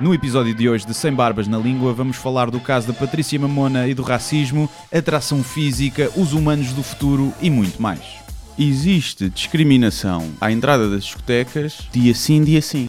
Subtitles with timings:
[0.00, 3.38] No episódio de hoje de Sem Barbas na Língua, vamos falar do caso da Patrícia
[3.38, 8.00] Mamona e do racismo, atração física, os humanos do futuro e muito mais.
[8.58, 12.88] Existe discriminação à entrada das discotecas, dia sim, dia sim.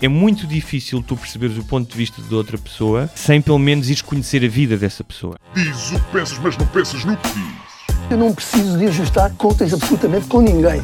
[0.00, 3.88] É muito difícil tu perceberes o ponto de vista de outra pessoa sem pelo menos
[3.90, 5.34] ires conhecer a vida dessa pessoa.
[5.56, 7.72] Diz o que pensas, mas não pensas no que diz.
[8.08, 10.80] Eu não preciso de ajustar contas absolutamente com ninguém.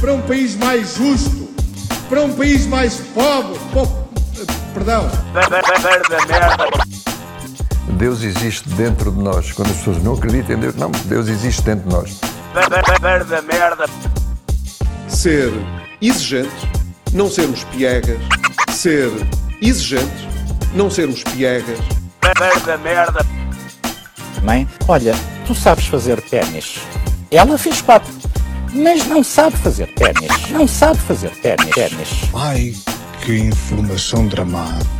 [0.00, 1.43] para um país mais justo,
[2.08, 3.88] para um país mais pobre, po-
[4.72, 5.08] perdão,
[7.96, 9.52] Deus existe dentro de nós.
[9.52, 12.20] Quando as pessoas não acreditam em Deus, não, Deus existe dentro de nós.
[15.08, 15.52] ser
[16.00, 16.50] exigente,
[17.12, 18.18] não sermos piegas,
[18.70, 19.10] ser
[19.62, 20.28] exigente,
[20.74, 21.78] não sermos piegas,
[24.42, 25.14] Mãe, olha,
[25.46, 26.78] tu sabes fazer ténis.
[27.30, 28.12] Ela fez quatro,
[28.74, 30.50] mas não sabe fazer ténis.
[30.50, 31.70] Não sabe fazer ténis.
[31.70, 32.34] ténis.
[32.34, 32.72] ai
[33.24, 34.90] que informação dramática.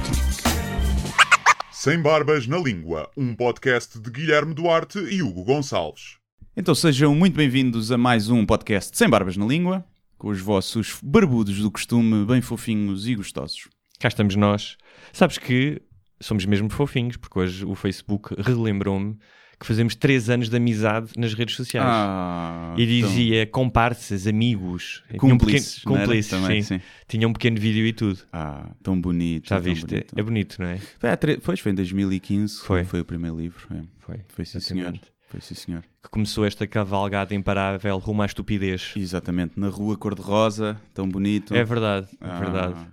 [1.72, 6.18] Sem Barbas na Língua, um podcast de Guilherme Duarte e Hugo Gonçalves.
[6.56, 9.84] Então sejam muito bem-vindos a mais um podcast Sem Barbas na Língua,
[10.16, 13.68] com os vossos barbudos do costume, bem fofinhos e gostosos.
[13.98, 14.76] Cá estamos nós.
[15.12, 15.82] Sabes que
[16.20, 19.18] somos mesmo fofinhos, porque hoje o Facebook relembrou-me
[19.64, 21.86] que fazemos 3 anos de amizade nas redes sociais.
[21.90, 25.02] Ah, E dizia comparsas, amigos.
[25.08, 26.78] Tinha um Cúmplices, pequeno- cúmplices, Também, sim.
[26.78, 26.84] sim.
[27.08, 28.20] Tinha um pequeno vídeo e tudo.
[28.30, 29.48] Ah, tão bonito.
[29.48, 29.86] Já viste?
[29.86, 30.14] bonito.
[30.18, 30.76] É bonito, não é?
[30.98, 32.80] Foi, há tre- pois, foi em 2015, Foi.
[32.80, 33.66] foi, foi o primeiro livro.
[33.74, 33.80] é.
[34.00, 34.20] Foi.
[34.28, 34.92] Foi sim, senhor.
[35.30, 35.82] Foi sim, senhor.
[36.02, 38.92] Que começou esta cavalgada imparável rumo à estupidez.
[38.94, 41.54] Exatamente, na rua cor-de-rosa, tão bonito.
[41.54, 42.86] É verdade, é Ah, verdade.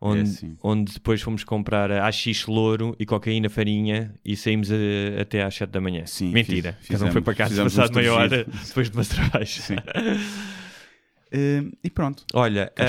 [0.00, 0.56] Onde, assim.
[0.62, 4.76] onde depois fomos comprar AX louro e cocaína farinha e saímos a-
[5.20, 6.06] até às 7 da manhã.
[6.06, 6.76] Sim, Mentira.
[6.80, 9.60] fiz- Cada um foi para casa passado um meia hora depois de uma cerveja.
[9.60, 9.76] Sim.
[11.30, 12.84] Eh, e pronto, Olha, cá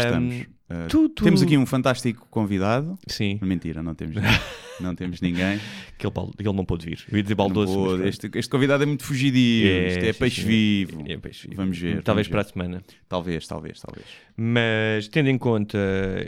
[0.89, 2.97] tu- tu- Temos aqui um fantástico convidado.
[3.07, 4.39] Sim, Mentira, não temos ninguém.
[4.79, 5.59] não temos ninguém.
[5.93, 7.03] aquele, bal- ele não pôde vir.
[7.11, 7.97] Eu ia dizer baldoso.
[7.97, 9.87] mas este, este convidado é muito fugidio.
[9.87, 11.03] Isto é sim, peixe vivo.
[11.07, 11.61] É peixe vivo.
[11.61, 12.03] Vamos ver.
[12.03, 12.49] Talvez vamos para a ver.
[12.51, 12.83] semana.
[13.07, 14.05] Talvez, talvez, talvez.
[14.37, 15.77] Mas tendo em conta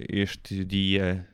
[0.09, 1.28] este dia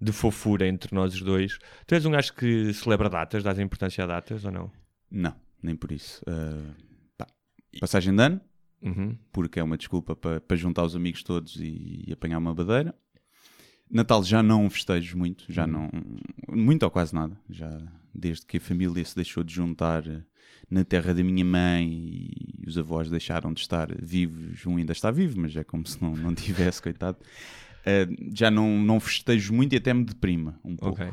[0.00, 4.04] de fofura entre nós os dois, tu és um gajo que celebra datas, dás importância
[4.04, 4.70] a datas ou não?
[5.10, 6.20] Não, nem por isso.
[7.16, 7.26] Pá,
[7.80, 8.40] Passagem de ano,
[8.84, 9.16] Uhum.
[9.32, 12.94] porque é uma desculpa para, para juntar os amigos todos e, e apanhar uma badeira.
[13.90, 15.90] Natal já não festejo muito, já não.
[16.48, 17.38] Muito ou quase nada.
[17.48, 17.80] Já
[18.14, 20.22] desde que a família se deixou de juntar eh,
[20.70, 25.10] na terra da minha mãe e os avós deixaram de estar vivos, um ainda está
[25.10, 27.18] vivo, mas é como se não, não tivesse, coitado.
[27.86, 31.02] Eh, já não, não festejo muito e até me deprima um pouco.
[31.02, 31.12] Ok.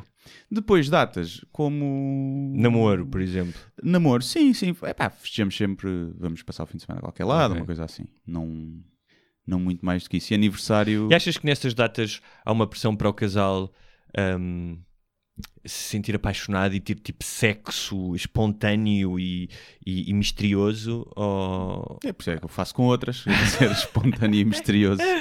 [0.49, 2.53] Depois, datas como.
[2.55, 3.59] Namoro, por exemplo.
[3.83, 4.75] Namoro, sim, sim.
[4.83, 7.61] Epá, festejamos sempre, vamos passar o fim de semana a qualquer lado, Ok.
[7.61, 8.05] uma coisa assim.
[8.25, 8.79] Não,
[9.45, 10.31] não muito mais do que isso.
[10.33, 11.07] E aniversário.
[11.11, 13.73] E achas que nessas datas há uma pressão para o casal
[14.39, 14.77] hum,
[15.65, 19.49] se sentir apaixonado e ter tipo sexo espontâneo e,
[19.85, 21.05] e- e misterioso?
[21.15, 21.99] Ou...
[22.05, 23.25] É por isso é que eu faço com outras,
[23.57, 25.01] ser espontâneo e misterioso.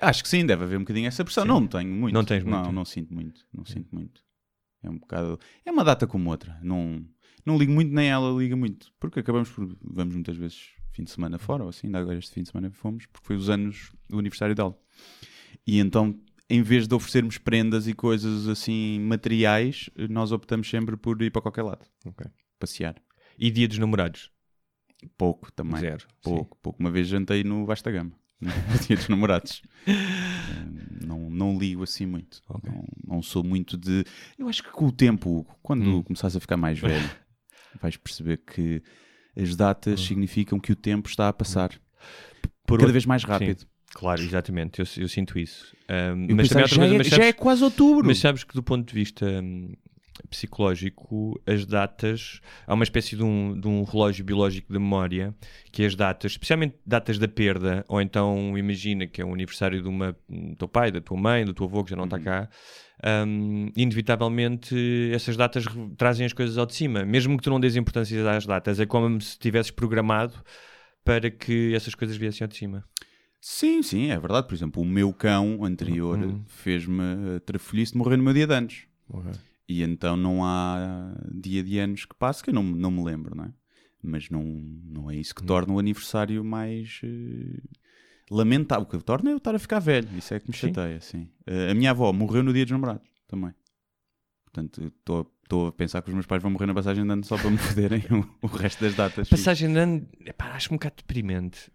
[0.00, 1.44] Acho que sim, deve haver um bocadinho essa pressão.
[1.44, 2.14] Não tenho muito.
[2.14, 2.72] Não tens Não, muito.
[2.72, 3.46] não sinto muito.
[3.52, 4.22] Não sinto muito.
[4.82, 5.38] É um bocado.
[5.64, 6.58] É uma data como outra.
[6.62, 7.04] Não,
[7.44, 8.92] não ligo muito, nem ela liga muito.
[9.00, 9.76] Porque acabamos por.
[9.82, 12.70] Vamos muitas vezes fim de semana fora, ou assim, ainda agora este fim de semana
[12.70, 14.78] fomos, porque foi os anos do aniversário dela.
[15.66, 16.18] E então,
[16.48, 21.42] em vez de oferecermos prendas e coisas assim materiais, nós optamos sempre por ir para
[21.42, 21.84] qualquer lado.
[22.58, 22.94] Passear.
[23.38, 24.30] E dia dos namorados?
[25.18, 25.80] Pouco também.
[25.80, 26.06] Zero.
[26.22, 26.80] Pouco, pouco.
[26.80, 28.50] Uma vez jantei no Vasta Gama, no
[28.86, 29.62] dia dos namorados.
[31.06, 32.42] Não, não ligo assim muito.
[32.48, 32.68] Ok.
[32.70, 32.84] Não,
[33.16, 34.04] não sou muito de.
[34.38, 36.02] Eu acho que com o tempo, quando Hum.
[36.02, 37.08] começares a ficar mais velho,
[37.80, 38.82] vais perceber que
[39.36, 40.04] as datas Hum.
[40.06, 41.70] significam que o tempo está a passar
[42.66, 43.60] Por cada vez mais rápido.
[43.60, 44.80] Sim, claro, exatamente.
[44.80, 45.76] Eu, eu sinto isso.
[45.88, 48.06] Hum, Eu mas pensava, também outra já, coisa, é, mas já sabes- é quase outubro.
[48.06, 49.74] Mas sabes que do ponto de vista hum,
[50.26, 55.34] psicológico, as datas, há uma espécie de um, de um relógio biológico de memória,
[55.72, 59.88] que as datas, especialmente datas da perda, ou então imagina que é o aniversário de
[59.88, 62.08] uma, do teu pai, da tua mãe, do teu avô que já não Uhum.
[62.16, 62.48] está cá,
[63.26, 65.64] hum, inevitavelmente essas datas
[65.96, 67.04] trazem as coisas ao de cima.
[67.04, 70.34] Mesmo que tu não dês importância às datas, é como se tivesses programado
[71.04, 72.84] para que essas coisas viessem ao de cima.
[73.40, 74.48] Sim, sim, é verdade.
[74.48, 76.42] Por exemplo, o meu cão anterior Uhum.
[76.46, 78.86] fez-me uh, trafolhice de morrer no meu dia de anos.
[79.68, 83.34] E então não há dia de anos que passe que eu não, não me lembro,
[83.34, 83.52] não é?
[84.02, 87.60] Mas não, não é isso que torna o aniversário mais eh,
[88.30, 88.84] lamentável.
[88.84, 90.08] O que torna é eu estar a ficar velho.
[90.16, 91.28] Isso é que me chateia, sim.
[91.46, 93.52] Eh, a minha avó morreu no dia dos namorados também.
[94.44, 94.92] Portanto,
[95.42, 97.50] estou a pensar que os meus pais vão morrer na passagem de ano só para
[97.50, 99.28] me foderem o, o resto das datas.
[99.28, 101.70] Passagem de ano, epá, acho um bocado deprimente.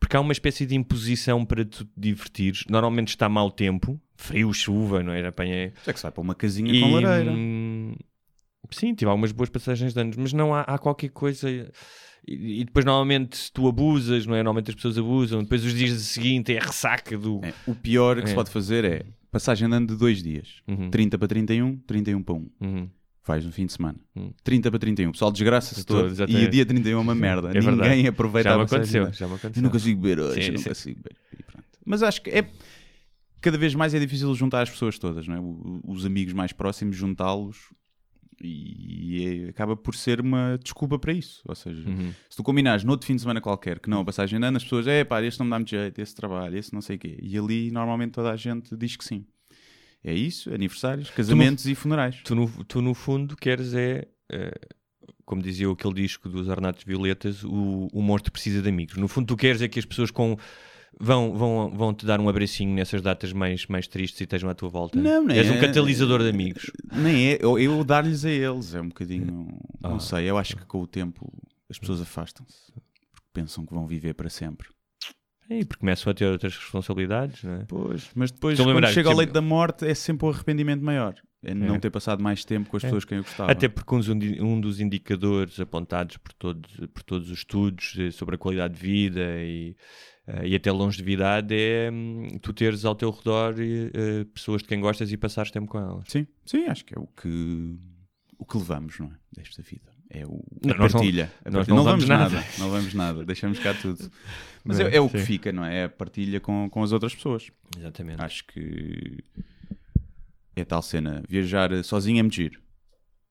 [0.00, 2.64] Porque há uma espécie de imposição para tu te divertires.
[2.68, 5.26] Normalmente está mau tempo, frio, chuva, não é?
[5.26, 5.72] Apanhei.
[5.86, 7.30] É que se vai para uma casinha com lareira.
[7.32, 7.94] hum,
[8.70, 11.48] sim, tive algumas boas passagens de anos, mas não há, há qualquer coisa.
[11.50, 14.38] E, e depois, normalmente, tu abusas, não é?
[14.38, 15.42] Normalmente as pessoas abusam.
[15.42, 17.40] Depois, os dias seguintes é a ressaca do.
[17.44, 18.26] É, o pior que É.
[18.26, 20.60] se pode fazer é passagem de ano de dois dias.
[20.66, 20.90] Uhum.
[20.90, 22.50] 30 para 31, 31 para 1.
[22.60, 22.90] Uhum.
[23.22, 23.98] Faz no fim de semana.
[24.14, 24.30] Hum.
[24.44, 25.08] 30 para 31.
[25.08, 26.30] O pessoal desgraça-se Todo, todo.
[26.30, 27.48] E o dia 31 é uma merda.
[27.50, 28.06] É Ninguém verdade.
[28.08, 29.12] aproveita Já me aconteceu.
[29.12, 29.62] Já me Eu aconteceu.
[29.64, 30.68] não consigo beber hoje, Sim, eu não sim.
[30.68, 31.16] consigo beber.
[31.38, 31.64] E pronto.
[31.84, 32.48] Mas acho que é.
[33.40, 35.40] Cada vez mais é difícil juntar as pessoas todas, não é?
[35.90, 37.72] Os amigos mais próximos, juntá-los
[38.42, 41.42] e é- acaba por ser uma desculpa para isso.
[41.46, 42.12] Ou seja, Uhum.
[42.28, 44.62] se tu combinares noutro fim de semana qualquer que não a passagem de ano, as
[44.64, 46.98] pessoas, é pá, este não me dá muito jeito, esse trabalho, esse não sei o
[46.98, 47.18] quê.
[47.22, 49.24] E ali normalmente toda a gente diz que sim.
[50.04, 52.20] É isso, aniversários, casamentos e funerais.
[52.24, 54.06] Tu no, tu, no fundo, queres é.
[54.30, 54.52] eh,
[55.24, 58.96] como dizia aquele disco dos Ornatos Violetas, o, o monstro precisa de amigos.
[58.96, 60.36] No fundo, tu queres é que as pessoas com.
[60.98, 64.54] Vão, vão, vão te dar um abracinho nessas datas mais, mais tristes e estejam à
[64.54, 64.98] tua volta.
[64.98, 66.70] Não, nem És um é- catalisador de amigos.
[66.90, 69.58] Nem é, eu, eu dar-lhes a eles, é um bocadinho.
[69.80, 70.00] Não Ah.
[70.00, 71.30] sei, eu acho que com o tempo
[71.68, 72.72] as pessoas afastam-se.
[73.12, 74.68] Porque pensam que vão viver para sempre.
[75.50, 77.64] E porque começam a ter outras responsabilidades, não é?
[77.68, 80.82] Pois, mas depois, quando lembrar chega ao que- leito da morte, é sempre o arrependimento
[80.82, 81.14] maior.
[81.44, 83.52] É não ter passado mais tempo com as pessoas que eu gostava.
[83.52, 88.10] Até porque um, dos- um dos indicadores apontados por todos, por todos os estudos eh,
[88.10, 89.76] sobre a qualidade de vida e,
[90.26, 94.80] eh, e até longevidade é hum, tu teres ao teu redor eh, pessoas de quem
[94.80, 96.04] gostas e passares tempo com elas.
[96.08, 97.76] Sim, sim, acho que é o que,
[98.38, 99.16] o que levamos, não é?
[99.32, 99.94] Desta vida.
[100.08, 101.32] É o, a Não, não- partilha.
[101.44, 101.74] A nós partilha.
[101.74, 102.34] não não levamos nada.
[102.36, 102.46] nada.
[102.58, 104.10] Não levamos nada, deixamos cá tudo.
[104.64, 104.96] Mas Não é, é?
[104.96, 105.24] é o que Sim.
[105.24, 105.78] fica, não é?
[105.80, 107.50] É a partilha com, com as outras pessoas.
[107.76, 108.22] Exatamente.
[108.22, 109.18] Acho que
[110.54, 111.22] é tal cena.
[111.28, 112.60] Viajar sozinho é muito giro.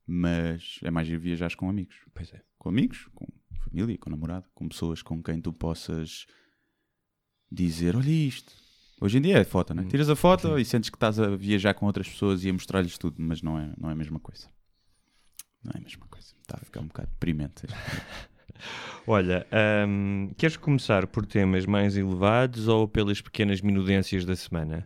[0.08, 1.96] Mas é mais giro viajar com amigos.
[2.14, 2.42] Pois é.
[2.58, 3.26] Com amigos, com
[3.64, 6.26] família, com namorado, com pessoas com quem tu possas
[7.56, 8.54] dizer: Olha isto.
[9.02, 9.78] Hoje em dia é foto, Hum.
[9.78, 9.88] não é?
[9.88, 12.98] Tiras a foto e sentes que estás a viajar com outras pessoas e a mostrar-lhes
[12.98, 14.48] tudo, mas não é, não é a mesma coisa.
[15.64, 16.28] Não é a mesma coisa.
[16.42, 17.64] Está a ficar um bocado deprimente.
[19.08, 19.46] Olha,
[19.88, 24.86] hum, queres começar por temas mais elevados ou pelas pequenas minudências da semana?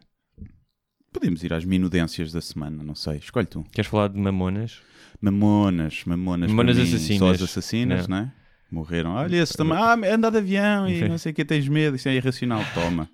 [1.13, 3.18] Podemos ir às minudências da semana, não sei.
[3.18, 3.63] Escolhe tu.
[3.72, 4.81] Queres falar de mamonas?
[5.22, 6.50] Mamonas, mamonas.
[6.50, 7.19] Mamonas mim, assassinas.
[7.19, 8.18] Só as assassinas, Não.
[8.18, 8.33] não é?
[8.71, 9.12] Morreram.
[9.12, 9.77] Olha, esse também.
[9.77, 11.95] Ah, anda de avião e não sei o que, tens medo.
[11.95, 12.62] Isso é irracional.
[12.74, 13.10] Toma.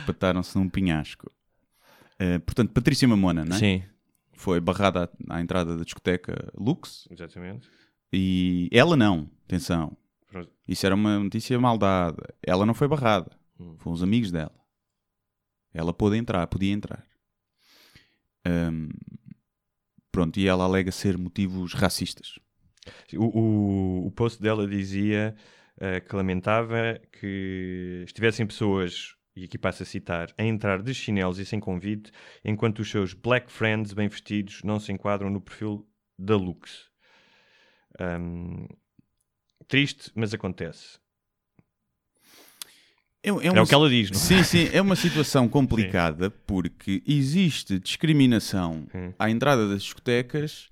[0.00, 1.30] Espataram-se num penhasco.
[2.18, 3.58] Eh, portanto, Patrícia Mamona, não é?
[3.58, 3.82] Sim.
[4.32, 7.68] Foi barrada à, à entrada da discoteca Lux Exatamente.
[8.12, 9.30] e ela não.
[9.44, 9.96] Atenção.
[10.66, 12.34] Isso era uma notícia mal dada.
[12.42, 13.30] Ela não foi barrada.
[13.60, 13.76] Hum.
[13.78, 14.54] Foram os amigos dela.
[15.72, 17.04] Ela pôde entrar, podia entrar.
[18.44, 18.88] Ahm,
[20.10, 22.38] pronto, e ela alega ser motivos racistas.
[23.16, 25.34] O, o, o post dela dizia
[25.80, 31.38] eh, que lamentava que estivessem pessoas, e aqui passo a citar, a entrar de chinelos
[31.38, 32.12] e sem convite,
[32.44, 35.84] enquanto os seus black friends bem vestidos não se enquadram no perfil
[36.16, 36.90] da Lux.
[37.98, 38.66] Ahm,
[39.66, 40.98] triste, mas acontece.
[43.20, 44.20] É, é É uma o que ela diz, não é?
[44.20, 49.14] Sim, sim, é uma situação complicada porque existe discriminação Sim.
[49.18, 50.70] à entrada das discotecas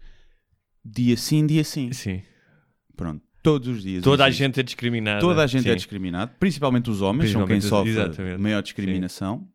[0.85, 1.93] dia sim, dia sim.
[1.93, 2.23] Sim.
[2.97, 4.03] Pronto, todos os dias.
[4.03, 4.45] Toda a existe.
[4.45, 5.21] gente é discriminada.
[5.21, 5.77] Toda a gente é Sim.
[5.77, 8.41] discriminada, principalmente os homens, são quem Principalmente sofre exatamente.
[8.41, 9.49] maior discriminação.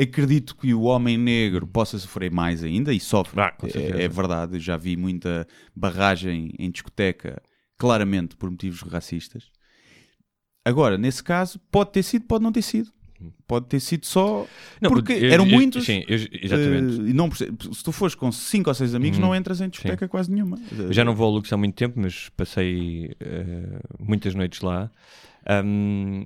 [0.00, 3.38] Acredito que o homem negro possa sofrer mais ainda e sofre.
[3.40, 4.00] Ah, com certeza.
[4.00, 7.42] é, é verdade, já vi muita barragem em discoteca,
[7.76, 9.50] claramente por motivos racistas.
[10.64, 12.90] Agora, nesse caso, pode ter sido, pode não ter sido.
[13.46, 14.46] Pode ter sido só
[14.80, 15.84] Não, porque eu- eram eu- muitos.
[15.84, 17.00] Sim, eu- exatamente.
[17.10, 17.50] e não se
[17.84, 19.26] tu fores com cinco ou seis amigos, Uhum.
[19.26, 20.58] não entras em discoteca quase nenhuma.
[20.78, 24.90] Eu já não vou ao Lux há muito tempo, mas passei eh, muitas noites lá.
[25.46, 26.24] Ahm,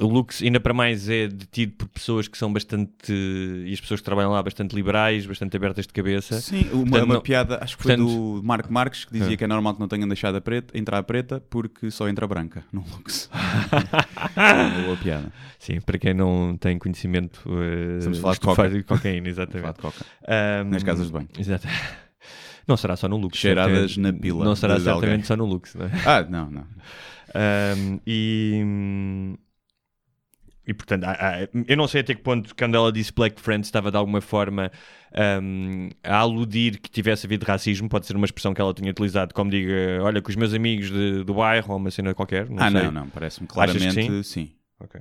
[0.00, 3.12] o Lux, ainda para mais, é detido por pessoas que são bastante.
[3.12, 6.40] e as pessoas que trabalham lá, bastante liberais, bastante abertas de cabeça.
[6.40, 9.34] Sim, uma, Portanto, uma não- piada, acho que foi portanto- do Marco Marques, que dizia
[9.34, 9.36] Ah.
[9.36, 12.26] que é normal que não tenham deixado a preta, entrar a preta porque só entra
[12.26, 13.30] branca no Lux.
[14.36, 15.32] uma boa piada.
[15.58, 17.40] Sim, para quem não tem conhecimento.
[17.46, 19.78] eh, Estamos a falar de cocaína, exatamente.
[19.80, 20.04] coca.
[20.26, 21.28] Ahm, Nas casas de banho.
[21.38, 21.66] Exato.
[22.66, 23.36] Não será só no Lux.
[23.36, 25.22] Cheiradas na pila Não será certamente alguém.
[25.24, 25.90] só no Lux, não é?
[26.06, 26.62] Ah, não, não.
[27.36, 29.36] Um, e, hum,
[30.66, 33.68] e portanto, há- há- eu não sei até que ponto, quando ela disse Black Friends,
[33.68, 34.70] estava de alguma forma
[35.42, 37.88] um, a aludir que tivesse havido racismo.
[37.88, 40.90] Pode ser uma expressão que ela tinha utilizado, como diga, olha, com os meus amigos
[40.90, 42.48] de- do bairro ou uma cena qualquer.
[42.48, 42.82] Não ah, sei.
[42.82, 44.22] não, não, parece-me claramente sim?
[44.22, 44.52] sim.
[44.80, 45.00] Ok.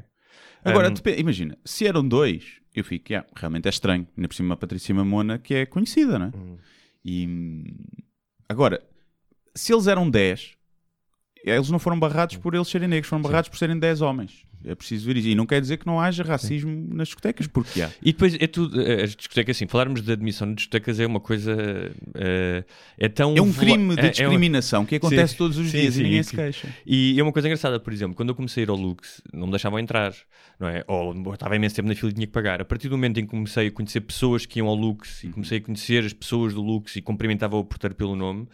[0.65, 4.07] Agora, Um, imagina, se eram dois, eu fico, yeah, realmente é estranho.
[4.17, 6.31] Ainda por cima a Patrícia Mamona, que é conhecida, não é?
[6.35, 6.57] Hum.
[7.03, 7.63] E hum,
[8.47, 8.81] agora,
[9.55, 10.55] se eles eram 10,
[11.43, 14.45] eles não foram barrados por eles serem negros, foram barrados por serem 10 homens.
[14.65, 15.27] É preciso ver isso.
[15.27, 17.89] E não quer dizer que não haja racismo nas discotecas, porque há.
[18.01, 21.19] E depois é tudo, eh, as discotecas, assim, falarmos de admissão de discotecas é uma
[21.19, 21.55] coisa.
[22.15, 22.63] eh,
[22.97, 23.35] é tão.
[23.35, 25.37] É um crime de é- é uma- discriminação que acontece Sim.
[25.37, 26.67] todos os Sim, dias sim, e ninguém se que- queixa.
[26.85, 29.47] E é uma coisa engraçada, por exemplo, quando eu comecei a ir ao Lux, não
[29.47, 30.13] me deixavam entrar,
[30.59, 30.83] não é?
[30.87, 32.61] Ou eu estava imenso tempo na fila e tinha que pagar.
[32.61, 35.29] A partir do momento em que comecei a conhecer pessoas que iam ao Lux e
[35.29, 38.47] comecei a conhecer as pessoas do Lux e cumprimentava o porteiro pelo nome,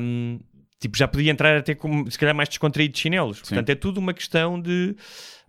[0.00, 0.40] hum,
[0.80, 3.40] tipo, já podia entrar até como, se calhar, mais descontraído de chinelos.
[3.40, 4.94] Portanto, é tudo uma questão de,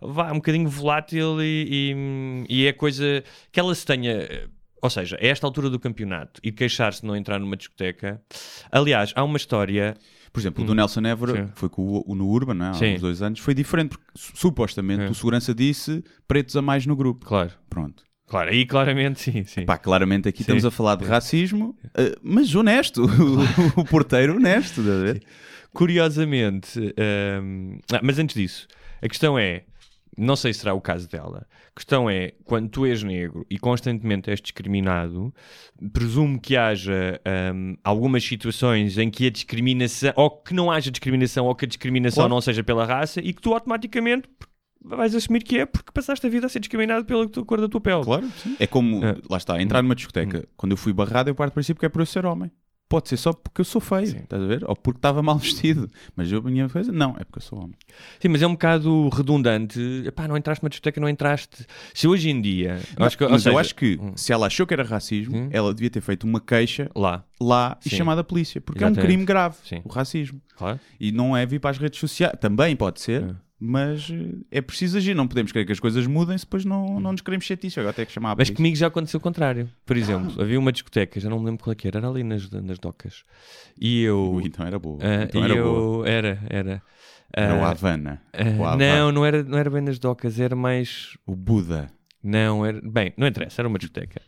[0.00, 1.94] vá, um bocadinho volátil e,
[2.48, 4.48] e, e é coisa que ela se tenha...
[4.80, 8.22] Ou seja, a esta altura do campeonato e queixar-se de não entrar numa discoteca.
[8.70, 9.96] Aliás, há uma história
[10.32, 12.68] Por exemplo, o do Nelson Évora, foi com o, o no Urban, não é?
[12.68, 12.94] há Sim.
[12.94, 15.08] uns dois anos, foi diferente, porque su- supostamente É.
[15.10, 17.26] o segurança disse pretos a mais no grupo.
[17.26, 17.50] Claro.
[17.68, 18.04] Pronto.
[18.28, 19.64] Claro, aí claramente sim, sim.
[19.64, 20.42] Pá, claramente aqui Sim.
[20.42, 23.02] estamos a falar de racismo, eh, mas honesto.
[23.76, 24.80] o, o porteiro honesto?
[25.72, 26.78] Curiosamente,
[27.42, 28.66] hum, ah, mas antes disso,
[29.02, 29.64] a questão é,
[30.18, 33.58] não sei se será o caso dela, a questão é, quando tu és negro e
[33.58, 35.32] constantemente és discriminado,
[35.92, 37.20] presumo que haja
[37.54, 41.68] hum, algumas situações em que a discriminação, ou que não haja discriminação, ou que a
[41.68, 42.34] discriminação Claro.
[42.34, 44.28] não seja pela raça, e que tu automaticamente
[44.82, 47.80] vais assumir que é porque passaste a vida a ser discriminado pela cor da tua
[47.80, 48.02] pele.
[48.04, 48.56] Claro, sim.
[48.58, 49.16] É como, É.
[49.28, 50.46] lá está, entrar numa discoteca.
[50.56, 52.50] Quando eu fui barrado, eu parto do princípio que é por eu ser homem.
[52.88, 54.18] Pode ser só porque eu sou feio, Sim.
[54.20, 54.64] estás a ver?
[54.66, 55.90] Ou porque estava mal vestido.
[56.16, 57.74] Mas eu, a minha coisa, não, é porque eu sou homem.
[58.18, 59.78] Sim, mas é um bocado redundante.
[60.06, 61.66] Epá, não entraste numa discoteca, não entraste.
[61.92, 62.80] Se hoje em dia.
[62.96, 64.12] eu acho que, mas eu seja, acho que, hum.
[64.16, 65.48] se ela achou que era racismo, Hum.
[65.52, 68.58] ela devia ter feito uma queixa Lá, lá e chamado a polícia.
[68.60, 69.06] Porque é um Exatamente.
[69.06, 69.82] crime grave, Sim.
[69.84, 70.40] o racismo.
[70.56, 70.80] claro.
[70.98, 72.34] E não é vir para as redes sociais.
[72.40, 73.34] Também pode ser, É.
[73.60, 75.14] mas eh, é preciso agir.
[75.14, 77.78] Não podemos querer que as coisas mudem se depois não, não nos queremos chatice.
[77.80, 79.68] Agora tem que chamar a Mas comigo já aconteceu o contrário.
[79.84, 82.22] Por exemplo, havia uma discoteca, já não me lembro qual é que era, era ali
[82.22, 83.24] nas, nas docas.
[83.80, 84.32] E eu.
[84.34, 84.98] Ui, então era boa.
[85.02, 85.64] ah, então era eu.
[85.64, 86.08] boa.
[86.08, 86.82] Era, era.
[87.32, 88.22] Era o Ah, Havana.
[88.32, 88.96] ah, O Havana.
[88.96, 91.16] não, não era, não era bem nas docas, era mais.
[91.26, 91.90] O Buda.
[92.22, 92.80] Não, era.
[92.82, 94.22] Bem, não interessa, era uma discoteca.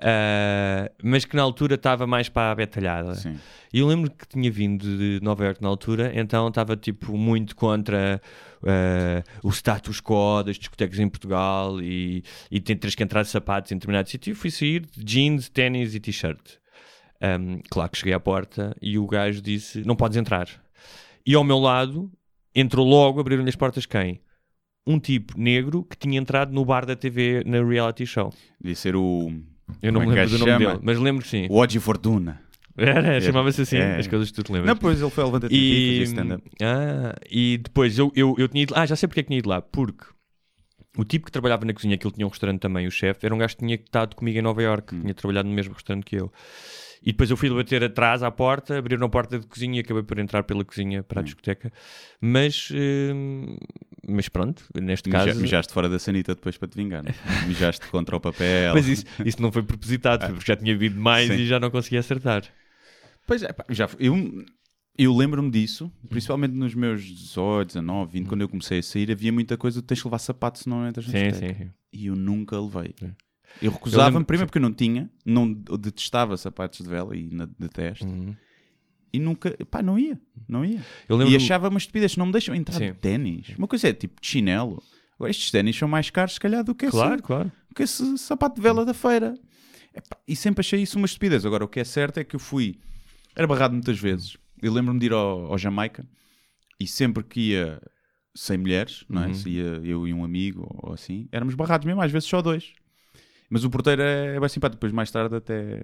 [0.00, 3.14] Ah, mas que na altura estava mais para a betalhada.
[3.14, 3.36] Sim.
[3.72, 7.54] E eu lembro que tinha vindo de Nova York na altura, então estava tipo muito
[7.56, 8.20] contra
[8.64, 13.72] eh, o status quo das discotecas em Portugal e, e teres que entrar de sapatos
[13.72, 14.32] em determinado sítio.
[14.32, 16.56] E fui sair de jeans, ténis e t-shirt.
[17.20, 20.48] Um, claro que cheguei à porta e o gajo disse: Não podes entrar.
[21.26, 22.10] E ao meu lado
[22.54, 24.20] entrou logo, abriram-lhe as portas quem?
[24.86, 28.32] Um tipo negro que tinha entrado no bar da TV na reality show.
[28.60, 29.30] Devia ser o.
[29.82, 30.70] Eu não Como me é lembro do nome chama?
[30.72, 31.46] dele, mas lembro que sim.
[31.50, 32.40] O Oji Fortuna.
[32.78, 33.96] Era, chamava-se assim, É.
[33.96, 34.68] as coisas que tu te lembras.
[34.68, 36.42] Não, pois ele foi ao Levanta TV e E, stand-up.
[36.62, 38.74] ah, e depois eu, eu, eu tinha ido.
[38.76, 39.60] Ah, já sei porque é que tinha ido lá.
[39.60, 40.04] Porque
[40.96, 43.34] o tipo que trabalhava na cozinha, que ele tinha um restaurante também, o chefe, era
[43.34, 45.00] um gajo que tinha estado comigo em Nova York, Hum.
[45.02, 46.32] tinha trabalhado no mesmo restaurante que eu.
[47.00, 50.02] E depois eu fui bater atrás à porta, abriram a porta de cozinha e acabei
[50.02, 51.04] por entrar pela cozinha Hum.
[51.06, 51.72] para a discoteca.
[52.20, 53.56] Mas, hum,
[54.08, 55.40] mas pronto, neste Mija- caso.
[55.40, 57.04] Mijaste fora da sanita depois para te vingar.
[57.04, 57.12] não?
[57.46, 58.74] Mijaste contra o papel.
[58.74, 61.34] Mas isso, isso não foi propositado, foi porque já tinha bebido mais Sim.
[61.34, 62.42] e já não conseguia acertar.
[63.28, 64.44] Pois é, pá, já, eu,
[64.96, 69.30] eu lembro-me disso, principalmente nos meus 18, 19, 20, quando eu comecei a sair, havia
[69.32, 71.70] muita coisa de tens de levar sapato se não entras na Sim, sim, sim.
[71.92, 72.94] E eu nunca levei.
[72.98, 73.14] Sim.
[73.62, 78.06] Eu recusava-me, primeiro porque eu não tinha, não, detestava sapatos de vela e na, detesto,
[78.06, 78.34] Uhum.
[79.12, 80.80] e nunca, pá, não ia, não ia.
[81.28, 82.92] E achava uma estupidez, não me deixam entrar Sim.
[82.92, 83.54] de ténis.
[83.56, 84.82] Uma coisa é tipo de chinelo.
[85.16, 87.52] Agora, estes ténis são mais caros, se calhar, do que esse, Claro, claro.
[87.68, 89.34] do que esse sapato de vela da feira.
[89.94, 91.44] Epá, e sempre achei isso uma estupidez.
[91.44, 92.78] Agora, o que é certo é que eu fui,
[93.38, 94.36] era barrado muitas vezes.
[94.60, 96.06] Eu lembro-me de ir ao, ao Jamaica
[96.78, 97.80] e sempre que ia
[98.34, 99.28] sem mulheres, não é?
[99.28, 99.34] Uhum.
[99.34, 102.72] Se ia eu e um amigo ou assim, éramos barrados mesmo, às vezes só dois.
[103.48, 104.76] Mas o porteiro é, é bem simpático.
[104.76, 105.82] Depois, mais tarde, até.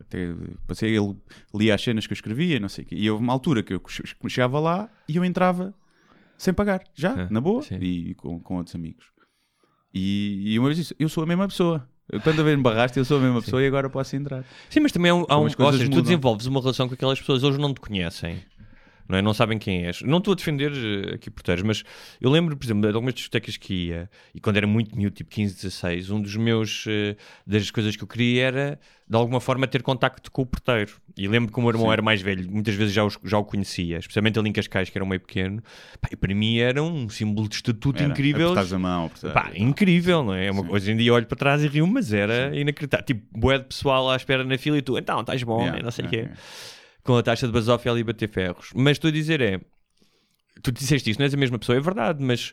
[0.00, 0.34] até
[0.66, 1.16] passei, ele
[1.54, 2.96] lia as cenas que eu escrevia, não sei o quê.
[2.96, 5.74] E houve uma altura que eu che- chegava lá e eu entrava
[6.38, 7.76] sem pagar, já, Ah, na boa, sim.
[7.80, 9.06] e com, com outros amigos.
[9.94, 11.88] E, e uma vez disse: Eu sou a mesma pessoa.
[12.10, 14.44] Eu, quando a vez me barraste, eu sou a mesma pessoa e agora posso entrar.
[14.70, 16.02] Sim, mas também há um, há um ou seja, tu mudam.
[16.02, 18.38] desenvolves uma relação com aquelas pessoas, eles não te conhecem.
[19.08, 19.22] Não, é?
[19.22, 20.02] não sabem quem és.
[20.02, 21.82] Não estou a defender eh, aqui porteiros, mas
[22.20, 25.30] eu lembro, por exemplo, de algumas discotecas que ia, e quando era muito miúdo, tipo
[25.30, 29.66] 15, 16, um dos meus, eh, das coisas que eu queria era, de alguma forma,
[29.66, 30.92] ter contacto com o porteiro.
[31.16, 31.92] E lembro que o meu irmão Sim.
[31.92, 34.98] era mais velho, muitas vezes já, os- já o conhecia, especialmente ali em Cascais, que
[34.98, 35.62] era meio pequeno.
[36.00, 38.52] Pá, e para mim era um símbolo de estatuto Era, incrível.
[38.58, 40.46] a mão, apertar- Pá, incrível, não é?
[40.46, 40.68] É uma- Sim.
[40.72, 43.06] hoje em dia olho para trás e rio, mas era inacreditável.
[43.06, 45.82] Tipo, bué de pessoal à espera na fila e tu, então, estás bom, Yeah, né?
[45.84, 46.34] não sei o yeah, quê.
[46.34, 46.75] yeah.
[47.06, 48.70] Com a taxa de basófia ali bater ferros.
[48.74, 49.60] Mas estou a dizer é,
[50.62, 52.52] tu disseste isto, não és a mesma pessoa, é verdade, mas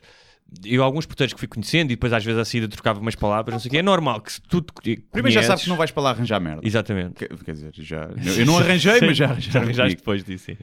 [0.64, 3.52] eu alguns porteiros que fui conhecendo e depois às vezes a saída trocava umas palavras,
[3.54, 4.72] não sei o quê, é normal que se tu te
[5.10, 6.60] Primeiro já sabes que não vais para lá arranjar merda.
[6.64, 7.14] Exatamente.
[7.14, 10.44] Quer, quer dizer, já, eu não arranjei, mas já já arranjaram arranjaste depois disso.
[10.46, 10.56] sim.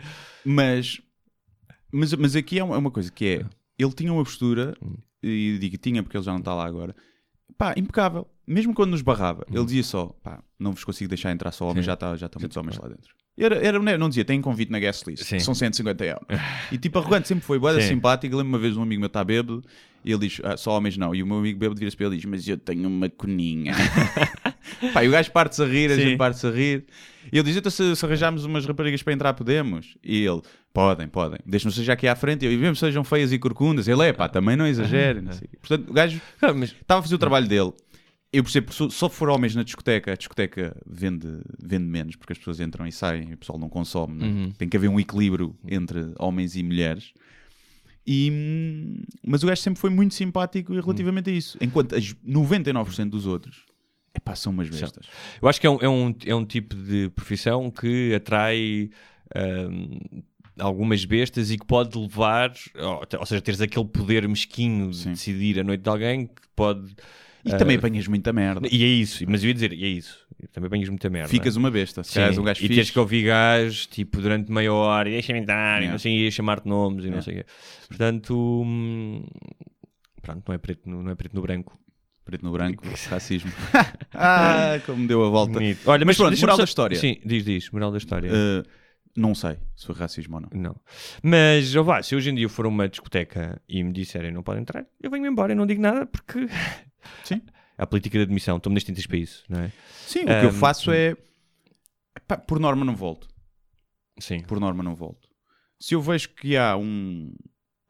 [0.46, 1.02] Mas
[1.92, 3.46] Mas, mas aqui é uma, é uma coisa que é.
[3.78, 4.76] Ele tinha uma postura,
[5.22, 6.96] e digo tinha porque ele já não está lá agora,
[7.58, 8.28] pá, impecável.
[8.46, 11.86] Mesmo quando nos barrava, ele dizia só, pá, não vos consigo deixar entrar só homens,
[11.86, 13.14] já, tá, já estão muitos homens lá dentro.
[13.38, 15.40] Era, era, não, não dizia, tem convite na guest list, Sim.
[15.40, 16.26] são 150 euros.
[16.72, 17.88] E tipo, arrogante sempre foi, boa Sim.
[17.88, 18.36] simpático.
[18.36, 19.64] Lembro uma vez um amigo meu está bêbado
[20.04, 21.14] e ele diz, ah, só homens não.
[21.16, 23.74] E o meu amigo bêbado vira-se para ele e diz, mas eu tenho uma coninha.
[24.94, 26.02] Pá, e o gajo parte-se a rir, a Sim.
[26.02, 26.86] gente parte-se a rir.
[27.32, 29.96] E ele diz, então se, se arranjarmos umas raparigas para entrar, podemos?
[30.04, 30.42] E ele,
[30.74, 31.40] podem, podem.
[31.46, 32.44] Deixa-me seja aqui à frente.
[32.44, 33.88] E eu, e mesmo sejam feias e corcundas.
[33.88, 35.22] Ele, é pá, também não exagere.
[35.22, 35.48] não sei.
[35.62, 37.72] Portanto, o gajo Ah, estava a fazer o trabalho dele.
[38.34, 41.28] Eu percebo, se só for homens na discoteca, a discoteca vende,
[41.62, 44.14] vende menos, porque as pessoas entram e saem e o pessoal não consome.
[44.18, 44.30] não é?
[44.30, 44.52] Uhum.
[44.52, 47.14] Tem que haver um equilíbrio entre homens e mulheres.
[48.08, 48.32] E,
[49.26, 51.58] mas o gajo sempre foi muito simpático relativamente a isso.
[51.62, 53.66] Enquanto as 99% dos outros
[54.16, 55.08] epá, são umas bestas.
[55.42, 58.90] Eu acho que é um, é um, é um tipo de profissão que atrai
[59.36, 60.24] ahm,
[60.60, 65.12] algumas bestas e que pode levar, ou, ou seja, teres aquele poder mesquinho de Sim.
[65.12, 66.96] decidir a noite de alguém que pode.
[67.46, 68.68] E também apanhas muita merda.
[68.72, 70.20] E é isso, mas eu ia dizer, e é isso.
[70.52, 71.30] Também apanhas muita merda.
[71.30, 72.04] Ficas uma besta.
[72.04, 72.76] Se és um gajo e fixe.
[72.76, 75.92] tens que ouvir gajos tipo, durante meia hora e deixa-me entrar, e Yeah.
[75.92, 77.22] não sei, e chamar-te nomes e não Yeah.
[77.24, 77.46] sei o quê.
[77.88, 79.24] Portanto, hum,
[80.22, 81.80] pronto, não é preto no, não é preto no branco.
[82.26, 83.52] Preto no branco, racismo.
[84.14, 85.54] ah, como deu a volta.
[85.54, 85.82] Bonito.
[85.90, 86.98] Olha, Mas pronto, deixa-me moral só- da história.
[86.98, 88.32] Sim, diz, diz, moral da história.
[88.32, 88.64] Uh,
[89.16, 90.50] não sei se foi racismo ou não.
[90.54, 90.76] Não.
[91.22, 94.32] Mas, ó vá, se hoje em dia eu for a uma discoteca e me disserem
[94.32, 96.48] não podem entrar, eu venho embora e não digo nada porque
[97.24, 97.42] Sim.
[97.78, 99.72] a política de admissão, estou-me nas tintas para isso, não é?
[100.08, 101.16] Sim, o que eu faço é.
[102.16, 103.28] Epá, por norma não volto.
[104.20, 104.42] Sim.
[104.44, 105.30] Por norma não volto.
[105.80, 107.34] Se eu vejo que há um.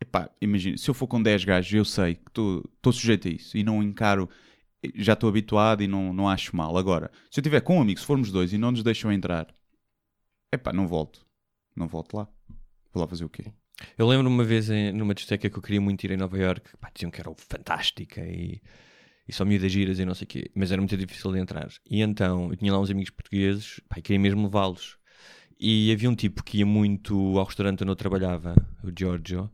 [0.01, 3.57] Epá, imagina, se eu for com 10 gajos, eu sei que estou sujeito a isso
[3.57, 4.29] e não encaro.
[4.95, 6.75] Já estou habituado e não, não acho mal.
[6.77, 9.47] Agora, se eu estiver com um amigo, se formos dois e não nos deixam entrar,
[10.51, 11.23] epá, não volto.
[11.75, 12.27] Não volto lá.
[12.93, 13.51] Vou lá fazer o quê?
[13.97, 16.77] Eu lembro uma vez em- numa discoteca que eu queria muito ir em Nova York,
[16.77, 18.59] pá, diziam que era fantástica e,
[19.27, 21.69] e só miúdas giras e não sei o quê, mas era muito difícil de entrar.
[21.89, 24.97] E então eu tinha lá uns amigos portugueses, pá, e queria mesmo levá-los.
[25.59, 29.49] E havia um tipo que ia muito ao restaurante onde eu trabalhava, o Giorgio,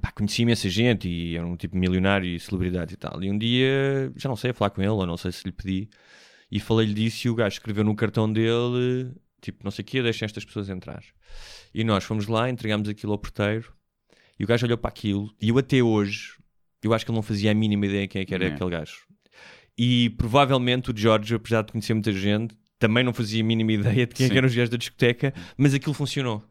[0.00, 3.22] pá, conhecia imensa gente e era um tipo milionário e celebridade e tal.
[3.22, 5.52] E um dia, já não sei, a falar com ele, ou não sei se lhe
[5.52, 5.88] pedi,
[6.50, 10.02] e falei-lhe disso e o gajo escreveu no cartão dele, tipo, não sei o quê,
[10.02, 11.02] deixem estas pessoas entrar.
[11.74, 13.72] E nós fomos lá, entregámos aquilo ao porteiro
[14.38, 16.36] e o gajo olhou para aquilo e eu até hoje,
[16.86, 18.54] eu acho que ele não fazia a mínima ideia quem é que era Não.
[18.54, 18.98] aquele gajo.
[19.76, 24.06] E provavelmente o Jorge, apesar de conhecer muita gente, também não fazia a mínima ideia
[24.06, 24.38] de quem é que Sim.
[24.38, 26.42] eram os gajos da discoteca, mas aquilo funcionou.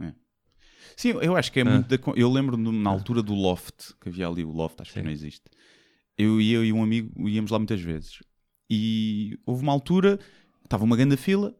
[0.95, 1.65] Sim, eu acho que é Ah.
[1.65, 1.87] muito.
[1.87, 4.99] da eu lembro-me na altura do Loft, que havia ali o Loft, acho Sim.
[4.99, 5.43] que não existe.
[6.17, 8.19] Eu e eu e um amigo íamos lá muitas vezes.
[8.69, 10.19] E houve uma altura,
[10.63, 11.55] estava uma grande fila,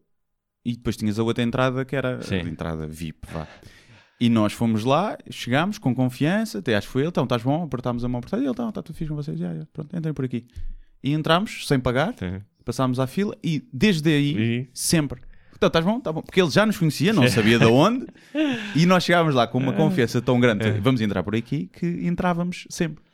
[0.64, 2.36] e depois tinhas a outra entrada que era Sim.
[2.36, 3.48] a entrada VIP, vá.
[4.24, 7.62] E nós fomos lá, chegámos com confiança, até acho que foi ele, então estás bom,
[7.64, 10.14] apertámos a mão apertada, ele, então, está tudo fixe com vocês, já, já, pronto, entrem
[10.14, 10.46] por aqui.
[11.02, 12.14] E entramos, sem pagar,
[12.64, 15.20] passámos à fila, e desde aí, E- sempre.
[15.56, 16.00] Então, estás bom?
[16.00, 16.22] Tá bom.
[16.22, 18.06] Porque ele já nos conhecia, não sabia de onde,
[18.74, 20.72] e nós chegávamos lá com uma confiança tão grande, É.
[20.80, 23.04] vamos entrar por aqui, que entrávamos sempre.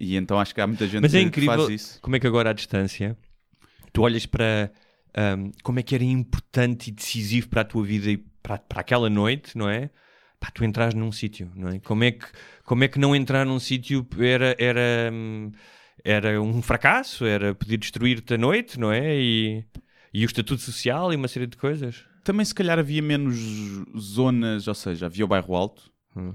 [0.00, 1.98] E então acho que há muita gente Mas é que incrível faz isso.
[2.00, 3.14] como é que agora à distância
[3.92, 4.70] tu olhas para
[5.14, 8.80] ahm, como é que era importante e decisivo para a tua vida e para, para
[8.80, 9.90] aquela noite, não é?
[10.40, 11.78] Pá, tu entras num sítio, não é?
[11.80, 12.26] Como é que,
[12.64, 15.52] como é que não entrar num sítio era, era, hum,
[16.02, 17.26] era um fracasso?
[17.26, 19.14] Era poder destruir-te a noite, não é?
[19.20, 19.62] E,
[20.14, 22.04] e o estatuto social e uma série de coisas.
[22.24, 23.36] Também se calhar havia menos
[23.98, 26.34] zonas, ou seja, havia o bairro alto Hum.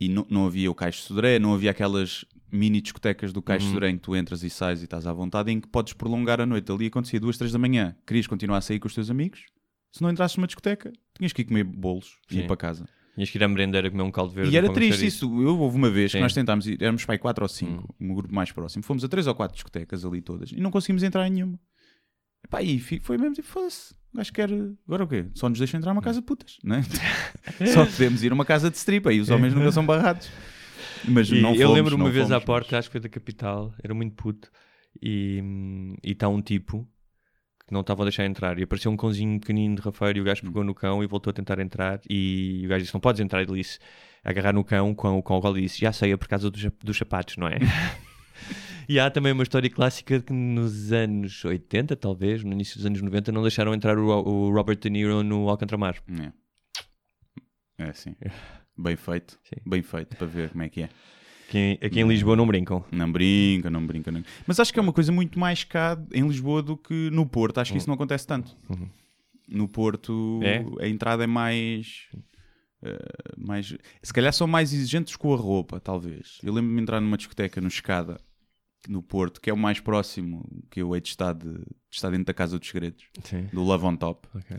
[0.00, 3.64] e não, não havia o Caixo de Sodré, não havia aquelas mini discotecas do Caixo
[3.64, 3.74] de Uhum.
[3.74, 6.40] Sodré em que tu entras e sais e estás à vontade, em que podes prolongar
[6.40, 6.70] a noite.
[6.70, 9.44] Ali acontecia duas, três da manhã, querias continuar a sair com os teus amigos,
[9.90, 12.40] se não entrasses numa discoteca, tinhas que ir comer bolos e Sim.
[12.40, 12.86] ir para casa.
[13.14, 14.50] Tinhas que ir à merendeira comer um caldo verde.
[14.52, 15.42] E era triste mostrar isso.
[15.42, 16.16] Eu, houve uma vez Sim.
[16.16, 16.20] Hum.
[16.20, 18.82] que nós tentámos ir, éramos aí 4 ou 5, um grupo mais próximo.
[18.82, 21.60] Fomos a 3 ou 4 discotecas ali todas e não conseguimos entrar em nenhuma.
[22.44, 23.94] Epá, e foi mesmo tipo, foda-se.
[24.12, 24.50] O gajo quer.
[24.86, 25.26] Agora o quê?
[25.34, 25.96] Só nos deixam entrar Hum.
[25.96, 26.82] uma casa de putas, não é?
[27.66, 30.28] Só podemos ir a uma casa de strip aí os homens nunca são barrados.
[31.08, 33.74] Mas E não eu fomos, lembro uma vez à porta, acho que foi da capital,
[33.82, 34.50] era muito puto,
[35.00, 35.42] e
[36.02, 36.86] está um tipo
[37.72, 38.58] que não estava a deixar entrar.
[38.58, 40.26] E apareceu um cãozinho pequenino de rafeiro e o Hum.
[40.26, 42.00] gajo pegou no cão e voltou a tentar entrar.
[42.08, 43.40] E o gajo disse: Não podes entrar.
[43.42, 43.78] Ele disse:
[44.22, 46.96] Agarrar no cão, com o cão agora disse: Já sei, é por causa dos, dos
[46.96, 47.56] sapatos, não é?
[48.88, 53.00] e há também uma história clássica que nos anos 80, talvez, no início dos anos
[53.00, 55.96] 90, não deixaram entrar o, o Robert De Niro no Alcantramar.
[56.20, 56.32] É.
[57.84, 58.14] É assim.
[58.76, 59.38] Bem feito.
[59.44, 59.60] Sim.
[59.66, 60.88] Bem feito para ver como é que é.
[61.58, 62.84] Aqui, aqui em Lisboa não brincam.
[62.90, 64.10] Não brinca, não brinca.
[64.10, 64.22] Não.
[64.46, 67.58] Mas acho que é uma coisa muito mais cá em Lisboa do que no Porto.
[67.58, 68.56] Acho que isso não acontece tanto.
[69.48, 70.64] No Porto É?
[70.84, 72.06] a entrada é mais.
[72.82, 72.98] eh,
[73.36, 76.38] mais, se calhar são mais exigentes com a roupa, talvez.
[76.42, 78.18] Eu lembro-me de entrar numa discoteca no Escada,
[78.88, 82.10] no Porto, que é o mais próximo que eu hei de estar, de, de estar
[82.10, 83.48] dentro da Casa dos Segredos, Sim.
[83.52, 84.56] do Love on Top, Ok.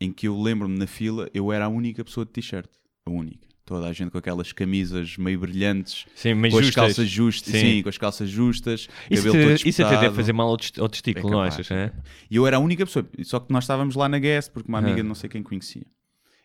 [0.00, 2.70] em que eu lembro-me na fila, eu era a única pessoa de t-shirt.
[3.04, 3.47] A única.
[3.68, 6.74] Toda a gente com aquelas camisas meio brilhantes, Sim, com as justas.
[6.74, 7.60] calças justas, Sim.
[7.60, 7.82] sim.
[7.82, 10.88] com as calças justas, Isso, cabelo te, isso até deve fazer mal ao, test- ao
[10.88, 11.70] testículo, É não achas?
[11.70, 11.92] é?
[12.30, 14.78] E eu era a única pessoa, só que nós estávamos lá na guest, porque uma
[14.78, 15.04] amiga Ah.
[15.04, 15.84] não sei quem conhecia.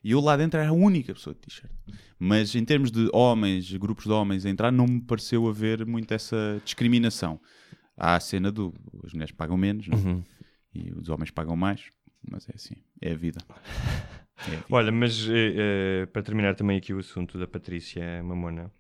[0.04, 1.72] E eu lá dentro era a única pessoa de t-shirt.
[2.20, 6.14] Mas em termos de homens, grupos de homens a entrar, não me pareceu haver muito
[6.14, 7.40] essa discriminação.
[7.96, 8.74] Há a cena do
[9.06, 9.96] as mulheres pagam menos é?
[9.96, 10.22] Uhum.
[10.76, 11.84] e os homens pagam mais,
[12.30, 13.40] mas é assim, é a vida.
[14.38, 14.66] É vida.
[14.70, 18.72] Olha, mas eh, para terminar também aqui o assunto da Patrícia Mamona,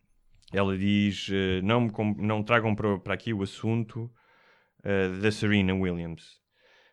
[0.51, 1.87] ela diz: eh, não,
[2.17, 4.11] não tragam para, aqui o assunto
[5.21, 6.43] da Serena Williams.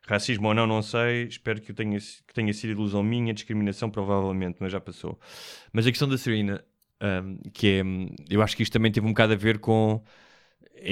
[0.06, 1.24] Racismo ou não, não sei.
[1.24, 3.32] Espero que, tenha, que tenha sido ilusão minha.
[3.32, 5.18] Discriminação, provavelmente, mas já passou.
[5.72, 6.64] Mas a questão da Serena,
[7.00, 7.82] ahm, que é.
[8.28, 10.02] Eu acho que isto também teve um bocado a ver com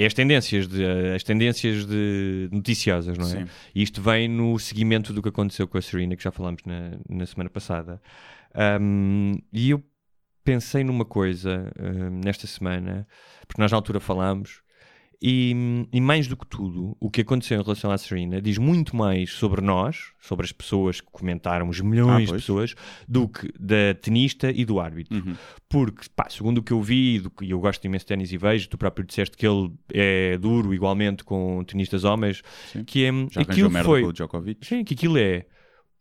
[0.05, 3.29] as tendências, de, as tendências de noticiosas, não é?
[3.29, 3.45] Sim.
[3.73, 6.91] E isto vem no seguimento do que aconteceu com a Serena, que já falámos na,
[7.09, 8.01] na semana passada.
[8.79, 9.83] Um, e eu
[10.43, 13.07] pensei numa coisa um, nesta semana,
[13.47, 14.61] porque nós na altura falámos,
[15.21, 18.95] e, e mais do que tudo, o que aconteceu em relação à Serena diz muito
[18.95, 22.73] mais sobre nós, sobre as pessoas que comentaram, os milhões Ah, de pessoas,
[23.07, 25.17] do que da tenista e do árbitro.
[25.17, 25.35] Uhum.
[25.67, 28.31] Porque, pá, segundo o que eu vi, do que e eu gosto imenso de ténis
[28.31, 32.83] e vejo, tu próprio disseste que ele é duro igualmente com tenistas homens, Sim.
[32.85, 34.01] que é Já aquilo foi.
[34.03, 34.65] com o Djokovic.
[34.65, 35.45] Sim, que aquilo é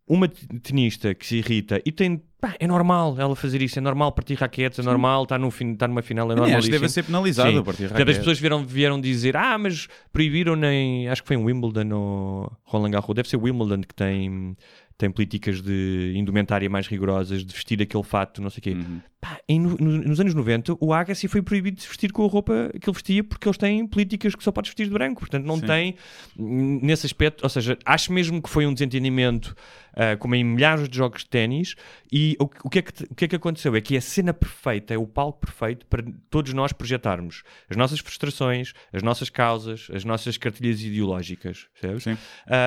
[0.09, 2.23] uma te- tenista que se irrita e tem.
[2.41, 5.75] pá, é normal ela fazer isso, é normal partir raquetes, é normal, está no fin-
[5.77, 6.61] tá numa final, é normal.
[6.61, 7.59] que deve ser penalizado Sim.
[7.59, 11.09] a partir Portanto, as pessoas vieram, vieram dizer, ah, mas proibiram nem.
[11.09, 13.15] Acho que foi em Wimbledon ou Roland Garros.
[13.15, 14.57] Deve ser Wimbledon que tem,
[14.99, 18.71] tem políticas de indumentária mais rigorosas, de vestir aquele fato, não sei o quê.
[18.73, 19.01] Uhum.
[19.21, 22.29] Pá, em no- no- nos anos 90, o Agassi foi proibido de vestir com a
[22.29, 25.21] roupa que ele vestia porque eles têm políticas que só podes vestir de branco.
[25.21, 25.67] Portanto, não Sim.
[25.67, 25.95] tem
[26.37, 27.43] nesse aspecto.
[27.45, 29.55] Ou seja, acho mesmo que foi um desentendimento,
[29.95, 31.75] ah, como em milhares de jogos de ténis.
[32.13, 33.75] E o, que- o que é que, o que é que aconteceu?
[33.77, 37.77] É que é a cena perfeita, é o palco perfeito para todos nós projetarmos as
[37.77, 41.67] nossas frustrações, as nossas causas, as nossas cartilhas ideológicas.
[41.81, 42.03] Percebes?
[42.05, 42.17] Sim.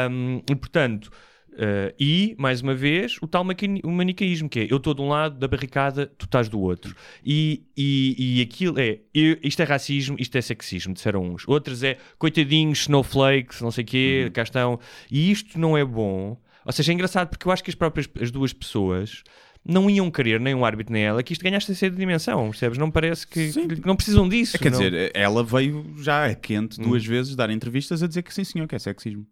[0.09, 1.11] Um, e portanto,
[1.53, 3.43] uh, e mais uma vez, o tal
[3.83, 6.95] o manicaísmo, que é eu estou de um lado da barricada, tu estás do outro.
[7.25, 11.47] E, e, e aquilo é eu- isto é racismo, isto é sexismo, disseram uns.
[11.47, 14.79] Outros é coitadinhos, snowflakes, não sei o quê, cá estão.
[15.09, 16.37] E isto não é bom.
[16.65, 19.23] Ou seja, é engraçado porque eu acho que as próprias as duas pessoas.
[19.63, 22.49] Não iam querer, nem o árbitro nem ela, que isto ganhaste a ser de dimensão,
[22.49, 22.79] percebes?
[22.79, 24.57] Não parece que, que não precisam disso.
[24.57, 26.85] É, Quer não- dizer, ela veio já a quente Hum.
[26.85, 29.23] duas vezes dar entrevistas a dizer que sim senhor, que é sexismo.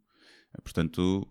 [0.63, 1.27] Portanto,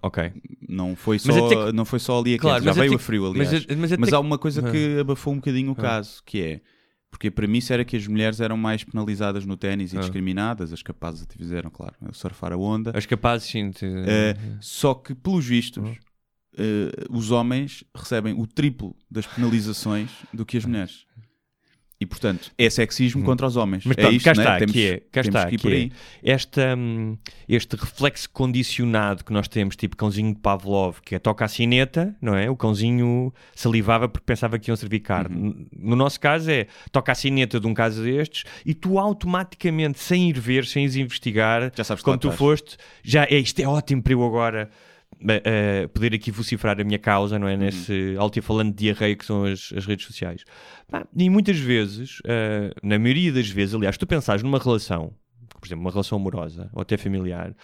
[0.00, 0.32] ok.
[0.68, 2.92] não foi Mas só, que- não foi só ali a Claro, quente, já mas veio
[2.92, 3.66] até a frio, Mas, aliás.
[3.66, 4.70] mas, Mas, até há uma coisa Ah.
[4.70, 5.82] que abafou um bocadinho o Ah.
[5.82, 6.60] caso, que é
[7.10, 10.00] porque a premissa era que as mulheres eram mais penalizadas no ténis e Ah.
[10.00, 12.90] discriminadas, as capazes até fizeram, claro, surfar a onda.
[12.96, 13.68] As capazes, sim.
[13.70, 15.98] de- Eh, só que, pelos vistos,
[16.56, 21.04] eh, os homens recebem o triplo das penalizações do que as mulheres.
[22.02, 23.84] E, portanto, é sexismo contra os homens.
[23.86, 24.42] Mas é pronto, isto, cá né?
[24.42, 25.90] está, temos, que é, cá está, que que
[26.24, 26.32] é.
[26.32, 27.16] Esta, hum,
[27.48, 32.12] este reflexo condicionado que nós temos, tipo cãozinho de Pavlov, que é toca a sineta,
[32.20, 32.50] não é?
[32.50, 35.36] O cãozinho salivava porque pensava que iam servir carne.
[35.36, 35.66] Uhum.
[35.78, 40.28] No nosso caso é, toca a sineta de um caso destes e tu automaticamente, sem
[40.28, 42.38] ir ver, sem ir investigar, Já sabes como tu estás.
[42.38, 44.68] foste, já é, isto é ótimo para eu agora
[45.28, 47.56] eh, poder aqui vocifrar a minha causa, não é?
[47.56, 50.44] Nesse altifalante de diarreia que são as, as redes sociais.
[50.90, 55.14] Pá, e muitas vezes, eh, na maioria das vezes, aliás, tu pensares numa relação,
[55.60, 57.54] por exemplo, uma relação amorosa ou até familiar,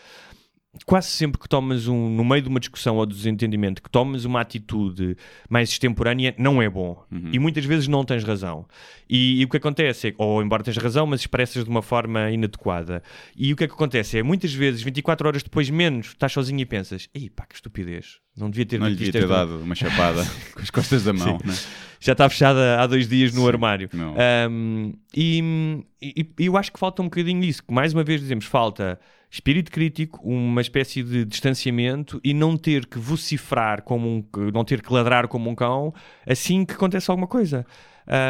[0.87, 4.25] quase sempre que tomas um, no meio de uma discussão ou de desentendimento, que tomas
[4.25, 5.17] uma atitude
[5.49, 7.03] mais extemporânea, não é bom.
[7.33, 8.67] E muitas vezes não tens razão.
[9.09, 12.31] E, e o que acontece é, ou embora tens razão, mas expressas de uma forma
[12.31, 13.03] inadequada.
[13.37, 16.61] E o que é que acontece é, muitas vezes, 24 horas depois menos, estás sozinho
[16.61, 20.25] e pensas, ei pá, que estupidez, não devia ter Não devia ter dado uma chapada
[20.55, 21.39] com as costas da mão.
[21.45, 21.55] né?
[22.01, 23.89] já está fechada há dois dias no armário.
[23.93, 24.15] não.
[24.51, 28.21] Um, e, e- e eu acho que falta um bocadinho disso, que mais uma vez
[28.21, 34.25] dizemos, falta espírito crítico, uma espécie de distanciamento e não ter que vocifrar como um,
[34.53, 35.93] não ter que ladrar como um cão
[36.27, 37.67] assim que acontece alguma coisa.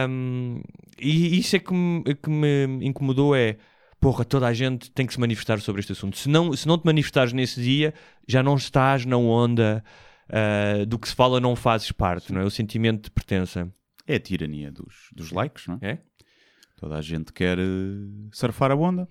[0.09, 0.61] Um,
[0.99, 3.57] e isso é que me, que me incomodou é
[4.01, 6.17] porra, toda a gente tem que se manifestar sobre este assunto.
[6.17, 7.93] Se não, se não te manifestares nesse dia,
[8.27, 9.83] já não estás na onda
[10.29, 12.45] uh, do que se fala, não fazes parte, não é?
[12.45, 13.71] O sentimento de pertença.
[14.07, 15.91] É a tirania dos, dos likes, não é?
[15.91, 15.99] É?
[16.77, 17.63] Toda a gente quer eh,
[18.33, 19.07] surfar a onda.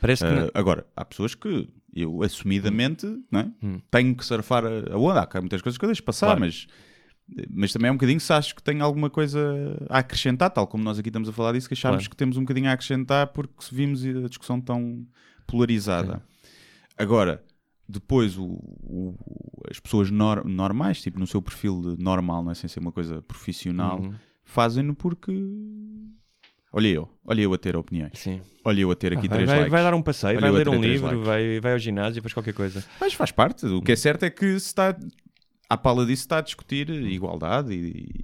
[0.00, 0.30] Parece que.
[0.32, 3.50] Não- agora, há pessoas que eu assumidamente não é?
[3.62, 3.80] Hum.
[3.90, 5.28] tenho que surfar a onda.
[5.32, 6.40] Há muitas coisas que eu deixo passar, Claro.
[6.40, 6.66] mas
[7.50, 9.38] Mas também é um bocadinho se acho que tem alguma coisa
[9.90, 12.10] a acrescentar, tal como nós aqui estamos a falar disso, que achamos Claro.
[12.10, 15.06] que temos um bocadinho a acrescentar porque vimos a discussão tão
[15.46, 16.22] polarizada.
[16.96, 17.44] Agora,
[17.86, 18.44] depois o,
[18.82, 19.14] o-
[19.70, 23.20] as pessoas nor- normais, tipo no seu perfil normal, não é sem ser uma coisa
[23.20, 24.14] profissional, Uhum.
[24.42, 25.30] fazem-no porque.
[26.72, 28.12] Olha eu, olha eu a ter opiniões.
[28.18, 28.40] Sim.
[28.64, 29.72] Olha eu a ter aqui Ah, vai, três vai- likes.
[29.72, 32.52] vai dar um passeio, Olha vai ler um livro, vai, vai ao ginásio, faz qualquer
[32.52, 32.84] coisa.
[33.00, 33.64] Mas faz parte.
[33.66, 34.94] O que é certo é que se está.
[35.70, 38.14] À pala disso está a discutir igualdade e.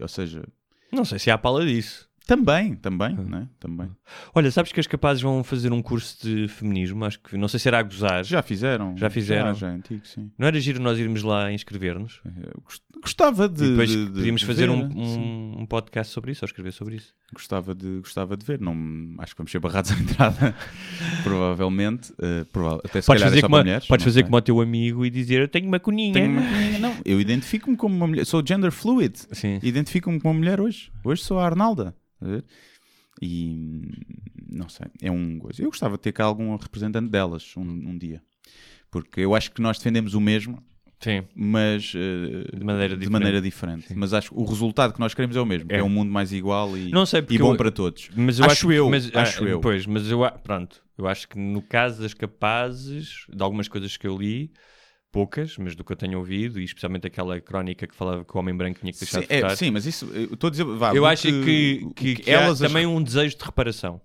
[0.00, 0.44] ou seja.
[0.92, 2.08] Não sei se há pala disso.
[2.26, 3.24] Também, também, Hum.
[3.28, 3.48] né?
[3.60, 3.88] Também.
[4.34, 7.04] Olha, sabes que as capazes vão fazer um curso de feminismo?
[7.04, 8.24] Acho que não sei se era a gozar.
[8.24, 8.96] Já fizeram.
[8.96, 9.52] Já fizeram?
[9.52, 10.30] Já, já é antigo, sim.
[10.38, 12.20] Não era giro nós irmos lá inscrever-nos?
[12.64, 13.64] Gost- Gostava de.
[13.64, 16.72] E depois de- podíamos de fazer ver, um, um, um podcast sobre isso, ou escrever
[16.72, 17.12] sobre isso.
[17.34, 18.58] Gostava de, gostava de ver.
[18.58, 18.72] Não,
[19.18, 20.54] acho que vamos ser barrados à entrada.
[21.22, 22.12] Provavelmente.
[22.20, 23.86] eh, prova- até se Podes calhar é fazer, só como, para a- mulheres.
[23.86, 24.22] podes fazer sei.
[24.24, 26.14] como o teu amigo e dizer eu tenho uma coninha.
[26.14, 26.78] Tenho uma coninha.
[26.78, 28.24] Não, eu identifico-me como uma mulher.
[28.24, 29.18] Sou gender fluid.
[29.32, 29.58] Sim.
[29.62, 30.90] Identifico-me como uma mulher hoje.
[31.04, 31.94] Hoje sou a Arnalda.
[33.20, 33.82] E hum,
[34.50, 35.62] não sei, é um coisa.
[35.62, 38.22] Eu gostava de ter cá algum representante delas um, um dia.
[38.90, 40.62] Porque eu acho que nós defendemos o mesmo,
[41.00, 41.24] Sim.
[41.34, 43.10] mas eh, De maneira de diferente.
[43.12, 43.94] maneira diferente.
[43.94, 45.78] Mas acho que o resultado que nós queremos é o mesmo, É.
[45.78, 48.08] é um mundo mais igual e, Não sei, porque e bom eu- para todos.
[48.14, 49.60] Mas eu Acho acho, eu, mas, acho ah, eu.
[49.60, 54.06] Pois, mas eu, pronto, eu acho que no caso das capazes, de algumas coisas que
[54.06, 54.50] eu li,
[55.14, 58.38] poucas, mas do que eu tenho ouvido, e especialmente aquela crónica que falava que o
[58.40, 60.50] homem branco tinha que deixar Sim, de é, votar, sim, mas isso eu estou a
[60.50, 60.64] dizer.
[60.64, 64.00] Vá, eu acho que, que, que há elas as- também um desejo de reparação.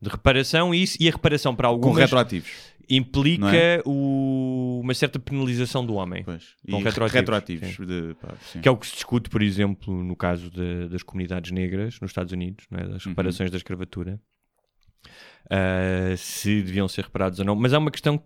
[0.00, 2.50] De reparação e, isso, e a reparação para com algumas retroativos.
[2.88, 3.82] implica é?
[3.84, 6.22] o- uma certa penalização do homem.
[6.22, 6.54] Pois.
[6.70, 7.76] Com E retroativos, retroativos.
[7.86, 8.34] de- pá.
[8.62, 12.10] Que é o que se discute, por exemplo, no caso de- das comunidades negras nos
[12.10, 12.86] Estados Unidos, é?
[12.86, 13.12] das Uhum.
[13.12, 14.20] reparações da escravatura,
[15.48, 17.54] Ah, se deviam ser reparados ou não.
[17.54, 18.20] Mas há uma questão.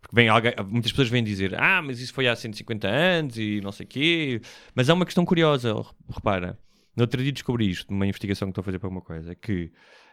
[0.00, 3.60] Porque vem alguém, muitas pessoas vêm dizer ah, mas isso foi há 150 anos e
[3.60, 4.40] não sei o quê.
[4.74, 5.74] Mas há uma questão curiosa,
[6.08, 6.58] repara.
[6.96, 9.70] No outro dia descobri isto, numa investigação que estou a fazer para uma coisa, que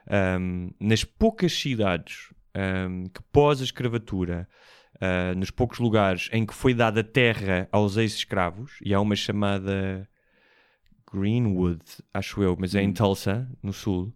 [0.07, 4.47] ahm, nas poucas cidades ahm, que pós a escravatura,
[5.01, 10.07] ah, nos poucos lugares em que foi dada terra aos ex-escravos, e há uma chamada
[11.11, 11.81] Greenwood,
[12.13, 14.13] acho eu, mas é em Tulsa, no sul.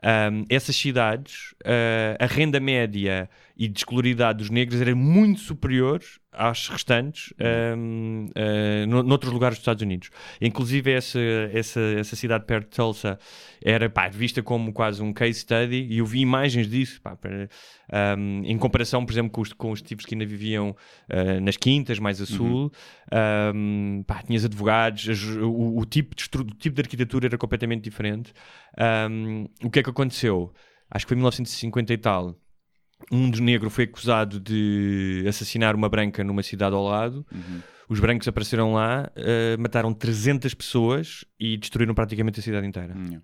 [0.00, 6.68] Um, essas cidades, uh, a renda média e descolaridade dos negros era muito superior às
[6.68, 7.34] restantes
[7.76, 10.10] um, uh, no, noutros lugares dos Estados Unidos.
[10.40, 11.18] Inclusive, essa,
[11.52, 13.18] essa, essa cidade perto de Tulsa
[13.60, 17.48] era pá, vista como quase um case study e eu vi imagens disso pá, para-
[18.16, 20.76] um, em comparação, por exemplo, com os, com os tipos que ainda viviam
[21.10, 22.70] uh, nas quintas, mais a sul.
[23.52, 25.08] Um, pá, tinhas advogados,
[25.38, 28.32] o, o tipo de o tipo de arquitetura era completamente diferente.
[29.10, 30.52] Um, o que é que aconteceu?
[30.90, 32.36] Acho que foi em 1950 e tal.
[33.12, 37.26] Um dos negros foi acusado de assassinar uma branca numa cidade ao lado.
[37.88, 42.94] Os brancos apareceram lá, uh, mataram 300 pessoas e destruíram praticamente a cidade inteira.
[42.96, 43.20] Hum,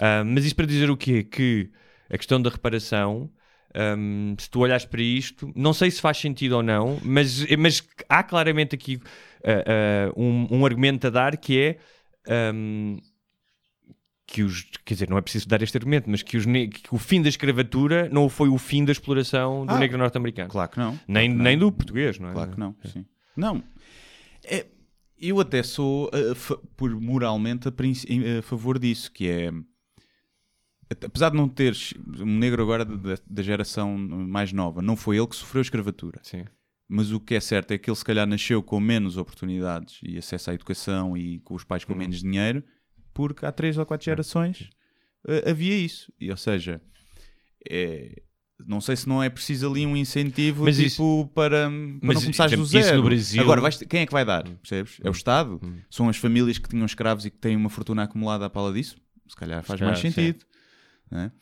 [0.00, 1.22] Ah, mas isso para dizer o quê?
[1.22, 1.70] Que
[2.10, 3.30] a questão da reparação,
[3.74, 7.86] ahm, se tu olhas para isto, não sei se faz sentido ou não, mas, mas
[8.08, 9.00] há claramente aqui
[9.44, 11.78] ah, ah, um, um argumento a dar que é
[12.26, 12.96] ahm,
[14.32, 16.96] que os, quer dizer, não é preciso dar este argumento, mas que, os que o
[16.96, 20.48] fim da escravatura não foi o fim da exploração do Ah, negro norte-americano.
[20.48, 20.98] Claro que não.
[21.06, 21.66] Nem, Claro nem não.
[21.66, 22.32] do português, não é?
[22.32, 23.04] Claro que não, sim.
[23.36, 23.62] Não.
[24.44, 24.64] É,
[25.18, 27.72] eu até sou, a fa- por moralmente, a,
[28.38, 29.50] a favor disso, que é...
[31.06, 35.26] Apesar de não teres um negro agora da, da geração mais nova, não foi ele
[35.26, 36.20] que sofreu escravatura.
[36.22, 36.44] Sim.
[36.88, 40.18] Mas o que é certo é que ele se calhar nasceu com menos oportunidades e
[40.18, 42.62] acesso à educação e com os pais com menos dinheiro,
[43.14, 44.70] porque há três ou quatro gerações
[45.28, 46.12] eh, havia isso.
[46.20, 46.80] E, ou seja,
[47.70, 48.22] é,
[48.66, 52.14] não sei se não é preciso ali um incentivo Mas tipo, isso- para, para mas,
[52.16, 53.02] não começares do zero.
[53.02, 54.44] Brasil- Agora, vais- quem é que vai dar?
[54.44, 54.98] Percebes?
[55.02, 55.60] É o Estado?
[55.90, 58.96] São as famílias que tinham escravos e que têm uma fortuna acumulada à pala disso?
[59.28, 60.44] Se calhar faz calhar, mais sentido.
[61.10, 61.32] não é?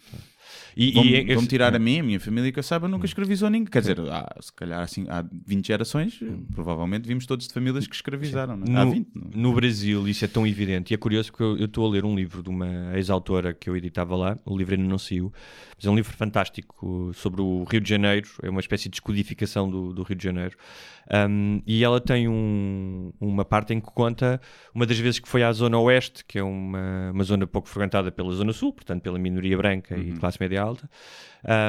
[0.76, 3.48] E, Vão-me e- vão-me tirar a mim, a minha família, que eu saiba, nunca escravizou
[3.50, 3.66] ninguém.
[3.70, 6.20] Quer dizer, há, se calhar assim, há 20 gerações,
[6.54, 8.54] provavelmente vimos todos de famílias que escravizaram.
[8.66, 8.76] É?
[8.76, 9.08] Há No, 20.
[9.14, 9.36] não é?
[9.36, 12.04] no Brasil isso é tão evidente e é curioso porque eu eu estou a ler
[12.04, 15.32] um livro de uma ex-autora que eu editava lá, o livro ainda não saiu,
[15.80, 19.68] mas é um livro fantástico sobre o Rio de Janeiro, é uma espécie de descodificação
[19.70, 20.54] do, do Rio de Janeiro.
[21.28, 24.38] Um, e ela tem um- uma parte em que conta
[24.74, 28.12] uma das vezes que foi à Zona Oeste, que é uma, uma zona pouco frequentada
[28.12, 30.88] pela Zona Sul, portanto pela minoria branca e classe média alta,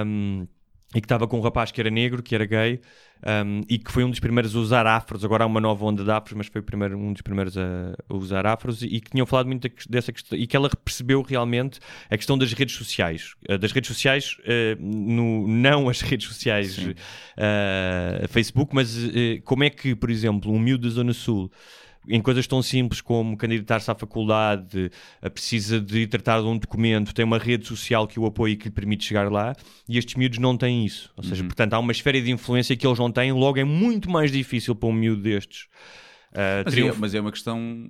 [0.06, 0.46] Um,
[0.94, 2.82] e que estava com um rapaz que era negro, que era gay,
[3.26, 5.24] um, e que foi um dos primeiros a usar afros.
[5.24, 8.14] Agora há uma nova onda de afros, mas foi primeiro, um dos primeiros a, a
[8.14, 12.18] usar afros, e que tinham falado muito dessa questão, e que ela percebeu realmente a
[12.18, 13.36] questão das redes sociais.
[13.50, 18.98] Uh, das redes sociais, uh, no, não as redes sociais uh, Facebook, mas
[19.46, 21.50] como é que, por exemplo, um miúdo da Zona Sul
[22.08, 27.14] em coisas tão simples como candidatar-se à faculdade, eh, precisa de tratar de um documento,
[27.14, 29.56] tem uma rede social que o apoia e que lhe permite chegar lá,
[29.88, 31.12] e estes miúdos não têm isso.
[31.16, 31.30] Ou Uhum.
[31.30, 34.32] seja, portanto, há uma esfera de influência que eles não têm, logo é muito mais
[34.32, 35.68] difícil para um miúdo destes.
[36.34, 37.90] eh, Mas, é, mas é uma questão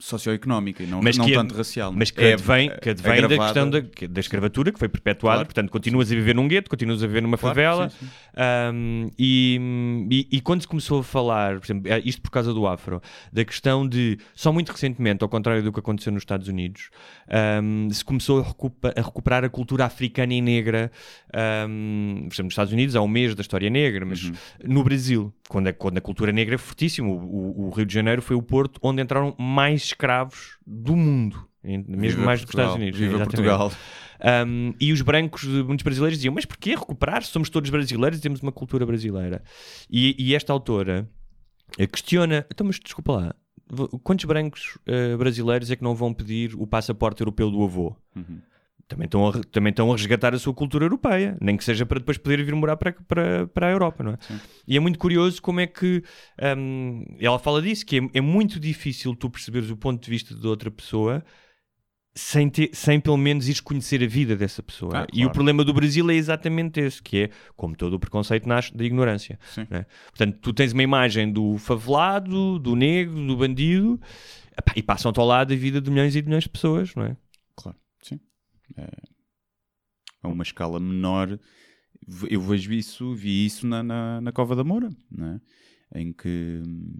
[0.00, 1.92] socioeconómica e não, Mas não que- tanto racial.
[1.92, 5.46] Mas que É advém, que advém da questão da, da escravatura que foi perpetuada, Claro.
[5.46, 7.90] portanto, continuas a viver num gueto, continuas a viver numa Claro, favela.
[7.90, 8.08] sim, sim.
[8.72, 9.60] Um, e,
[10.30, 13.02] e- e quando se começou a falar, por exemplo, é isto por causa do afro,
[13.32, 16.90] da questão de, só muito recentemente, ao contrário do que aconteceu nos Estados Unidos,
[17.62, 20.92] um, se começou a, recupa- a recuperar a cultura africana e negra.
[21.68, 24.32] Um, por exemplo, nos Estados Unidos há um mês da história negra, mas Uhum.
[24.64, 27.92] no Brasil, quando a, quando a cultura negra é fortíssima, o, o- o Rio de
[27.94, 31.48] Janeiro foi o porto onde entraram mais escravos do mundo.
[31.62, 32.98] Mesmo Viva mais do que os Estados Unidos.
[32.98, 33.36] Viva exatamente.
[33.36, 33.72] Portugal.
[34.46, 37.22] Um, e os brancos, muitos brasileiros, diziam: Mas porquê recuperar?
[37.22, 39.42] Somos todos brasileiros e temos uma cultura brasileira.
[39.90, 41.08] E, e esta autora
[41.76, 43.34] eh, questiona: Então, mas desculpa lá,
[44.02, 47.94] quantos brancos eh, brasileiros é que não vão pedir o passaporte europeu do avô?
[48.16, 48.40] Uhum.
[48.88, 51.98] Também estão, a, também estão a resgatar a sua cultura europeia, nem que seja para
[51.98, 54.18] depois poder vir morar para, para, para a Europa, não é?
[54.66, 56.02] E é muito curioso como é que
[56.56, 60.34] hum, ela fala disso, que é, é muito difícil tu perceberes o ponto de vista
[60.34, 61.22] de outra pessoa
[62.14, 65.02] sem, ter, sem pelo menos ires conhecer a vida dessa pessoa.
[65.02, 65.32] Ah, E o claro.
[65.34, 69.38] problema do Brasil é exatamente esse, que é, como todo o preconceito nasce da ignorância.
[69.54, 69.66] Sim.
[69.70, 69.86] né?
[70.06, 74.00] Portanto, tu tens uma imagem do favelado, do negro, do bandido,
[74.74, 77.16] e passam-te ao lado a vida de milhões e de milhões de pessoas, não é?
[78.74, 78.82] Sim.
[78.82, 79.08] É,
[80.22, 81.38] a uma escala menor,
[82.30, 85.40] eu vejo isso, vi isso na, na, na Cova da Moura, né?
[85.94, 86.98] em que hum,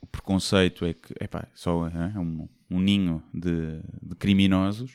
[0.00, 4.92] o preconceito é que epá, só é um, um ninho de, de criminosos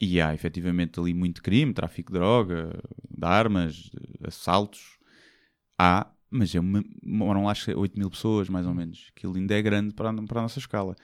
[0.00, 2.78] e há efetivamente ali muito crime, tráfico de droga,
[3.10, 3.90] de armas,
[4.26, 4.98] assaltos.
[5.78, 9.10] Há, mas é uma, moram lá 8 mil pessoas, mais ou menos.
[9.16, 10.96] Aquilo ainda é grande para, a- para a nossa escala.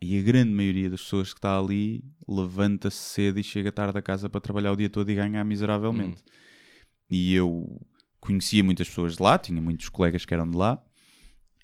[0.00, 4.02] E a grande maioria das pessoas que está ali levanta-se cedo e chega tarde a
[4.02, 6.22] casa para trabalhar o dia todo e ganhar miseravelmente.
[7.10, 7.80] E eu
[8.20, 10.80] conhecia muitas pessoas de lá, tinha muitos colegas que eram de lá,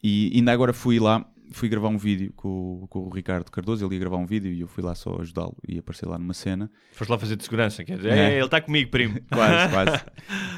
[0.03, 3.85] e ainda agora fui lá, fui gravar um vídeo com, o- com o Ricardo Cardoso,
[3.87, 6.35] ele ia gravar um vídeo e eu fui lá só ajudá-lo e aparecer lá numa
[6.35, 6.71] cena.
[6.93, 8.19] Foste lá fazer de segurança, quer dizer, É.
[8.33, 9.19] "É, ele está comigo, primo.
[9.31, 10.05] Quase, quase.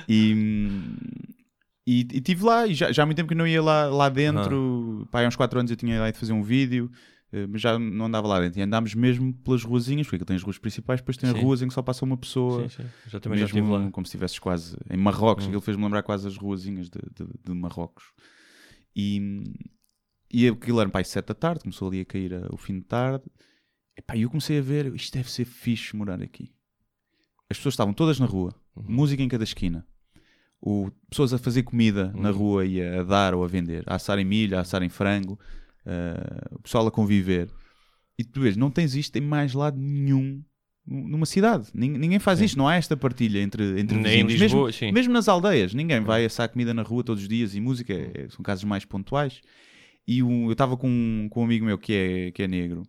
[0.08, 0.96] E, hum,
[1.86, 4.08] e, e estive lá, e já, já há muito tempo que não ia lá, lá
[4.08, 5.06] dentro.
[5.10, 6.90] Pá, há uns 4 anos eu tinha ido fazer um vídeo,
[7.48, 8.58] mas já não andava lá dentro.
[8.58, 11.40] E andámos mesmo pelas ruazinhas, porque tem as ruas principais, depois tem Sim.
[11.40, 12.68] ruas em que só passa uma pessoa.
[12.68, 12.88] Sim, sim.
[13.06, 13.90] Já também já mesmo estive lá.
[13.90, 15.44] como se estivesses quase em Marrocos.
[15.44, 15.48] Hum.
[15.48, 18.04] Aquilo fez-me lembrar quase as ruazinhas de, de, de Marrocos.
[18.96, 19.44] E,
[20.32, 22.78] e aquilo era pá, às 7 da tarde, começou ali a cair a- o fim
[22.80, 23.24] de tarde.
[24.14, 26.52] E eu comecei a ver, isto deve ser fixe morar aqui.
[27.48, 28.84] As pessoas estavam todas na rua, Uhum.
[28.88, 29.86] música em cada esquina.
[30.60, 32.36] O, pessoas a fazer comida na Uhum.
[32.36, 35.38] rua e a, a dar ou a vender, a assarem milho, a assarem frango,
[35.86, 37.48] eh, o pessoal a conviver.
[38.18, 40.42] E tu vês, não tens isto em mais lado nenhum
[40.86, 41.68] numa cidade.
[41.74, 42.44] Nin- Ninguém faz Sim.
[42.46, 44.32] isto, não há esta partilha entre, entre Em vizinhos.
[44.34, 44.92] Lisboa, mesmo, sim.
[44.92, 48.28] mesmo nas aldeias, ninguém vai assar comida na rua todos os dias e música, é-
[48.30, 49.40] são casos mais pontuais.
[50.08, 52.82] E um- eu estava com, com um amigo meu que é, que é negro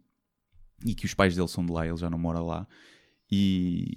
[0.86, 2.68] e que os pais dele são de lá, ele já não mora lá.
[3.32, 3.88] E,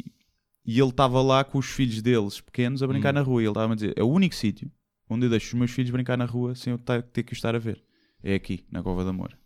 [0.66, 3.14] e ele estava lá com os filhos deles pequenos a brincar Hum.
[3.14, 3.42] na rua.
[3.42, 4.70] E ele estava a dizer: é o único sítio
[5.08, 7.54] onde eu deixo os meus filhos brincar na rua sem eu ter que os estar
[7.54, 7.82] a ver.
[8.24, 9.36] É aqui, na Cova da Moura.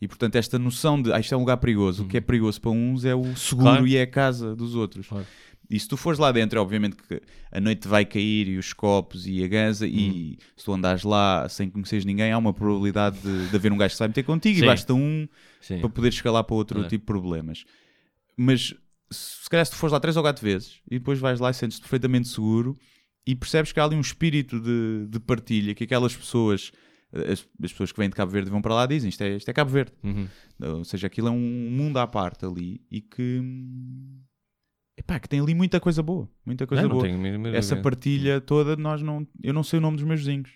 [0.00, 2.60] E portanto, esta noção de ah, isto é um lugar perigoso, o que é perigoso
[2.60, 3.86] para uns é o seguro Claro.
[3.86, 5.06] e é a casa dos outros.
[5.06, 5.26] Claro.
[5.70, 8.72] E se tu fores lá dentro, é obviamente que a noite vai cair e os
[8.74, 13.18] copos e a ganza, e se tu andares lá sem conheceres ninguém, há uma probabilidade
[13.20, 14.62] de, de haver um gajo que se vai meter contigo Sim.
[14.64, 15.26] e basta um
[15.60, 15.78] Sim.
[15.80, 16.88] para poder escalar para outro Claro.
[16.90, 17.64] tipo de problemas.
[18.36, 18.74] Mas
[19.10, 21.50] se se calhar se tu fores lá três ou quatro vezes e depois vais lá
[21.50, 22.76] e sentes-te perfeitamente seguro
[23.26, 26.72] e percebes que há ali um espírito de, de partilha que aquelas pessoas,
[27.14, 29.48] as, as pessoas que vêm de Cabo Verde vão para lá dizem isto é, isto
[29.48, 29.92] é Cabo Verde.
[30.02, 30.28] Uhum.
[30.60, 33.40] Ou seja, aquilo é um mundo à parte ali e que,
[34.96, 36.28] epá, que tem ali muita coisa boa.
[36.44, 37.08] Muita coisa Não, não boa.
[37.08, 40.50] mínima Essa partilha toda, nós não, eu não sei o nome dos meus vizinhos.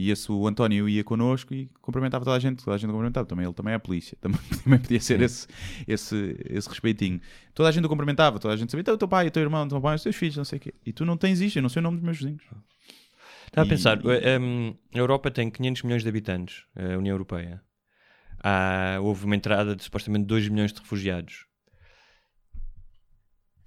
[0.00, 3.26] E esse, o António ia connosco e cumprimentava toda a gente, toda a gente cumprimentava.
[3.26, 5.48] Também ele também é a polícia, também, também podia ser esse,
[5.88, 7.20] esse, esse respeitinho.
[7.52, 9.42] Toda a gente o cumprimentava, toda a gente sabia, então o teu pai, o teu
[9.42, 10.74] irmão, o teu pai, os teus filhos, não sei o quê.
[10.86, 12.44] E tu não tens isto, eu não sei o nome dos meus vizinhos.
[13.48, 17.60] Estava a pensar, eh, um, a Europa tem 500 milhões de habitantes, a União Europeia.
[18.42, 21.46] Há, houve uma entrada de supostamente 2 milhões de refugiados.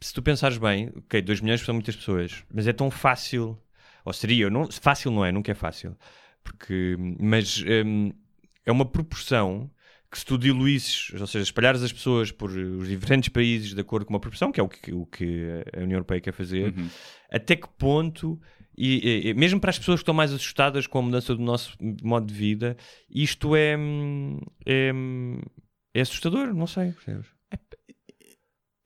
[0.02, 3.58] se tu pensares bem, ok, 2 milhões são muitas pessoas, mas é tão fácil,
[4.04, 5.96] ou seria, não, fácil não é, nunca é fácil,
[6.44, 8.12] porque, mas hum,
[8.66, 9.70] é uma proporção
[10.10, 14.06] que se tu diluísses, ou seja, espalhares as pessoas por os diferentes países de acordo
[14.06, 16.90] com uma proporção, que é o que, o que a União Europeia quer fazer, Uhum.
[17.32, 18.42] até que ponto,
[18.78, 21.76] e, e- mesmo para as pessoas que estão mais assustadas com a mudança do nosso
[22.04, 22.78] modo de vida,
[23.10, 25.40] isto é, hum, é, hum,
[25.94, 26.92] é assustador, não sei.
[26.92, 27.28] percebes?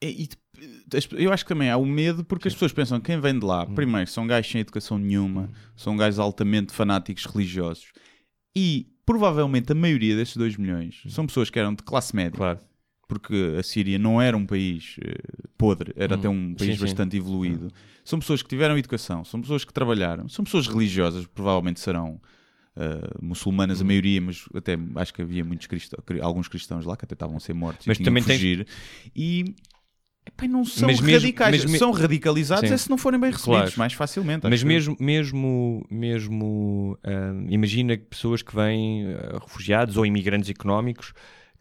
[0.02, 0.28] É, e
[0.96, 3.38] as- eu acho que também há o medo porque as pessoas pensam que quem vem
[3.40, 3.76] de lá, Hum.
[3.76, 7.92] primeiro, são gajos sem educação nenhuma, são gajos altamente fanáticos religiosos
[8.56, 12.38] e provavelmente a maioria desses 2 milhões são pessoas que eram de classe média.
[12.38, 12.60] Claro.
[13.08, 15.16] Porque a Síria não era um país eh,
[15.58, 16.82] podre, era até um país Sim, sim.
[16.84, 17.72] bastante evoluído.
[18.04, 22.20] São pessoas que tiveram educação, são pessoas que trabalharam, são pessoas religiosas, provavelmente serão.
[22.78, 23.84] eh, muçulmanas, Hum.
[23.86, 27.38] a maioria, mas até acho que havia muitos cristãos, alguns cristãos lá que até estavam
[27.38, 28.68] a ser mortos Mas e também fugir.
[29.16, 29.56] E
[30.28, 32.74] epá, não são Mas mesmo- radicais, mas me- são radicalizados Sim.
[32.74, 33.74] é se não forem bem recebidos, Claro.
[33.78, 34.46] mais facilmente.
[34.50, 41.14] Mas mesmo, mesmo, mesmo hum, imagina pessoas que vêm, uh, refugiados ou imigrantes económicos,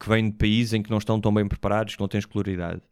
[0.05, 2.83] que vêm de países em que não estão tão bem preparados, que não têm escolaridade.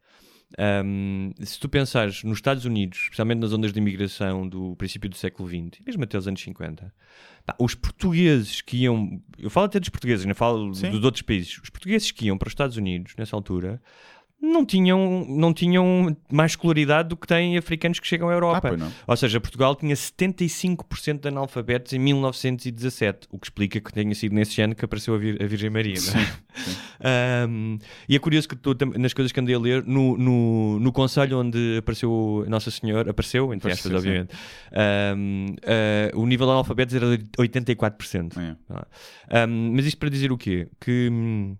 [0.85, 5.15] Hum, se tu pensares nos Estados Unidos, especialmente nas ondas de imigração do princípio do
[5.15, 6.93] século XX, e mesmo até os anos 50,
[7.45, 10.91] pá, os portugueses que iam, eu falo até dos portugueses, não falo Sim.
[10.91, 13.81] dos outros países, os portugueses que iam para os Estados Unidos nessa altura
[14.45, 18.75] não tinham, não tinham mais escolaridade do que têm africanos que chegam à Ah, Europa.
[18.75, 18.91] não.
[19.07, 24.35] Ou seja, Portugal tinha 75% de analfabetos em 1917, o que explica que tenha sido
[24.35, 25.95] nesse ano que apareceu a, Vir- a Virgem Maria.
[25.95, 27.47] é?
[27.47, 27.77] Um,
[28.09, 31.39] e é curioso que tu, nas coisas que andei a ler, no, no, no conselho
[31.39, 33.97] onde apareceu Nossa Senhora, apareceu, entre aspas, sim.
[33.97, 34.35] obviamente,
[35.17, 35.55] um,
[36.15, 38.37] uh, o nível de analfabetos era de 84%.
[38.37, 38.55] É.
[38.69, 39.45] Ah.
[39.47, 40.67] Um, mas isto para dizer o quê?
[40.81, 41.55] Que, hum,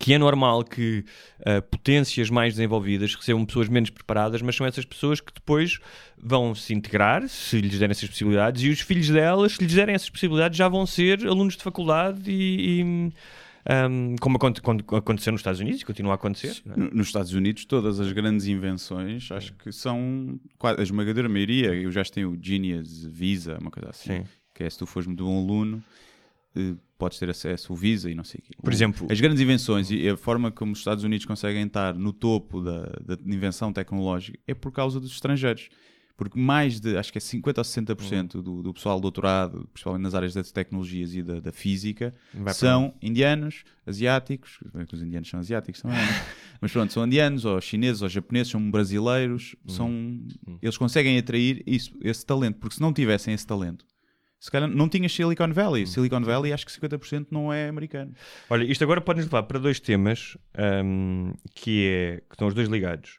[0.00, 1.04] que é normal que
[1.44, 5.78] ah, potências mais desenvolvidas recebam pessoas menos preparadas, mas são essas pessoas que depois
[6.18, 9.94] vão se integrar, se lhes derem essas possibilidades, e os filhos delas, se lhes derem
[9.94, 12.80] essas possibilidades, já vão ser alunos de faculdade e.
[12.80, 13.12] e,
[13.68, 16.62] um, como aconte- quando aconteceu nos Estados Unidos e continua a acontecer.
[16.66, 16.76] é?
[16.78, 21.74] No- Nos Estados Unidos, todas as grandes invenções, acho que são quase- a esmagadora maioria.
[21.74, 24.18] Eu já tenho o Genius, Visa, uma coisa assim.
[24.18, 24.24] Sim.
[24.54, 25.82] Que é se tu fores de um aluno,
[26.98, 28.54] podes ter acesso ao Visa e não sei o quê.
[28.62, 32.12] Por exemplo- as grandes invenções e a forma como os Estados Unidos conseguem estar no
[32.12, 35.68] topo da, da invenção tecnológica é por causa dos estrangeiros.
[36.16, 40.02] Porque mais de, acho que é 50% ou 60% do, do pessoal do doutorado, principalmente
[40.02, 44.94] nas áreas das tecnologias e da, da física, Vai para são indianos, asiáticos, bem que
[44.94, 46.24] os indianos são asiáticos também, né?
[46.58, 50.18] mas pronto, são indianos, ou chineses, ou japoneses, são brasileiros, são,
[50.62, 53.84] eles conseguem atrair isso, esse talento, porque se não tivessem esse talento,
[54.38, 55.86] se calhar não tinhas Silicon Valley.
[55.86, 58.12] Silicon Valley acho que 50% não é americano.
[58.50, 60.36] Olha, isto agora pode-nos levar para dois temas
[60.84, 63.18] um, que, é, que estão os dois ligados.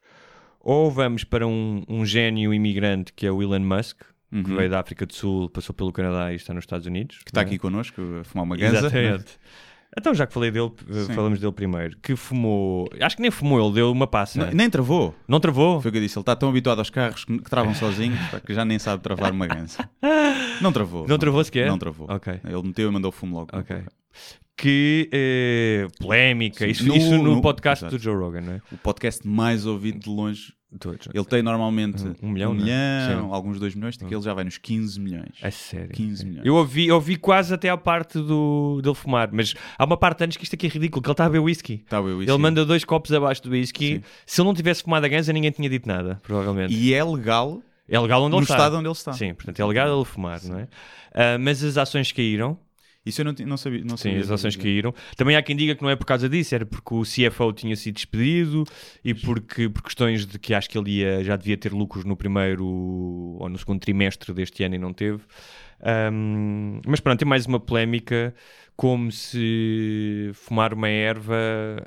[0.59, 4.79] Ou vamos para um, um gênio imigrante que é o Elon Musk, que veio da
[4.79, 7.19] África do Sul, passou pelo Canadá e está nos Estados Unidos.
[7.19, 8.79] Que está aqui connosco a fumar uma ganza.
[8.79, 9.39] Exatamente.
[9.97, 11.13] Então, já que falei dele, Sim.
[11.13, 11.97] falamos dele primeiro.
[12.01, 12.87] Que fumou.
[13.01, 14.39] Acho que nem fumou, ele deu uma passa.
[14.45, 15.15] N- Nem travou.
[15.27, 15.81] Não travou?
[15.81, 16.17] Foi o que eu disse.
[16.17, 19.47] Ele está tão habituado aos carros que travam sozinhos que já nem sabe travar uma
[19.47, 19.89] ganza.
[20.61, 21.07] Não travou.
[21.07, 21.67] Não travou sequer?
[21.67, 22.07] Não travou.
[22.09, 22.39] Ok.
[22.43, 23.49] Ele meteu e mandou fumo logo.
[23.57, 23.75] Ok.
[24.57, 26.65] Que eh, polémica.
[26.65, 26.71] Sim.
[26.71, 27.95] Isso, No- isso no, no- podcast exato.
[27.97, 28.61] do Joe Rogan, não é?
[28.71, 30.51] O podcast mais ouvido de longe.
[30.81, 31.07] Todos.
[31.13, 32.57] Ele tem normalmente Um- um milhão, um é?
[32.57, 33.33] milhão, Sim.
[33.33, 35.37] alguns 2 milhões, daquele já vai nos 15 milhões.
[35.41, 35.91] A sério.
[35.91, 36.45] 15 milhões.
[36.45, 40.25] Eu ouvi, eu ouvi quase até à parte do, dele fumar, mas há uma parte
[40.25, 41.77] antes que isto aqui é ridículo, que ele está a beber whisky.
[41.87, 43.95] Tá, eu, Ele manda dois copos abaixo do whisky.
[43.97, 44.01] Sim.
[44.25, 46.73] Se ele não tivesse fumado a ganza, ninguém tinha dito nada, provavelmente.
[46.73, 48.55] E é legal é legal onde no ele está.
[48.55, 49.13] estado onde ele está.
[49.13, 50.67] Sim, portanto é legal ele fumar, não é?
[51.13, 52.59] Ah, mas as ações caíram.
[53.07, 53.81] Isso eu não, não sabia.
[53.83, 54.93] Não Sim, sabia as ações caíram.
[55.15, 57.75] Também há quem diga que não é por causa disso, era porque o CFO tinha
[57.75, 58.63] sido despedido
[59.03, 62.15] e porque por questões de que acho que ele ia, já devia ter lucros no
[62.17, 65.21] primeiro ou no segundo trimestre deste ano e não teve.
[65.81, 68.33] Ahm, mas pronto, tem mais uma polémica
[68.75, 71.35] como se fumar uma erva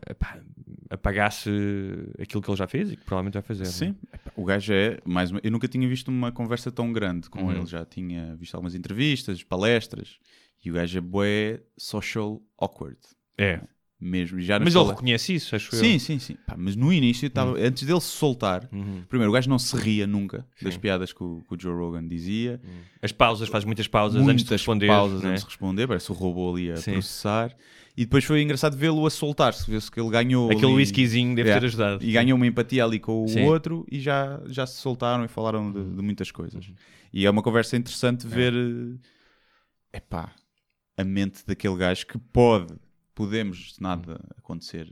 [0.08, 0.38] epá,
[0.88, 1.48] apagasse
[2.20, 3.62] aquilo que ele já fez e que provavelmente vai fazer.
[3.62, 3.66] é?
[3.66, 3.94] Sim,
[4.36, 5.40] o gajo é mais uma...
[5.42, 7.52] Eu nunca tinha visto uma conversa tão grande com Uhum.
[7.52, 7.66] ele.
[7.66, 10.18] Já tinha visto algumas entrevistas, palestras.
[10.64, 12.98] E o gajo é bué social awkward.
[13.38, 13.60] É.
[14.02, 14.40] Mesmo.
[14.40, 16.00] Já Mas ele reconhece isso, acho Sim, eu.
[16.00, 16.34] sim, sim.
[16.46, 19.02] Pá, mas no início, estava antes dele se soltar, Uhum.
[19.06, 20.80] primeiro, o gajo não se ria nunca das Sim.
[20.80, 22.58] piadas que o, que o Joe Rogan dizia.
[23.02, 24.86] As pausas, faz muitas pausas antes de Muitas responder.
[24.86, 25.28] pausas né?
[25.30, 26.92] antes de responder, parece o robô ali a Sim.
[26.92, 27.54] processar.
[27.94, 30.50] E depois foi engraçado vê-lo a soltar-se, vê-se que ele ganhou.
[30.50, 31.60] Aquele ali- whiskyzinho deve Yeah.
[31.60, 32.02] ter ajudado.
[32.02, 33.40] E ganhou uma empatia ali com o Sim.
[33.40, 33.46] Uhum.
[33.48, 36.72] outro e já, já se soltaram e falaram de, de muitas coisas.
[37.12, 38.54] E é uma conversa interessante ver
[39.92, 40.32] é epá,
[41.00, 42.74] a mente daquele gajo que pode,
[43.14, 44.88] podemos, se nada acontecer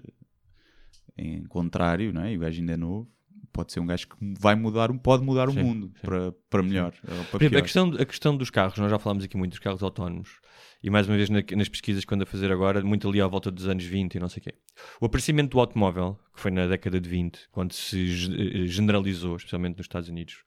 [1.17, 2.33] em contrário, não é?
[2.33, 3.11] e o gajo ainda é novo,
[3.53, 6.03] pode ser um gajo que vai mudar, pode mudar Sim, o mundo sim.
[6.03, 6.93] para, para melhor.
[6.93, 9.83] para exemplo, a questão, a questão dos carros, nós já falámos aqui muito dos carros
[9.83, 10.41] autónomos,
[10.83, 13.27] e mais uma vez na- nas pesquisas que ando a fazer agora, muito ali à
[13.27, 14.55] volta dos anos 20 e não sei o quê.
[15.01, 19.77] O aparecimento do automóvel, que foi na década de 20, quando se eh, generalizou, especialmente
[19.79, 20.45] nos Estados Unidos,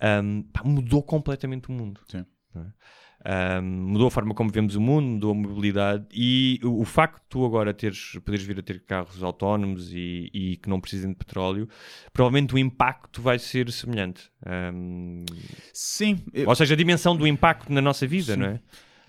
[0.00, 2.00] ahm, pá, mudou completamente o mundo.
[2.08, 2.24] Sim.
[2.54, 2.64] é?
[3.28, 7.16] Ahm, mudou a forma como vemos o mundo, mudou a mobilidade e o, o facto
[7.22, 11.10] de tu agora teres, poderes vir a ter carros autónomos e, e que não precisem
[11.10, 11.68] de petróleo,
[12.12, 14.30] provavelmente o impacto vai ser semelhante.
[14.46, 15.24] Ahm,
[15.72, 18.40] Sim, eu- ou seja, a dimensão do impacto na nossa vida, Sim.
[18.40, 18.60] não é?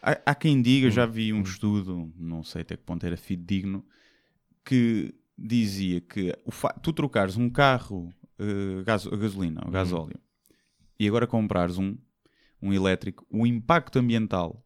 [0.02, 1.12] Há, há quem diga, eu já Hum.
[1.12, 3.86] vi um estudo, não sei até que ponto era fidedigno,
[4.66, 6.52] que dizia que o
[6.82, 8.12] tu trocares um carro
[8.84, 9.68] gaso- a gasolina Hum.
[9.68, 10.20] ou gasóleo
[11.00, 11.96] e agora comprares um,
[12.62, 14.64] um elétrico, o impacto ambiental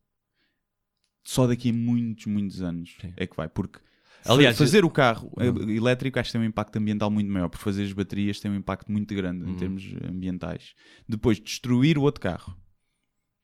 [1.24, 3.14] só daqui a muitos, muitos anos Sim.
[3.18, 3.48] é que vai.
[3.48, 3.80] Porque
[4.26, 5.70] Aliás, fazer o carro eh, Hum.
[5.70, 8.56] elétrico acho que tem um impacto ambiental muito maior, porque fazer as baterias tem um
[8.56, 9.50] impacto muito grande Hum.
[9.50, 10.74] em termos ambientais.
[11.08, 12.56] Depois, destruir o outro carro.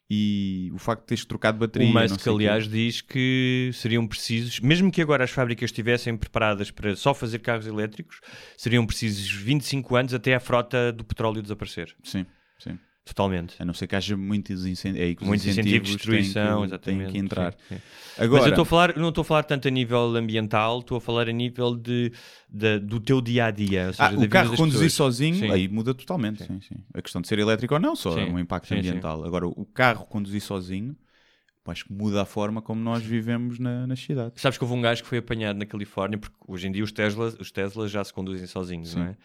[0.09, 1.89] E o facto de teres trocado bateria.
[1.89, 6.95] o Musk, aliás, diz que seriam precisos, mesmo que agora as fábricas estivessem preparadas para
[6.95, 8.21] só fazer carros elétricos,
[8.55, 11.93] seriam precisos 25 anos até a frota do petróleo desaparecer.
[12.03, 12.25] Sim,
[12.57, 12.79] sim.
[13.07, 13.55] Totalmente.
[13.59, 15.21] A não ser que haja muitos incentivos.
[15.21, 17.03] É Muitos incentivos de têm destruição, que, exatamente.
[17.03, 17.53] têm que entrar.
[17.69, 17.81] sim, sim.
[18.17, 20.97] Agora, Mas eu estou a falar, não estou a falar tanto a nível ambiental, estou
[20.97, 22.11] a falar a nível de,
[22.49, 23.93] de- do teu dia a dia.
[23.93, 25.15] Seja, ah, o carro conduzir pessoas.
[25.15, 25.51] sozinho, Sim.
[25.51, 26.43] aí muda totalmente.
[26.93, 29.23] A questão de ser elétrico ou não, só é um impacto ambiental.
[29.23, 30.95] Agora, o carro conduzir sozinho,
[31.67, 34.41] acho que muda a forma como nós vivemos na, nas cidades.
[34.41, 36.91] Sabes que houve um gajo que foi apanhado na Califórnia, porque hoje em dia os
[36.91, 39.17] Teslas, os Teslas já se conduzem sozinhos, não é?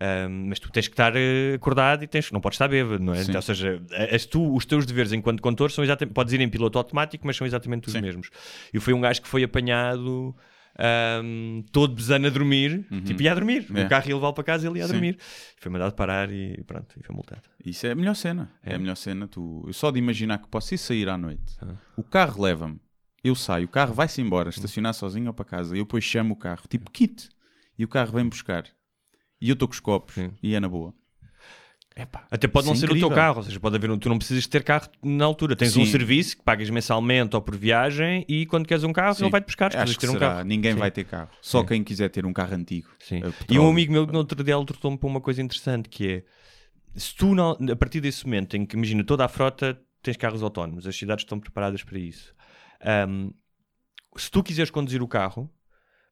[0.00, 3.12] Ahm, mas tu tens que estar eh, acordado e tens, não podes estar bêbado, não
[3.14, 3.22] é?
[3.24, 3.36] Sim.
[3.36, 6.78] Ou seja, as tu, os teus deveres enquanto condutor são exatamente, podes ir em piloto
[6.78, 8.00] automático, mas são exatamente os Sim.
[8.00, 8.30] mesmos.
[8.72, 10.34] E foi um gajo que foi apanhado
[10.78, 13.84] ahm, todo besando a dormir, tipo ia a dormir, É.
[13.84, 14.94] o carro ia levá-lo para casa e ele ia a Sim.
[14.94, 15.18] dormir.
[15.58, 17.42] Foi mandado parar e pronto, e foi multado.
[17.64, 18.50] Isso é a melhor cena.
[18.64, 18.76] É, É.
[18.76, 19.28] a melhor cena.
[19.28, 19.64] Tu...
[19.66, 21.74] Eu só de imaginar que posso ir sair à noite, Ah.
[21.96, 22.80] o carro leva-me,
[23.22, 26.36] eu saio, o carro vai-se embora, estacionar sozinho ou para casa, eu depois chamo o
[26.36, 27.28] carro, tipo kit,
[27.78, 28.64] e o carro vem buscar.
[29.42, 30.30] E eu estou com os copos, Sim.
[30.42, 30.94] e é na boa.
[31.94, 33.16] Epá, Até pode não é ser o teu incrível.
[33.16, 35.54] carro, ou seja, pode haver um, tu não precisas ter carro na altura.
[35.54, 35.90] Tens um Sim.
[35.90, 39.24] serviço que pagas mensalmente ou por viagem e quando queres um carro, Sim.
[39.24, 39.76] ele vai-te buscar.
[39.76, 40.42] Acho que ter um carro.
[40.44, 40.78] Ninguém Sim.
[40.78, 41.28] vai ter carro.
[41.42, 42.88] Só quem quiser ter um carro antigo.
[43.50, 46.24] E um amigo meu que no outro dia alertou-me para uma coisa interessante que é
[46.98, 50.42] se tu não- a partir desse momento em que imagina toda a frota tens carros
[50.42, 52.34] autónomos, as cidades estão preparadas para isso.
[52.80, 53.30] Ahm,
[54.16, 55.50] se tu quiseres conduzir o carro,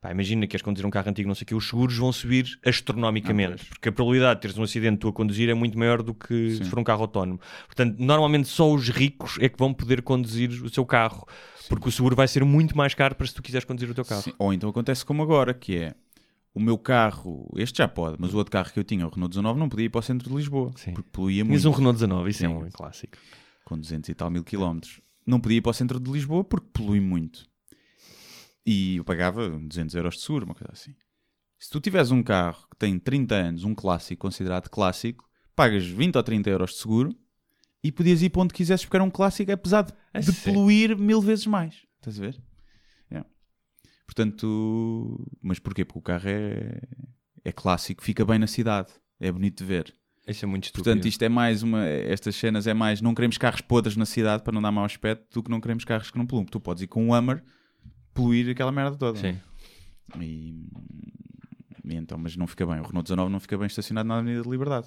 [0.00, 2.12] pá, imagina que queres conduzir um carro antigo, não sei o que, os seguros vão
[2.12, 5.78] subir astronomicamente, Ah, porque a probabilidade de teres um acidente tu a conduzir é muito
[5.78, 6.64] maior do que Sim.
[6.64, 7.40] se for um carro autónomo.
[7.66, 11.26] Portanto, normalmente só os ricos é que vão poder conduzir o seu carro,
[11.68, 14.04] porque o seguro vai ser muito mais caro para se tu quiseres conduzir o teu
[14.04, 14.22] carro.
[14.22, 14.32] Sim.
[14.38, 15.94] Ou então acontece como agora, que é
[16.54, 19.30] o meu carro, este já pode, mas o outro carro que eu tinha, o Renault
[19.30, 20.94] 19, não podia ir para o centro de Lisboa, Sim.
[20.94, 22.54] porque poluía muito, um Renault 19, isso é Sim.
[22.54, 23.16] um clássico.
[23.64, 25.00] com 200 e tal mil quilómetros.
[25.24, 27.48] Não podia ir para o centro de Lisboa porque polui muito.
[28.64, 30.94] E eu pagava 200 euros de seguro, uma coisa assim.
[31.58, 36.16] Se tu tiveres um carro que tem 30 anos, um clássico, considerado clássico, pagas 20
[36.16, 37.14] ou 30 euros de seguro
[37.82, 40.96] e podias ir para onde quisesses porque era um clássico, apesar de, A de poluir
[40.96, 41.86] mil vezes mais.
[41.96, 42.42] Estás a ver?
[43.10, 43.24] É.
[44.06, 45.84] Portanto, mas porquê?
[45.84, 46.80] Porque o carro é,
[47.44, 49.94] é clássico, fica bem na cidade, é bonito de ver.
[50.26, 50.84] Isso é muito estúpido.
[50.84, 51.84] Portanto, isto é mais uma.
[51.86, 53.00] Estas cenas é mais.
[53.00, 55.84] Não queremos carros podres na cidade para não dar mau aspecto do que não queremos
[55.84, 56.44] carros que não poluam.
[56.44, 57.42] Tu podes ir com um Hammer
[58.14, 59.18] poluir aquela merda toda.
[59.18, 59.38] Sim.
[60.20, 60.66] E,
[61.84, 62.80] e então, mas não fica bem.
[62.80, 64.86] O Renault 19 não fica bem estacionado na Avenida de Liberdade.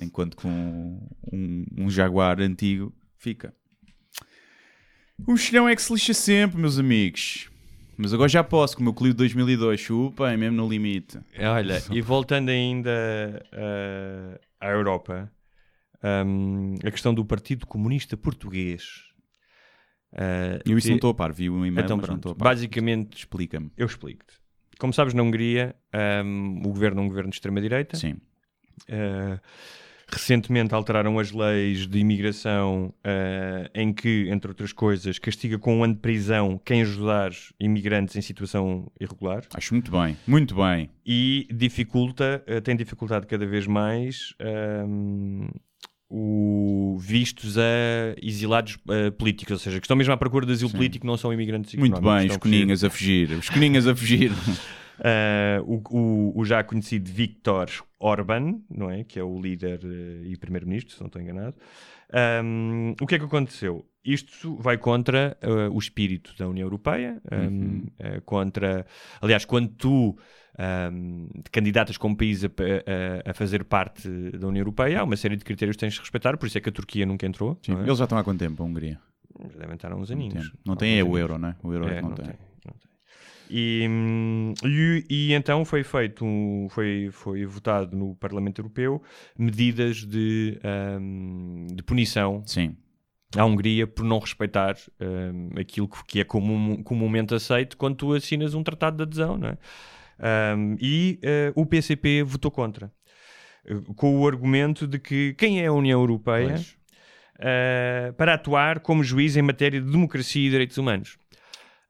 [0.00, 1.00] Enquanto com
[1.32, 3.54] um, um Jaguar antigo fica.
[5.26, 7.50] O mexilhão é que se lixa sempre, meus amigos.
[7.96, 11.18] Mas agora já posso, com o meu Clio 2002, chupa, é mesmo no limite.
[11.36, 12.90] Olha, e voltando ainda
[13.52, 15.28] uh, à Europa,
[16.24, 19.07] um, a questão do Partido Comunista Português.
[20.12, 22.18] Uh, Eu isso que- não estou a par, vi um e-mail, Então, mas não pronto,
[22.18, 22.44] estou a par.
[22.54, 23.70] basicamente, Explica-me.
[23.76, 24.34] eu explico-te.
[24.78, 25.74] Como sabes, na Hungria,
[26.24, 27.96] um, o governo é um governo de extrema-direita.
[27.96, 28.12] Sim.
[28.88, 29.38] Uh,
[30.10, 35.84] recentemente alteraram as leis de imigração uh, em que, entre outras coisas, castiga com um
[35.84, 37.30] ano de prisão quem ajudar
[37.60, 40.88] imigrantes em situação irregular Acho muito bem, muito bem.
[41.04, 44.32] e dificulta, uh, tem dificultado cada vez mais
[44.86, 45.48] um,
[46.10, 47.62] o vistos a
[48.22, 50.76] exilados uh, políticos, ou seja, que estão mesmo à procura de asilo Sim.
[50.76, 53.30] político, não são imigrantes Muito bem, os coninhas a fugir.
[53.32, 54.30] Os coninhas a fugir.
[54.32, 57.68] Uh, o, o- o já conhecido Viktor
[58.00, 59.04] Orban, não é?
[59.04, 61.56] Que é o líder eh, e primeiro-ministro, se não estou enganado.
[62.44, 63.84] Um, o que é que aconteceu?
[64.04, 67.86] Isto vai contra eh, o espírito da União Europeia, um, Uhum.
[67.98, 68.86] eh, contra...
[69.20, 70.16] Aliás, quando tu
[70.58, 75.16] ahm, de candidatas como país a, a- a fazer parte da União Europeia, há uma
[75.16, 77.58] série de critérios que tens de respeitar, por isso é que a Turquia nunca entrou.
[77.62, 77.80] Sim, é?
[77.82, 78.98] Eles já estão há quanto tempo, a Hungria?
[79.52, 80.52] Já devem estar há uns aninhos.
[80.66, 81.56] não tem uns é o euro, não é?
[81.62, 82.26] O euro é É, que não, não tem.
[82.26, 82.34] tem,
[82.66, 82.88] não tem.
[83.50, 89.02] E, hum, e, e então foi feito, um- foi, foi votado no Parlamento Europeu
[89.38, 90.58] medidas de,
[91.00, 92.76] hum, de punição Sim.
[93.36, 98.12] à Hungria por não respeitar hum, aquilo que, que é comum- comumente aceito quando tu
[98.12, 99.58] assinas um tratado de adesão, não é?
[100.20, 102.90] Hum, e eh, o PCP votou contra,
[103.64, 106.56] eh, com o argumento de que quem é a União Europeia
[107.40, 111.16] eh, para atuar como juiz em matéria de democracia e direitos humanos.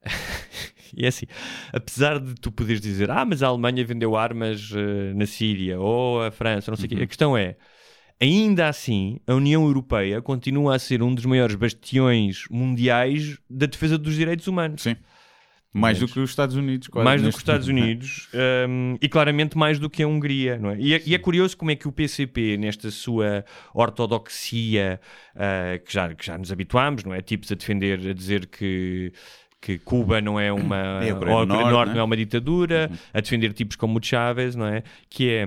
[0.95, 1.25] e é assim,
[1.73, 6.21] apesar de tu poderes dizer, ah, mas a Alemanha vendeu armas eh, na Síria, ou
[6.21, 7.55] a França, não sei o quê, a questão é,
[8.21, 13.97] ainda assim, a União Europeia continua a ser um dos maiores bastiões mundiais da defesa
[13.97, 14.83] dos direitos humanos.
[14.83, 14.95] Sim.
[15.71, 17.05] Mais do que os Estados Unidos, quase.
[17.05, 17.73] mais do que os Estados né?
[17.73, 18.27] Unidos
[18.67, 20.77] um, e claramente mais do que a Hungria, não é?
[20.79, 21.01] E, é?
[21.05, 24.99] e é curioso como é que o PCP, nesta sua ortodoxia
[25.35, 27.21] uh, que, já, que já nos habituámos, não é?
[27.21, 29.11] Tipos a defender, a dizer que
[29.61, 31.93] que Cuba não é uma É, ou Norte, Norte né?
[31.95, 34.83] não é uma ditadura, a defender tipos como o Chávez, não é?
[35.09, 35.45] Que é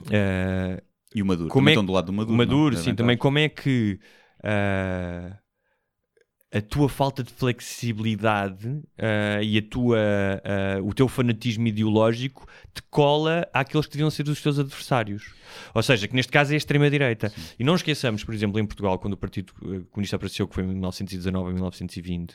[0.00, 0.82] uh,
[1.14, 1.48] E o Maduro.
[1.48, 2.34] Como Também é- estão do lado do Maduro.
[2.34, 2.82] o Maduro, não?
[2.82, 3.98] sim, Devem também como é que
[4.44, 5.38] ah,
[6.52, 9.98] a tua falta de flexibilidade ah, e a tua,
[10.44, 15.34] ah, o teu fanatismo ideológico te cola àqueles que deviam ser os teus adversários.
[15.74, 17.32] Ou seja, que neste caso é a extrema-direita.
[17.58, 20.64] E não esqueçamos, por exemplo, em Portugal, quando o Partido eh, Comunista apareceu, que foi
[20.64, 22.34] em 1919 a 1920,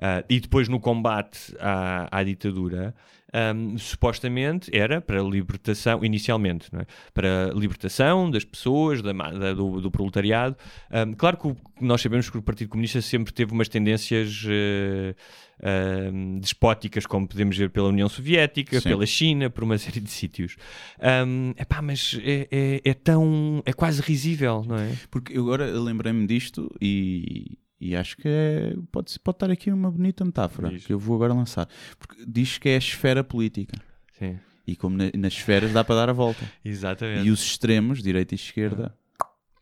[0.00, 2.94] ah, e depois no combate à, à ditadura,
[3.32, 6.86] ahm, supostamente era para a libertação, inicialmente, é?
[7.12, 10.56] para a libertação das pessoas, da, da- do, do proletariado.
[10.90, 15.14] Ahm, claro que o- nós sabemos que o Partido Comunista sempre teve umas tendências eh,
[15.62, 18.88] ahm, despóticas, como podemos ver pela União Soviética, Sim.
[18.88, 20.56] pela China, por uma série de sítios.
[21.00, 23.62] Ahm, epá, mas é, é- é tão.
[23.66, 24.92] é quase risível, não é?
[25.10, 29.90] Porque eu agora lembrei-me disto e, e acho que é- pode, pode estar aqui uma
[29.90, 30.84] bonita metáfora Diz.
[30.86, 31.68] que eu vou agora lançar.
[31.98, 33.76] Porque diz que é a esfera política.
[34.18, 36.44] Sim, E como na- nas esferas dá para dar a volta.
[36.64, 37.26] exatamente.
[37.26, 38.96] E os extremos, direita e esquerda,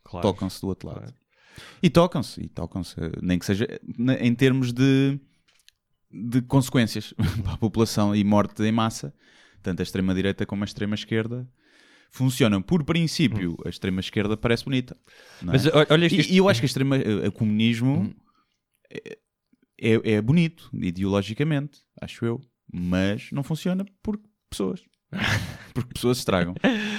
[0.03, 0.27] Claro.
[0.27, 0.99] tocam-se do outro lado.
[0.99, 1.13] Claro.
[1.81, 3.67] E tocam-se, e tocam-se, nem que seja
[4.19, 5.19] em termos de,
[6.11, 7.13] de consequências
[7.43, 9.13] para a população e morte em massa,
[9.61, 11.47] tanto a extrema-direita como a extrema-esquerda
[12.09, 12.61] funcionam.
[12.61, 14.97] Por princípio, a extrema-esquerda parece bonita.
[15.41, 15.45] é?
[15.45, 16.97] Mas olha, este, E, e eu acho que a extrema,
[17.27, 18.13] o comunismo
[18.91, 19.17] é,
[19.79, 22.41] é, é bonito, ideologicamente, acho eu,
[22.71, 24.81] mas não funciona por pessoas.
[25.73, 26.55] Porque pessoas estragam.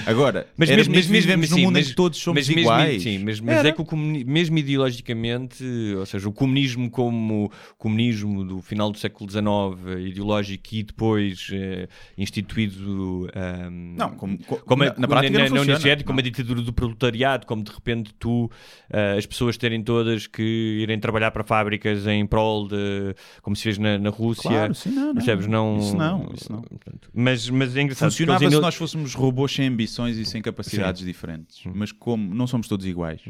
[0.06, 2.60] Agora, Mas mesmo- mesmo- vivemos num sim, mundo em mas- que todos somos mas mesmo-
[2.60, 3.02] iguais.
[3.02, 5.64] sim, mas, mas é que o comuni- mesmo ideologicamente,
[5.96, 11.88] ou seja, o comunismo como comunismo do final do século XIX, ideológico e depois eh,
[12.16, 16.04] instituído ahm, Não, como, co- como a, na, na prática na, não na funciona.
[16.04, 16.30] Como a Não.
[16.30, 18.48] ditadura do proletariado, como de repente tu,
[18.92, 23.64] ah, as pessoas terem todas que irem trabalhar para fábricas em prol de, como se
[23.64, 24.48] fez na, na Rússia.
[24.50, 25.14] Claro, sim, não, não.
[25.14, 25.46] Percebes?
[25.48, 26.62] Não, Isso não, isso não.
[26.62, 27.97] Portanto, Mas, mas é engraçado.
[28.06, 31.62] Funcionava se nós fôssemos robôs sem ambições e sem capacidades diferentes.
[31.74, 33.20] Mas como não somos todos iguais,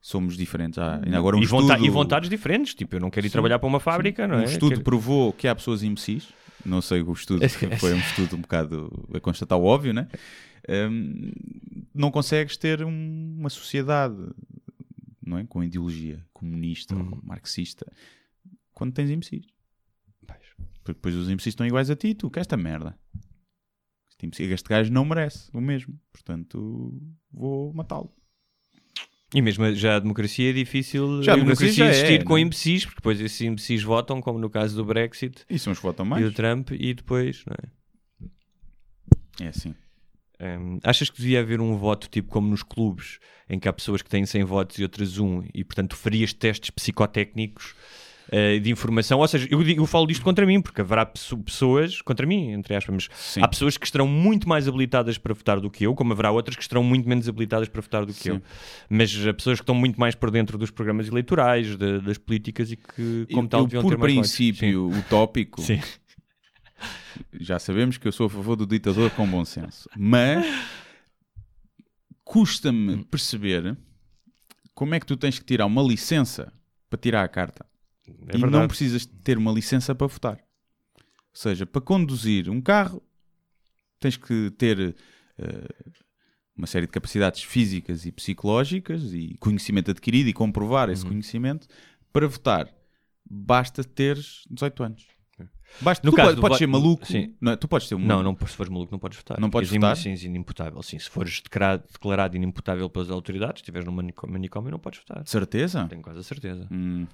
[0.00, 0.78] somos diferentes.
[0.78, 2.74] Há ainda agora um e, estudo, e vontades diferentes.
[2.74, 4.40] Tipo, eu não quero ir trabalhar para uma fábrica, não é?
[4.40, 6.28] um estudo Quero- provou que há pessoas imbecis.
[6.64, 10.06] Não sei o estudo, que foi um estudo um bocado a constatar o óbvio, né?
[10.68, 11.32] Hum,
[11.92, 14.14] não consegues ter um- uma sociedade
[15.24, 15.44] não é?
[15.44, 17.10] com ideologia comunista Uhum.
[17.12, 17.84] ou marxista
[18.72, 19.44] quando tens imbecis.
[20.84, 22.96] Porque depois os imbecis estão iguais a ti, tu, que esta merda.
[24.22, 26.92] Imbecil- Este gajo não merece o mesmo, portanto
[27.32, 28.10] vou matá-lo.
[29.34, 32.40] E mesmo já a democracia é difícil Já a democracia é, existir com não é?
[32.42, 35.82] imbecis, porque depois esses imbecis votam, como no caso do Brexit E são os que
[35.86, 36.24] votam e mais.
[36.24, 39.46] do Trump, e depois, não é?
[39.46, 39.74] É assim.
[40.38, 43.18] Hum, achas que devia haver um voto tipo como nos clubes,
[43.48, 46.68] em que há pessoas que têm 100 votos e outras 1, e portanto farias testes
[46.70, 47.74] psicotécnicos
[48.30, 49.18] eh, de informação?
[49.20, 52.74] Ou seja, eu, eu falo disto contra mim, porque haverá pesso- pessoas, contra mim, entre
[52.74, 53.40] aspas, mas Sim.
[53.42, 56.56] há pessoas que estarão muito mais habilitadas para votar do que eu, como haverá outras
[56.56, 58.28] que estarão muito menos habilitadas para votar do que Sim.
[58.30, 58.42] eu.
[58.88, 62.70] Mas há pessoas que estão muito mais por dentro dos programas eleitorais, de- das políticas
[62.72, 64.30] e que, como Eu- tal, deviam por ter mais votos.
[64.36, 65.80] princípio utópico, Sim.
[67.40, 70.44] já sabemos que eu sou a favor do ditador com bom senso, mas
[72.24, 73.76] custa-me perceber
[74.74, 76.52] como é que tu tens que tirar uma licença
[76.88, 77.64] para tirar a carta
[78.08, 78.68] É e não verdade.
[78.68, 80.38] precisas ter uma licença para votar.
[80.98, 81.02] Ou
[81.34, 83.02] seja, para conduzir um carro
[84.00, 84.94] tens que ter
[85.38, 85.68] eh,
[86.56, 91.66] uma série de capacidades físicas e psicológicas e conhecimento adquirido e comprovar esse conhecimento.
[92.12, 92.68] Para votar,
[93.28, 95.06] basta teres 18 anos.
[95.80, 97.06] Basta, No tu caso pode- podes ser maluco.
[97.06, 97.34] Sim.
[97.40, 97.56] Não, é?
[97.56, 97.98] tu podes ter um.
[97.98, 99.40] Não, não, se fores maluco não podes votar.
[99.40, 99.96] Não podes votar?
[99.96, 100.82] Sim, sim, inimputável.
[100.82, 105.26] Sim, se fores declarado, declarado inimputável pelas autoridades, estiveres num manicômio, não podes votar.
[105.26, 105.86] Certeza?
[105.88, 106.68] Tenho quase a certeza.
[106.70, 107.06] Hum.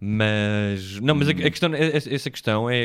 [0.00, 2.84] Mas, não, mas a, a questão, essa essa questão é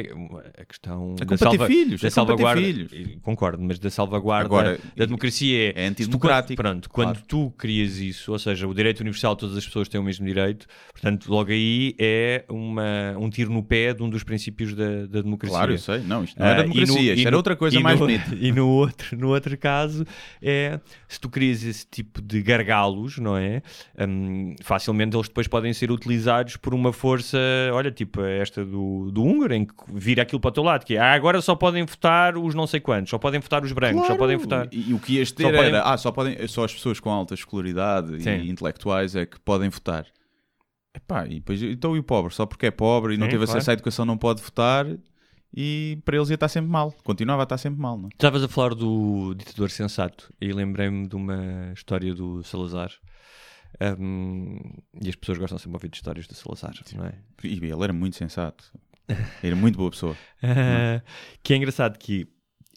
[0.57, 2.59] a questão É da, ter filhos, da é salvaguarda.
[2.61, 2.91] filhos.
[3.21, 5.67] Concordo, mas da salvaguarda Agora, da democracia é.
[5.69, 7.11] é se tu- antidemocrático, Pronto, claro.
[7.13, 10.25] quando tu crias isso, ou seja, o direito universal, todas as pessoas têm o mesmo
[10.25, 15.05] direito, portanto, logo aí é uma, um tiro no pé de um dos princípios da,
[15.05, 15.55] da democracia.
[15.57, 15.99] Claro, eu sei.
[15.99, 17.99] Não, isto não Ah, era e no- democracia, e isto era no- outra coisa mais
[17.99, 18.33] no- bonita.
[18.43, 20.03] E no outro, no outro caso
[20.41, 23.61] é se tu crias esse tipo de gargalos, não é?
[23.99, 27.37] Hum, facilmente eles depois podem ser utilizados por uma força,
[27.73, 30.95] olha, tipo esta do, do húngaro, em que vira aquilo para o teu lado, que
[30.95, 33.99] é ah, agora só podem votar os não sei quantos, só podem votar os brancos,
[34.01, 34.19] só Claro.
[34.19, 34.69] podem votar.
[34.71, 36.99] E, e o que ias ter Só podem- era, ah, só, podem, só as pessoas
[37.01, 38.29] com alta escolaridade Sim.
[38.37, 40.05] e intelectuais é que podem votar.
[40.95, 42.33] Epá, e depois, então e o pobre?
[42.33, 43.57] Só porque é pobre e não Sim, teve claro.
[43.57, 44.85] acesso à educação não pode votar
[45.55, 46.93] e para eles ia estar sempre mal.
[47.03, 48.09] Continuava a estar sempre mal, não é?
[48.13, 52.89] Estavas a falar do ditador sensato e lembrei-me de uma história do Salazar.
[53.99, 54.59] Hum,
[55.01, 57.13] e as pessoas gostam sempre de ouvir de histórias do Salazar, não é?
[57.43, 58.71] E ele era muito sensato.
[59.41, 60.15] Era muito boa pessoa.
[60.43, 61.01] Ah,
[61.41, 62.27] que é engraçado que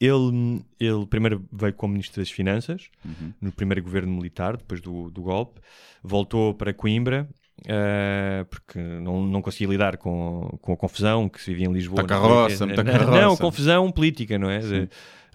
[0.01, 3.33] ele, ele primeiro veio como Ministro das Finanças, Uhum.
[3.41, 5.61] no primeiro governo militar, depois do, do golpe,
[6.03, 7.29] voltou para Coimbra.
[7.69, 12.01] ah, porque não, não conseguia lidar com, com a confusão que se vivia em Lisboa.
[12.03, 13.21] Muita Não, carroça, muita carroça.
[13.21, 14.61] Não, confusão política, não é?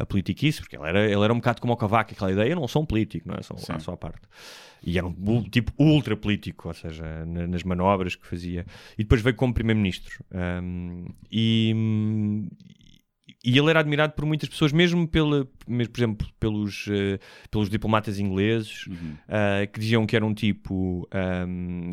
[0.01, 2.55] A politiquice, porque ele era, ele era um bocado como o Cavaco, aquela ideia, eu
[2.55, 3.41] não sou um político, não é?
[3.43, 3.73] Só, Sim.
[3.73, 4.21] à sua parte.
[4.83, 8.65] E era um tipo ultra político, ou seja, na- nas manobras que fazia.
[8.97, 10.25] E depois veio como primeiro-ministro.
[10.33, 11.73] Ahm, e,
[13.43, 17.69] e ele era admirado por muitas pessoas, mesmo, pela, mesmo por exemplo, pelos, eh, pelos
[17.69, 19.15] diplomatas ingleses, Uhum.
[19.27, 21.07] ah, que diziam que era um tipo,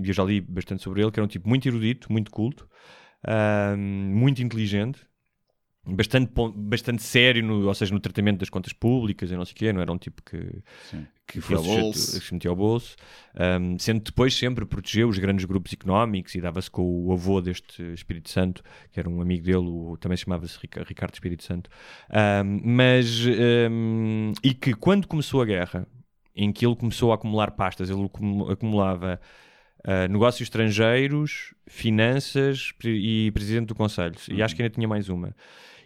[0.02, 2.68] e eu já li bastante sobre ele, que era um tipo muito erudito, muito culto,
[3.26, 3.78] ahm,
[4.14, 5.00] muito inteligente,
[5.94, 9.56] bastante, bastante sério, no, ou seja, no tratamento das contas públicas e não sei o
[9.56, 10.38] quê, não era um tipo que,
[10.90, 11.06] Sim.
[11.26, 12.96] que fosse sujeito- que se metia ao bolso,
[13.60, 17.82] um, sendo depois sempre protegeu os grandes grupos económicos e dava-se com o avô deste
[17.92, 18.62] Espírito Santo,
[18.92, 21.70] que era um amigo dele, o- também se chamava-se Rica- Ricardo Espírito Santo,
[22.10, 23.24] Um, mas
[23.70, 25.86] um, e que quando começou a guerra,
[26.34, 29.20] em que ele começou a acumular pastas, ele acumu- acumulava
[29.84, 35.34] uh, negócios estrangeiros, finanças e presidente do Conselho, e acho que ainda tinha mais uma.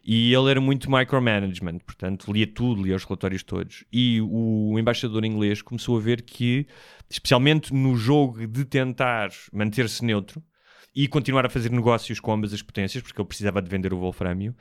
[0.05, 3.85] E ele era muito micromanagement, portanto, lia tudo, lia os relatórios todos.
[3.93, 6.67] E o embaixador inglês começou a ver que,
[7.09, 10.43] especialmente no jogo de tentar manter-se neutro
[10.95, 13.99] e continuar a fazer negócios com ambas as potências, porque ele precisava de vender o
[13.99, 14.55] Wolframio,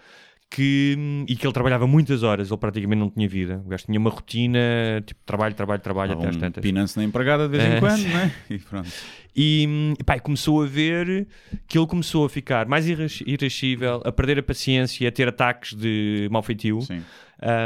[0.54, 3.62] que, e que ele trabalhava muitas horas, ele praticamente não tinha vida.
[3.66, 4.60] O gajo tinha uma rotina,
[5.06, 6.62] tipo, trabalho, trabalho, trabalho, até às um tantas.
[6.62, 8.10] pinance na empregada de vez em É, quando, sim.
[8.10, 8.32] não é?
[8.52, 8.90] E pronto.
[9.34, 11.26] E, pá, começou a ver
[11.66, 12.86] que ele começou a ficar mais
[13.26, 16.82] irascível, a perder a paciência, a ter ataques de mau feitio.
[16.82, 17.02] Sim.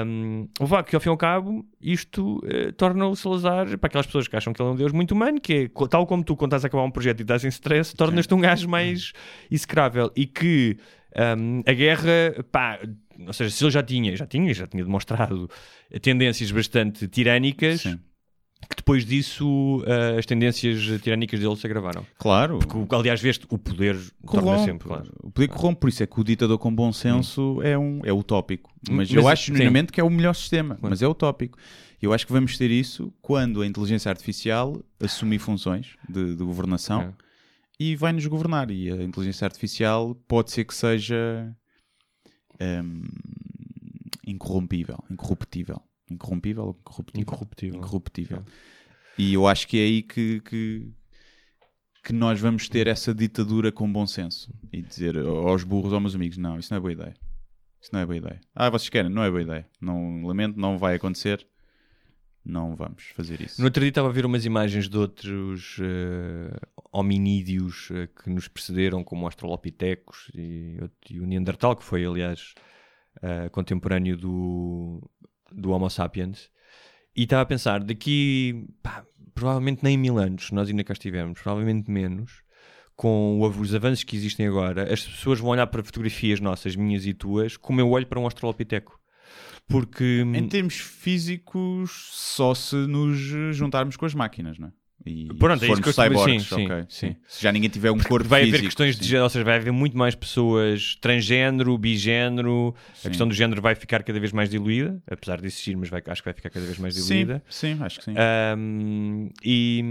[0.06, 3.88] Um, o facto que, ao fim e ao cabo, isto eh, torna o Salazar, para
[3.88, 6.24] aquelas pessoas que acham que ele é um deus muito humano, que é tal como
[6.24, 9.12] tu, quando estás a acabar um projeto e estás em stress, tornas-te um gajo mais
[9.52, 10.12] execrável.
[10.16, 10.78] E que
[11.38, 12.80] um, a guerra, pá,
[13.26, 15.50] ou seja, se ele já tinha, já tinha, já tinha demonstrado
[16.02, 18.00] tendências bastante tirânicas, Sim.
[18.70, 22.06] que depois disso eh, as tendências tirânicas dele se agravaram.
[22.18, 22.60] Claro.
[22.60, 24.66] Porque, aliás, veste o poder torna Corrompe.
[24.66, 24.88] sempre.
[24.88, 25.12] Claro.
[25.24, 28.12] O poder corrompe, por isso é que o ditador com bom senso é, um, é
[28.12, 28.70] utópico.
[28.90, 29.54] Mas, Mas, eu acho sim.
[29.54, 31.58] genuinamente que é o melhor sistema, mas é utópico.
[32.02, 37.02] Eu acho que vamos ter isso quando a inteligência artificial assumir funções de, de governação
[37.02, 37.25] É.
[37.80, 38.72] e vai-nos governar.
[38.72, 41.56] E a inteligência artificial pode ser que seja
[42.62, 43.04] hum,
[44.26, 45.82] incorrompível, incorruptível.
[46.10, 47.22] Incorrompível ou incorruptível?
[47.22, 47.80] Incorruptível.
[47.80, 48.44] Incorruptível.
[49.18, 50.92] E eu acho que é aí que, que,
[52.04, 56.16] que nós vamos ter essa ditadura com bom senso e dizer aos burros, aos meus
[56.16, 57.16] amigos: não, isso não é boa ideia.
[57.82, 58.42] Isso não é boa ideia.
[58.54, 59.12] Ah, vocês querem?
[59.12, 59.70] Não é boa ideia.
[59.80, 61.48] Não, lamento, não vai acontecer.
[62.46, 63.60] Não vamos fazer isso.
[63.60, 66.56] No outro dia estava a ver umas imagens de outros eh,
[66.92, 70.78] hominídeos eh, que nos precederam, como o Australopithecus e,
[71.10, 72.54] e o Neandertal, que foi, aliás,
[73.24, 75.10] eh, contemporâneo do,
[75.52, 76.52] do Homo sapiens.
[77.16, 81.90] E estava a pensar, daqui, pá, provavelmente nem mil anos, nós ainda cá estivemos, provavelmente
[81.90, 82.44] menos,
[82.96, 87.14] com os avanços que existem agora, as pessoas vão olhar para fotografias nossas, minhas e
[87.14, 89.00] tuas, como eu olho para um Australopiteco.
[89.68, 90.24] Porque...
[90.34, 93.18] Em termos físicos, só se nos
[93.56, 94.72] juntarmos com as máquinas, não é?
[95.08, 97.16] E Pronto, é isso que eu estou- sim, cyborgs, sim, ok, sim.
[97.28, 98.58] Se já ninguém tiver um corpo vai físico.
[98.58, 99.10] haver questões de sim.
[99.10, 102.74] género, ou seja, vai haver muito mais pessoas transgênero, bigênero.
[102.96, 103.08] Sim.
[103.08, 106.02] A questão do género vai ficar cada vez mais diluída, apesar de existir, mas vai-
[106.08, 107.44] acho que vai ficar cada vez mais Sim, diluída.
[107.48, 108.14] sim, acho que sim.
[108.18, 109.84] Ahm, e,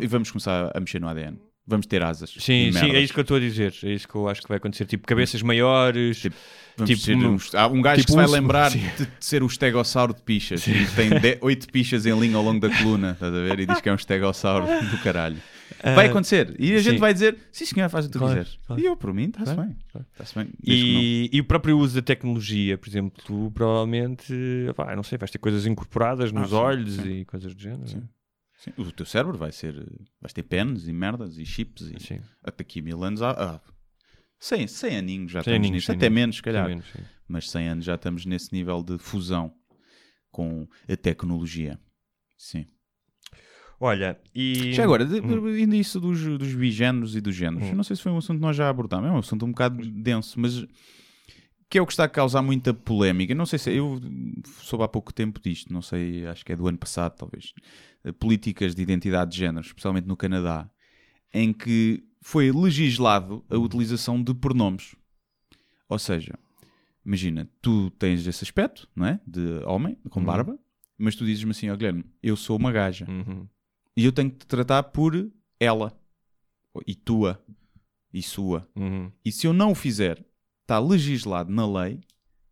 [0.00, 1.38] E, e vamos começar a mexer no ADN.
[1.66, 2.30] Vamos ter asas.
[2.30, 3.74] Sim, sim, é isso que eu estou a dizer.
[3.84, 4.84] É isso que eu acho que vai acontecer.
[4.86, 6.20] Tipo, cabeças maiores.
[6.20, 6.36] Tipo,
[6.84, 9.46] Tipo, um- há um gajo tipo que se vai um- lembrar de, de ser o
[9.46, 11.08] estegossauro de pichas e tem
[11.40, 13.60] oito pichas em linha ao longo da coluna, estás a ver?
[13.60, 15.38] E diz que é um estegossauro do caralho.
[15.94, 16.54] Vai acontecer.
[16.58, 16.98] E a gente sim.
[16.98, 18.58] vai dizer: sim, senhor, faz o que tu Claro, quiseres.
[18.66, 18.82] claro.
[18.82, 19.76] E eu, por mim, está-se Claro, bem.
[20.12, 20.48] Está-se bem.
[20.62, 24.34] E, e o próprio uso da tecnologia, por exemplo, tu provavelmente,
[24.76, 27.20] pá, não sei, vais ter coisas incorporadas nos Ah, olhos sim.
[27.20, 27.88] e coisas do género.
[27.88, 28.02] Sim.
[28.58, 29.74] Sim, O teu cérebro vai ser.
[30.20, 31.82] Vais ter pens e merdas e chips.
[31.94, 32.20] E Sim.
[32.42, 33.20] até aqui a mil anos.
[33.22, 33.60] há- Ah,
[34.38, 35.86] 100, 100 aninhos já 100 estamos aninhos, nisso.
[35.86, 36.20] 100 Até aninhos.
[36.20, 36.68] menos, se calhar.
[36.68, 36.86] Menos.
[37.28, 39.52] Mas 100 anos já estamos nesse nível de fusão
[40.30, 41.78] com a tecnologia.
[42.36, 42.66] Sim.
[43.78, 44.72] Olha, e.
[44.72, 45.46] Já agora, Hum.
[45.46, 47.66] ainda isso dos, dos bigéneros e dos géneros.
[47.66, 47.70] Hum.
[47.72, 49.08] Eu não sei se foi um assunto que nós já abordámos.
[49.08, 50.64] É um assunto um bocado denso, mas
[51.68, 53.34] que é o que está a causar muita polémica.
[53.34, 54.00] Não sei se eu
[54.62, 57.52] soube há pouco tempo disto, não sei, acho que é do ano passado, talvez.
[58.04, 60.70] Eh, Políticas de identidade de género, especialmente no Canadá,
[61.34, 64.94] em que foi legislado a utilização de pronomes.
[65.88, 66.38] Ou seja,
[67.04, 69.20] imagina, tu tens esse aspecto, não é?
[69.26, 70.26] De homem, com Uhum.
[70.26, 70.58] barba,
[70.98, 73.46] mas tu dizes-me assim, ó Guilherme, eu sou uma gaja Uhum.
[73.96, 75.92] e eu tenho que te tratar por ela
[76.86, 77.40] e tua
[78.12, 78.68] e sua.
[78.76, 79.10] Uhum.
[79.24, 80.24] E se eu não o fizer,
[80.66, 82.00] está legislado na lei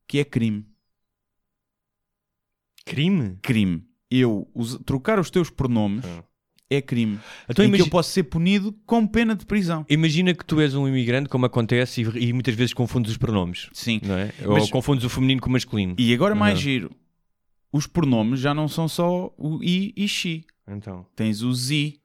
[0.07, 0.65] que é crime.
[2.87, 3.39] Crime?
[3.43, 3.83] Crime.
[4.11, 4.47] Eu
[4.85, 6.23] trocar os teus pronomes Ah.
[6.71, 7.19] é crime.
[7.49, 9.85] Então em que imagi- eu posso ser punido com pena de prisão.
[9.89, 13.69] Imagina que tu és um imigrante, como acontece, e, e muitas vezes confundes os pronomes.
[13.73, 14.01] Sim.
[14.05, 14.47] É?
[14.47, 15.97] Mas- Ou confundes o feminino com o masculino.
[15.99, 16.63] E agora mais Ah.
[16.63, 16.91] giro.
[17.73, 20.45] Os pronomes já não são só o i e she.
[20.69, 21.05] Então.
[21.17, 21.99] Tens o z,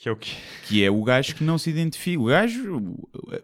[0.00, 0.30] Que é o quê?
[0.66, 2.18] que é o gajo que não se identifica.
[2.20, 2.78] O gajo,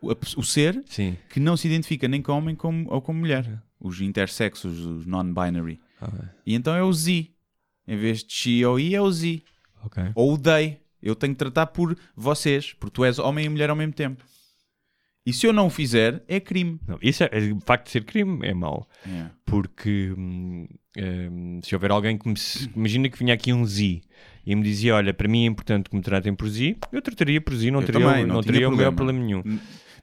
[0.01, 1.17] o, o- o ser, Sim.
[1.29, 3.63] que não se identifica nem com homem como, ou com mulher.
[3.79, 5.79] Os intersexos, os non-binary.
[6.01, 6.11] Ah,
[6.47, 7.29] E então é o Z.
[7.87, 9.43] Em vez de she ou i, é o Z.
[9.85, 10.03] ok.
[10.15, 10.81] Ou o they.
[11.03, 14.25] Eu tenho que tratar por vocês, porque tu és homem e mulher ao mesmo tempo.
[15.27, 16.81] E se eu não o fizer, é crime.
[16.89, 18.89] Não, isso é, é- o facto de ser crime é mau.
[19.07, 19.27] É.
[19.45, 22.35] Porque hum, hum, se houver alguém que me.
[22.75, 24.01] Imagina que vinha aqui um Z
[24.47, 27.40] e me dizia: Olha, para mim é importante que me tratem por Z, eu trataria
[27.40, 29.18] por Z, não Eu teria, também, não não teria o maior problema.
[29.18, 29.42] nenhum.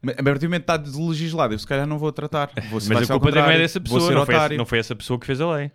[0.01, 0.75] Mas a partir do momento está
[1.07, 2.51] legislado, eu se calhar não vou tratar.
[2.69, 5.17] Vou, Mas a culpa também é dessa pessoa, não foi, essa, não foi essa pessoa
[5.17, 5.71] que fez a lei.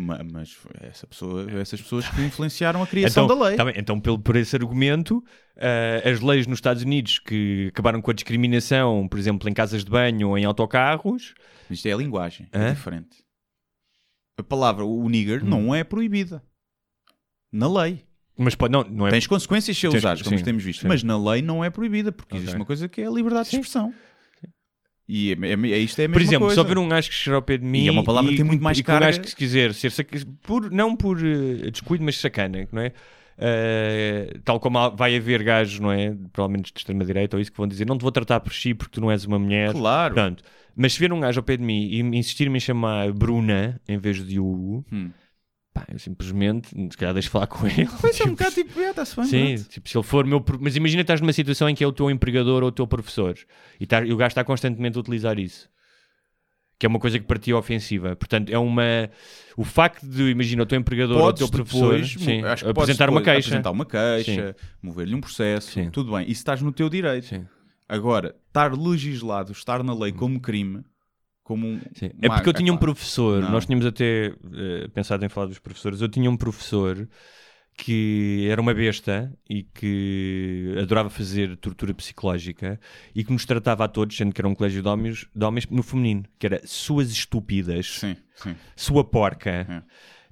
[0.00, 3.56] Ma- Mas essa pessoa, essas pessoas que influenciaram a criação Então, da lei.
[3.56, 5.22] tá bem, então pelo, por esse argumento,
[5.58, 9.84] ah, as leis nos Estados Unidos que acabaram com a discriminação, por exemplo, em casas
[9.84, 11.34] de banho ou em autocarros,
[11.68, 12.70] Isto é a linguagem, é Hã?
[12.70, 12.74] Hum.
[12.74, 13.16] diferente.
[14.38, 16.42] A palavra, o nigger, não é proibida.
[17.52, 18.04] Na lei.
[18.36, 19.10] mas pode, não, não é.
[19.10, 20.82] Tens consequências se a Tens- usares, como sim, temos visto.
[20.82, 20.88] sim.
[20.88, 22.60] Mas na lei não é proibida, porque existe Ok.
[22.60, 23.92] uma coisa que é a liberdade de expressão.
[25.08, 26.54] E é, é, é- isto é a mesma Por exemplo, coisa.
[26.54, 28.36] se houver um gajo que chegar ao pé de mim E é uma palavra que
[28.36, 29.06] tem muito mais e que um carga.
[29.06, 29.90] gajo que se quiser ser
[30.42, 32.92] por, não por eh, descuido, mas sacana, não é?
[33.40, 36.14] Eh, tal como há- vai haver gajos, não é?
[36.32, 38.92] Provavelmente de extrema-direita ou isso que vão dizer: não te vou tratar por si porque
[38.92, 39.72] tu não és uma mulher.
[39.72, 40.12] Claro.
[40.14, 40.42] Pronto.
[40.76, 43.80] Mas se vier um gajo ao pé de mim e me insistir-me em chamar Bruna
[43.88, 45.10] em vez de Hugo, Hum.
[45.80, 47.88] Pá, eu simplesmente, se calhar, deixo falar com ele.
[48.00, 49.24] Pois é um bocado tipo, é, está-se bem.
[49.26, 49.68] Sim, pronto.
[49.70, 50.44] tipo, se ele for meu.
[50.60, 52.86] Mas imagina que estás numa situação em que é o teu empregador ou o teu
[52.86, 53.36] professor
[53.80, 55.68] e, tá- e o gajo está constantemente a utilizar isso.
[56.78, 58.14] Que é uma coisa que para ti é ofensiva.
[58.14, 59.10] Portanto, é uma.
[59.56, 62.62] O facto de, imagina, o teu empregador ou o Podes teu professor depois, sim, podes
[62.64, 63.48] apresentar uma queixa.
[63.48, 65.90] Apresentar uma queixa, mover-lhe um processo, Sim.
[65.90, 66.22] tudo bem.
[66.22, 67.26] Isso estás no teu direito.
[67.26, 67.44] Sim.
[67.88, 70.84] Agora, estar legislado, estar na lei como crime,
[71.48, 71.80] como um.
[72.20, 73.52] É porque eu tinha um professor, não.
[73.52, 77.08] nós tínhamos até eh, pensado em falar dos professores, eu tinha um professor
[77.74, 82.78] que era uma besta e que adorava fazer tortura psicológica
[83.14, 85.66] e que nos tratava a todos, sendo que era um colégio de homens, de homens
[85.68, 88.54] no feminino, que era suas estúpidas, Sim, sim.
[88.76, 89.50] sua porca.
[89.50, 89.82] É.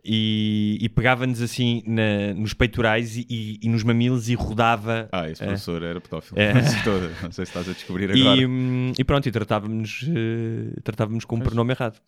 [0.09, 5.09] E, e pegava-nos assim na- nos peitorais e, e- e nos mamilos e rodava.
[5.11, 5.47] Ah, esse É.
[5.47, 6.39] professor era pedófilo.
[6.41, 6.53] É.
[6.85, 8.41] Toda- Não sei se estás a descobrir agora.
[8.41, 12.01] E, hum, e pronto, e tratava-nos eh, tratava com um pronome errado.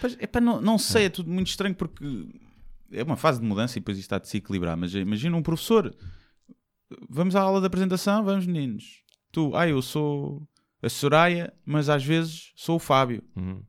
[0.00, 2.04] Pois, epá, não, não sei, é tudo muito estranho porque
[2.92, 4.76] é uma fase de mudança e depois isto está de se equilibrar.
[4.76, 5.94] Mas imagina um professor,
[7.08, 9.02] vamos à aula de apresentação, vamos meninos.
[9.32, 10.42] Tu, ah, eu sou
[10.82, 13.22] a Soraya, mas às vezes sou o Fábio.
[13.36, 13.62] Uhum.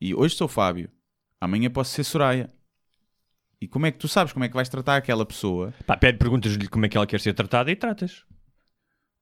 [0.00, 0.90] E hoje sou o Fábio,
[1.40, 2.50] amanhã posso ser Soraya.
[3.60, 5.74] E como é que tu sabes como é que vais tratar aquela pessoa?
[5.86, 8.24] Pá, pede, perguntas-lhe como é que ela quer ser tratada e tratas.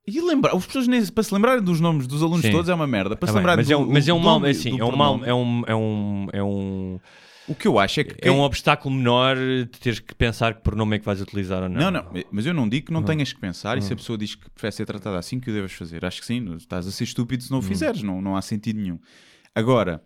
[0.07, 2.51] E lembrar, as pessoas nem, para se lembrarem dos nomes dos alunos Sim.
[2.51, 3.15] todos é uma merda.
[3.15, 4.83] Para Tá se lembrarem mas, é do, um, mas é um mal, nome assim, é
[4.83, 6.99] um mal, é um, é um, é um,
[7.47, 8.27] O que eu acho é que.
[8.27, 11.69] é um obstáculo menor de teres que pensar que pronome é que vais utilizar ou
[11.69, 11.91] não.
[11.91, 14.17] Não, não, mas eu não digo que não tenhas que pensar e se a pessoa
[14.17, 16.03] diz que prefere ser tratada assim que o deves fazer.
[16.05, 18.79] Acho que sim, estás a ser estúpido se não o fizeres, não, não há sentido
[18.79, 18.97] nenhum.
[19.53, 20.01] Agora,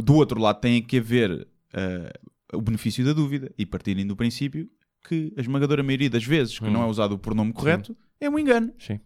[0.00, 2.12] do outro lado tem que haver ah,
[2.56, 4.68] o benefício da dúvida e partirem do princípio
[5.06, 6.70] que a esmagadora maioria das vezes que Hum.
[6.70, 8.72] não é usado o pronome correto é um engano.
[8.78, 9.00] Sim.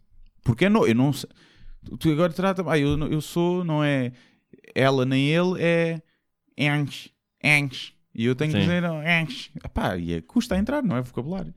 [0.45, 1.28] Porque é no, eu não sei.
[1.99, 2.62] Tu- agora trata.
[2.70, 4.12] Ah, eu, eu sou, não é
[4.74, 6.03] ela nem ele, é
[6.57, 7.09] ens,
[7.43, 7.93] ens.
[8.14, 8.64] E eu tenho que Sim.
[8.66, 9.51] dizer oh, ens.
[9.64, 11.55] Epá, e é, custa a entrar, não é vocabulário.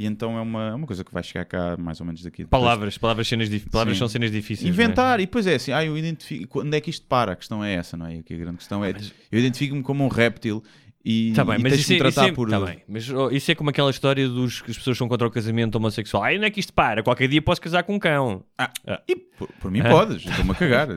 [0.00, 2.44] E então é uma, é uma coisa que vai chegar cá mais ou menos daqui.
[2.44, 2.58] depois.
[2.62, 4.66] Palavras, palavras, cenas palavras são cenas difíceis.
[4.66, 4.70] é?
[4.70, 6.46] Inventar, e depois é assim, ah, eu identifico.
[6.48, 7.32] Quando é que isto para?
[7.32, 8.16] A questão é essa, não é?
[8.16, 8.94] Aqui a grande questão é.
[9.30, 10.64] Eu identifico-me como um réptil
[11.04, 12.48] e, Tá bem, e mas isso é, me tratar isso é- por.
[12.48, 15.26] tá bem, mas oh, isso é como aquela história dos que as pessoas são contra
[15.28, 16.22] o casamento homossexual.
[16.22, 17.02] Ai, onde é que isto para?
[17.02, 18.42] Qualquer dia posso casar com um cão.
[18.56, 19.02] Ah, Ah.
[19.06, 19.88] e por, por mim Ah.
[19.90, 20.88] podes, estou-me a cagar.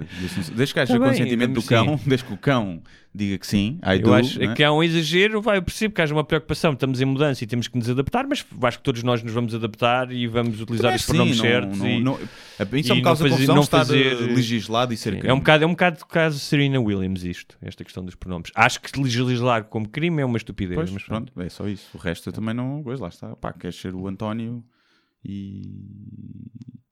[0.56, 1.68] Desde que haja Tá bem, consentimento do sim.
[1.68, 2.82] cão, desde que o cão
[3.16, 4.56] diga que sim, I Eu do, acho né?
[4.56, 7.48] que há um exagero, vai, eu percebo que haja uma preocupação, estamos em mudança e
[7.48, 10.92] temos que nos adaptar, mas acho que todos nós nos vamos adaptar e vamos utilizar
[10.92, 11.78] Também os pronomes certos.
[11.80, 12.20] não- e- não-
[12.80, 15.30] isso é um causa fazer- não fazer- legislado e ser crime.
[15.30, 18.50] É um bocado, é um bocado do caso Serena Williams isto, esta questão dos pronomes.
[18.56, 20.76] Acho que legislar como crime é uma estupidez.
[20.76, 21.90] Pois, mas pronto, é só isso.
[21.94, 22.82] O resto eu também não.
[22.84, 23.36] Pois lá está.
[23.36, 24.64] Pá, queres ser o António
[25.24, 25.62] e,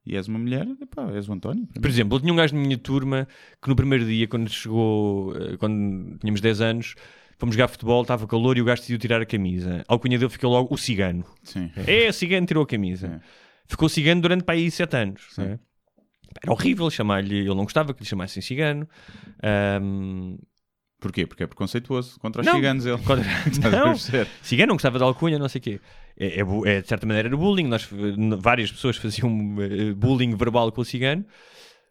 [0.06, 1.68] e és uma mulher, epá, és o António.
[1.80, 3.28] Por exemplo, eu tinha um gajo na minha turma
[3.62, 6.96] que no primeiro dia, quando chegou, eh, quando tínhamos 10 anos,
[7.38, 9.84] fomos jogar futebol, estava calor e o gajo decidiu tirar a camisa.
[9.88, 11.24] Ao cunha dele ficou logo o cigano.
[11.44, 11.72] Sim.
[11.88, 13.08] É, o cigano tirou a camisa.
[13.08, 13.20] É.
[13.68, 15.28] Ficou cigano durante para aí 7 anos.
[15.32, 15.44] Sim.
[15.44, 15.60] é?
[16.42, 18.88] Era horrível chamar-lhe, ele não gostava que lhe chamassem cigano.
[19.44, 20.38] Ahm,
[21.02, 21.26] Porquê?
[21.28, 22.56] Porque é preconceituoso contra os Não.
[22.56, 22.98] ciganos ele.
[23.04, 23.26] contra-
[23.72, 23.96] não,
[24.42, 25.80] cigano não gostava de alcunha, não sei o quê.
[26.18, 26.46] É, é
[26.78, 27.68] é, de certa maneira era bullying.
[27.68, 27.90] Nós,
[28.40, 29.30] várias pessoas faziam
[29.60, 31.26] eh, bullying verbal com o cigano.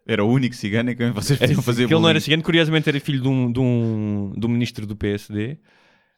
[0.06, 2.24] Era o único cigano em quem vocês podiam fazer que ele não era bullying.
[2.24, 5.58] cigano, curiosamente era filho de um, de um, de um ministro do PSD.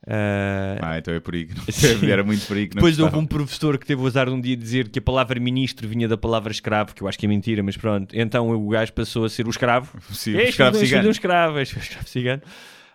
[0.06, 2.10] Ah, Ah, então é por aí que não Sim.
[2.10, 3.22] Era muito por aí que não depois houve gostava.
[3.22, 6.08] um professor que teve o azar de um dia dizer que a palavra ministro vinha
[6.08, 8.12] da palavra escravo, que eu acho que é mentira, mas pronto.
[8.18, 9.96] Então o gajo passou a ser o escravo.
[10.12, 11.08] Sim, É, escravo de cigano.
[11.08, 12.42] um escravo, um escravo cigano.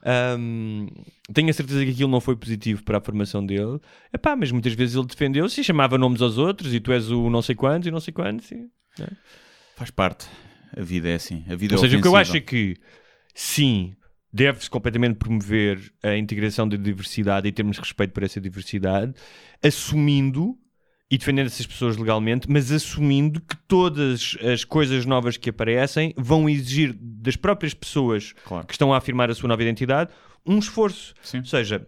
[0.04, 0.88] Ahm,
[1.34, 3.80] tenho a certeza que aquilo não foi positivo para a formação dele.
[4.14, 7.30] Epá, mas muitas vezes ele defendeu-se e chamava nomes aos outros e tu és o
[7.30, 8.52] não sei quantos e não sei quantos.
[8.52, 8.68] e-
[9.76, 10.28] Faz parte.
[10.76, 11.44] A vida é assim.
[11.50, 12.76] A vida Ou é seja, o que eu acho é que
[13.34, 13.96] sim,
[14.32, 19.14] deve-se completamente promover a integração da diversidade e termos respeito por essa diversidade,
[19.64, 20.56] assumindo
[21.10, 26.50] e defendendo essas pessoas legalmente, mas assumindo que todas as coisas novas que aparecem vão
[26.50, 28.66] exigir das próprias pessoas Claro.
[28.68, 30.12] que estão a afirmar a sua nova identidade
[30.46, 31.14] um esforço.
[31.22, 31.40] Sim.
[31.40, 31.88] Ou seja,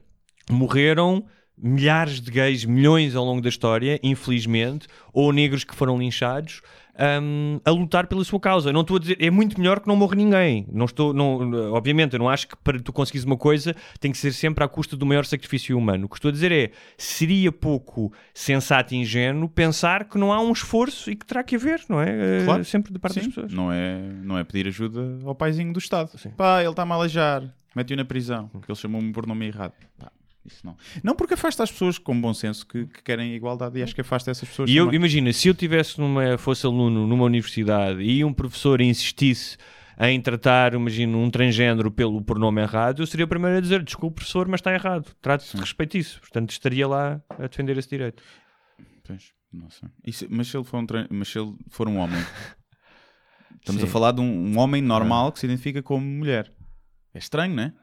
[0.49, 1.25] morreram
[1.57, 6.61] milhares de gays, milhões ao longo da história, infelizmente, ou negros que foram linchados.
[7.21, 8.71] Hum, a lutar pela sua causa.
[8.73, 10.67] Não estou a dizer, é muito melhor que não morra ninguém.
[10.71, 14.17] Não estou, não, obviamente, eu não acho que para tu conseguires uma coisa tem que
[14.17, 16.05] ser sempre à custa do maior sacrifício humano.
[16.05, 20.39] O que estou a dizer é, seria pouco sensato e ingênuo pensar que não há
[20.41, 22.41] um esforço e que terá que haver, não é?
[22.41, 22.63] Eh, Claro.
[22.65, 23.53] Sempre de parte Sim, das pessoas.
[23.53, 26.17] Não é, não é pedir ajuda ao paizinho do Estado.
[26.17, 26.29] Sim.
[26.31, 27.43] Pá, ele está-me a aleijar.
[27.75, 28.47] Mete-o na prisão.
[28.49, 29.73] Porque ele chamou-me por nome errado.
[29.97, 30.11] Pá,
[30.45, 30.75] isso não.
[31.03, 34.01] Não porque afasta as pessoas com bom senso que, que querem igualdade e acho que
[34.01, 34.97] afasta essas pessoas E eu, também.
[34.97, 39.57] imagina, se eu tivesse numa, fosse aluno numa universidade e um professor insistisse
[39.99, 44.15] em tratar, imagina, um transgênero pelo pronome errado, eu seria o primeiro a dizer, desculpe
[44.15, 45.13] professor, mas está errado.
[45.21, 46.19] Trate-se de respeito isso.
[46.21, 48.23] Portanto, estaria lá a defender esse direito.
[49.05, 49.33] Pois.
[50.05, 52.19] E se- mas, se ele for um mas se ele for um homem,
[53.59, 53.87] estamos Sim.
[53.87, 53.89] Ah.
[53.89, 56.51] a falar de um, um homem normal que se identifica como mulher.
[57.13, 57.73] É estranho, não é?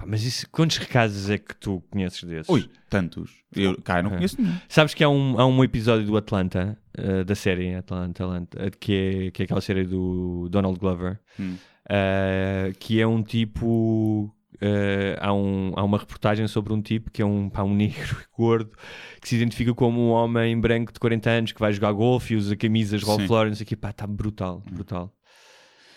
[0.00, 2.48] Pá, mas isso, quantos casos é que tu conheces desses?
[2.48, 3.30] Ui, tantos.
[3.54, 4.54] Eu, cá, eu não conheço nenhum.
[4.68, 8.70] Sabes que há um, há um episódio do Atlanta, eh, da série Atlanta, Atlanta, eh,
[8.70, 8.92] que,
[9.26, 11.56] é, que é aquela série do Donald Glover, Hum.
[11.88, 14.34] eh, que é um tipo.
[14.60, 18.16] eh, há, um, há uma reportagem sobre um tipo que é um, pá, um negro
[18.36, 18.70] gordo
[19.20, 22.36] que se identifica como um homem branco de 40 anos que vai jogar golfe e
[22.36, 23.28] usa camisas Ralph.
[23.28, 25.12] Lauren, isso aqui, pá, está brutal, brutal.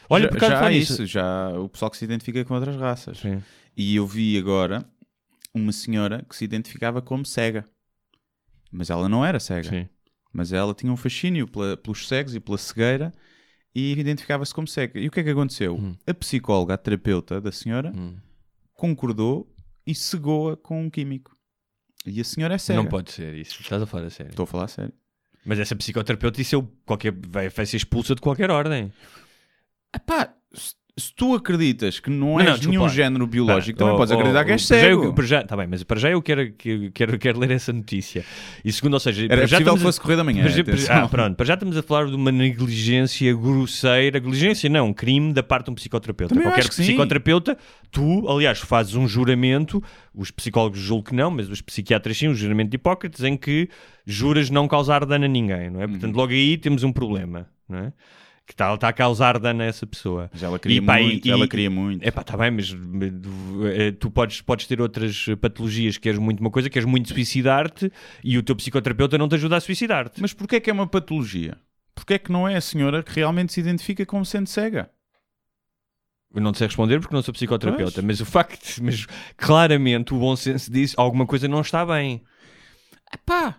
[0.09, 2.75] Olha, já, por causa já nisso- isso, já o pessoal que se identifica com outras
[2.75, 3.17] raças.
[3.19, 3.41] Sim.
[3.75, 4.85] E eu vi agora
[5.53, 7.67] uma senhora que se identificava como cega.
[8.71, 9.69] Mas ela não era cega.
[9.69, 9.89] Sim.
[10.31, 13.11] Mas ela tinha um fascínio pela- pelos cegos e pela cegueira
[13.75, 14.99] e identificava-se como cega.
[14.99, 15.75] E o que é que aconteceu?
[15.75, 15.95] Hum.
[16.07, 18.15] A psicóloga, a terapeuta da senhora, Hum.
[18.73, 19.51] concordou
[19.85, 21.35] e cegou-a com um químico.
[22.05, 22.81] E a senhora é cega.
[22.81, 24.31] Não pode ser isso, estás a falar a sério.
[24.31, 24.93] Estou a falar a sério.
[25.45, 28.91] Mas essa psicoterapeuta isso é qualquer, vai, vai ser expulsa de qualquer ordem.
[29.95, 33.79] Epá, se, se tu acreditas que não Não, és não, desculpa nenhum género biológico, Pá,
[33.79, 35.13] também oh, podes oh, acreditar que és eu- cego.
[35.13, 38.23] para já, tá bem, mas para já eu quero, que- quero, quero ler essa notícia.
[38.63, 40.43] E segundo, ou seja, Era já possível que a- fosse correr da manhã.
[40.43, 44.93] para para- ah, pronto, para já estamos a falar de uma negligência grosseira, negligência não,
[44.93, 46.35] crime da parte de um psicoterapeuta.
[46.35, 46.83] Também Qualquer que sim.
[46.83, 47.57] psicoterapeuta,
[47.89, 49.81] tu, aliás, fazes um juramento,
[50.13, 53.67] os psicólogos julgo que não, mas os psiquiatras sim, um juramento de Hipócrates, em que
[54.05, 55.85] juras não causar dano a ninguém, não é?
[55.85, 55.91] Uhum.
[55.91, 57.93] Portanto, logo aí temos um problema, não é?
[58.45, 60.29] Que está tá a causar dano a essa pessoa.
[60.33, 62.03] Mas ela queria E, pá, muito, e- ela queria muito.
[62.05, 62.75] É pá, está bem, mas
[63.73, 67.91] eh, tu podes, podes ter outras patologias, queres muito uma coisa, queres muito suicidar-te
[68.23, 70.19] e o teu psicoterapeuta não te ajuda a suicidar-te.
[70.21, 71.57] Mas porquê é que é uma patologia?
[71.95, 74.89] Porquê é que não é a senhora que realmente se identifica como sendo cega?
[76.35, 78.05] Eu não te sei responder porque não sou psicoterapeuta, Pois.
[78.05, 79.05] mas o facto, mas
[79.37, 82.23] claramente o bom senso diz alguma coisa não está bem.
[83.25, 83.55] Pá!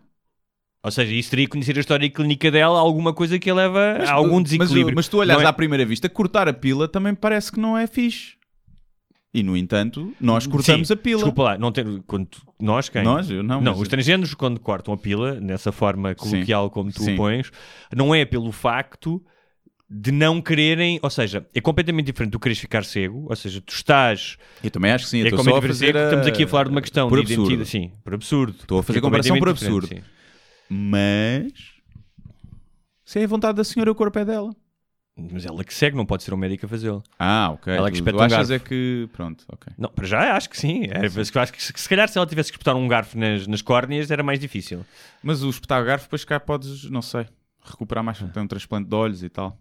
[0.85, 3.80] Ou seja, isso teria que conhecer a história clínica dela, alguma coisa que a leva
[4.07, 4.95] a algum mas, desequilíbrio.
[4.95, 7.87] mas tu olhas é- à primeira vista, cortar a pila também parece que não é
[7.87, 8.35] fixe.
[9.32, 11.16] E no entanto, nós cortamos Sim, a pila.
[11.16, 12.28] Desculpa lá, não tem, quando
[12.61, 13.03] nós quem?
[13.03, 13.28] Nós?
[13.30, 13.61] Eu não.
[13.61, 17.14] Não, mas- os transgêneros quando cortam a pila, nessa forma coloquial como tu Sim.
[17.14, 17.51] o pões,
[17.97, 19.20] não é pelo facto
[19.91, 23.72] de não quererem, ou seja, é completamente diferente tu queres ficar cego, ou seja, tu
[23.74, 25.18] estás Eu também acho que sim.
[25.20, 26.05] eu é estou só a fazer a...
[26.05, 27.53] estamos aqui a falar de uma questão por de absurdo.
[27.53, 28.57] identidade, sim, por absurdo.
[28.61, 29.82] Estou a fazer É comparação por absurdo.
[29.89, 30.07] diferente,
[30.69, 31.53] Mas...
[33.05, 34.51] Se é a vontade da senhora, o corpo é dela.
[34.53, 35.29] sim.
[35.33, 37.03] Mas ela que segue, não pode ser um médico a fazê-lo.
[37.19, 37.73] Ah, ok.
[37.73, 38.65] Ela que Tu- espeta tu um achas garfo.
[38.65, 39.09] é que...
[39.12, 39.73] Pronto, ok.
[39.79, 40.85] Não, para já acho que sim.
[40.91, 43.17] É, mas eu acho que se, se calhar se ela tivesse que espetar um garfo
[43.19, 44.85] nas, nas córneas era mais difícil.
[45.23, 47.27] Mas o espetar garfo, depois cá podes, não sei,
[47.62, 49.57] recuperar mais, tem um transplante de olhos e tal.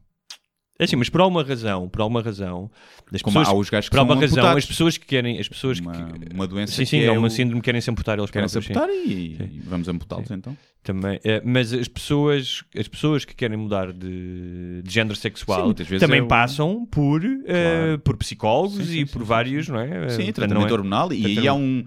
[0.84, 2.69] É assim, mas por alguma razão, por alguma razão,
[3.11, 4.63] das Como pessoas, há os gajos que por alguma razão, amputados.
[4.63, 7.17] as pessoas que querem, as pessoas Uma, que uma doença sim, que sim, é não,
[7.17, 8.73] uma o- síndrome querem se amputar eles querem se sim.
[8.73, 10.57] amputar e, e vamos amputá-los então.
[10.84, 15.73] Também, é, mas as pessoas, as pessoas que querem mudar de, de género Sim, sexual
[15.73, 19.69] vezes também é passam por, eh, por psicólogos Sim, sim, e sim, por sim, vários,
[19.69, 20.09] não é?
[20.09, 20.73] Sim, Eh, tratamento não é?
[20.73, 21.86] hormonal e aí Tratamento- há um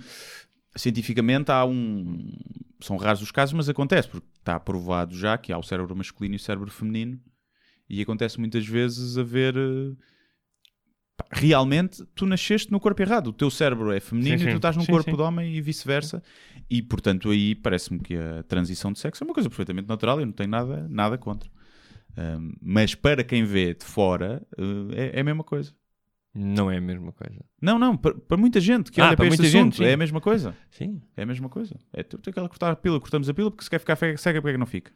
[0.75, 2.33] cientificamente há um
[2.81, 6.35] são raros os casos, mas acontece porque está provado já que há o cérebro masculino
[6.35, 7.19] e o cérebro feminino
[7.89, 9.93] e acontece muitas vezes haver eh,
[11.33, 14.51] realmente tu nasceste no corpo errado, o teu cérebro é feminino Sim, e sim.
[14.53, 16.23] tu estás no Sim, corpo de homem e vice-versa
[16.69, 20.27] e portanto aí parece-me que a transição de sexo é uma coisa perfeitamente natural, eu
[20.27, 21.51] não tenho nada, nada contra.
[22.17, 25.73] Ahm, mas para quem vê de fora eh, é, é a mesma coisa.
[26.39, 27.43] Não é a mesma coisa.
[27.63, 29.77] Não, não, para, para muita gente que Ah, olha para, para este muita gente, assunto
[29.77, 29.85] sim.
[29.85, 30.55] é a mesma coisa.
[30.71, 31.01] Sim.
[31.17, 31.75] É a mesma coisa.
[31.95, 34.41] É tu tem aquela cortar a pila, cortamos a pila porque se quer ficar cega,
[34.43, 34.93] porque é que não fica?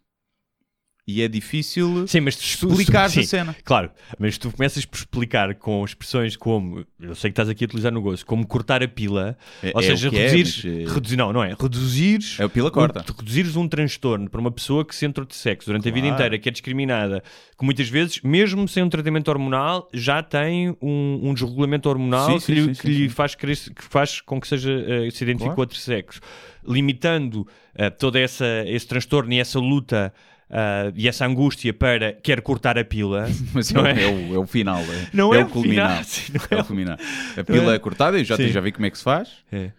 [1.06, 3.56] E é difícil Sim, mas tu, explicar sim, a cena.
[3.64, 7.66] Claro, mas tu começas por explicar com expressões como, eu sei que estás aqui a
[7.66, 10.94] utilizar no gozo, como cortar a pila, É- ou é seja, é, reduzires, mas, eh,
[10.94, 13.00] reduzir, não, não é, reduzires É o pila corta.
[13.00, 16.06] um, reduzires um transtorno para uma pessoa que se entrou de sexo durante a vida
[16.06, 16.14] Claro.
[16.14, 17.24] inteira, que é discriminada,
[17.58, 22.46] que muitas vezes, mesmo sem um tratamento hormonal, já tem um, um desregulamento hormonal Sim,
[22.54, 25.38] que, sim, lhe, que lhe faz, querer, que faz com que seja, eh, se identifique
[25.38, 25.54] Claro.
[25.56, 26.20] com outro sexo,
[26.64, 30.12] limitando eh, todo essa, esse transtorno e essa luta
[30.50, 33.28] ah, e essa angústia para quer cortar a pila.
[33.54, 34.02] Mas é, Não o, é?
[34.02, 34.80] é o, é o final.
[34.80, 36.02] É, Não é, é o o culminar.
[36.04, 36.98] sim, é é o culminar.
[37.36, 38.48] A pila é, cortada e já, Sim.
[38.48, 39.28] já vi como é que se faz.
[39.52, 39.70] É.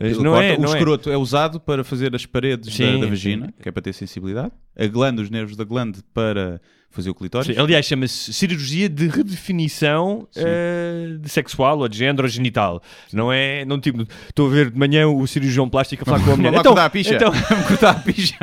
[0.00, 0.46] Pila não corta.
[0.46, 0.72] é- o não é.
[0.76, 1.16] escroto é.
[1.16, 3.10] usado para fazer as paredes da, Sim, da sim.
[3.10, 4.52] vagina, que é para ter sensibilidade.
[4.78, 6.60] A glande, os nervos da glande para
[6.90, 7.54] fazer o clitóris.
[7.54, 12.82] Sim, aliás, chama-se cirurgia de redefinição eh, de sexual ou de género ou genital.
[13.12, 13.64] Não é.
[13.64, 16.54] Não tipo, estou a ver de manhã o cirurgião plástico a falar com a mulher.
[16.54, 17.14] Então, a picha.
[17.14, 17.32] então,
[17.68, 18.36] cortar a picha.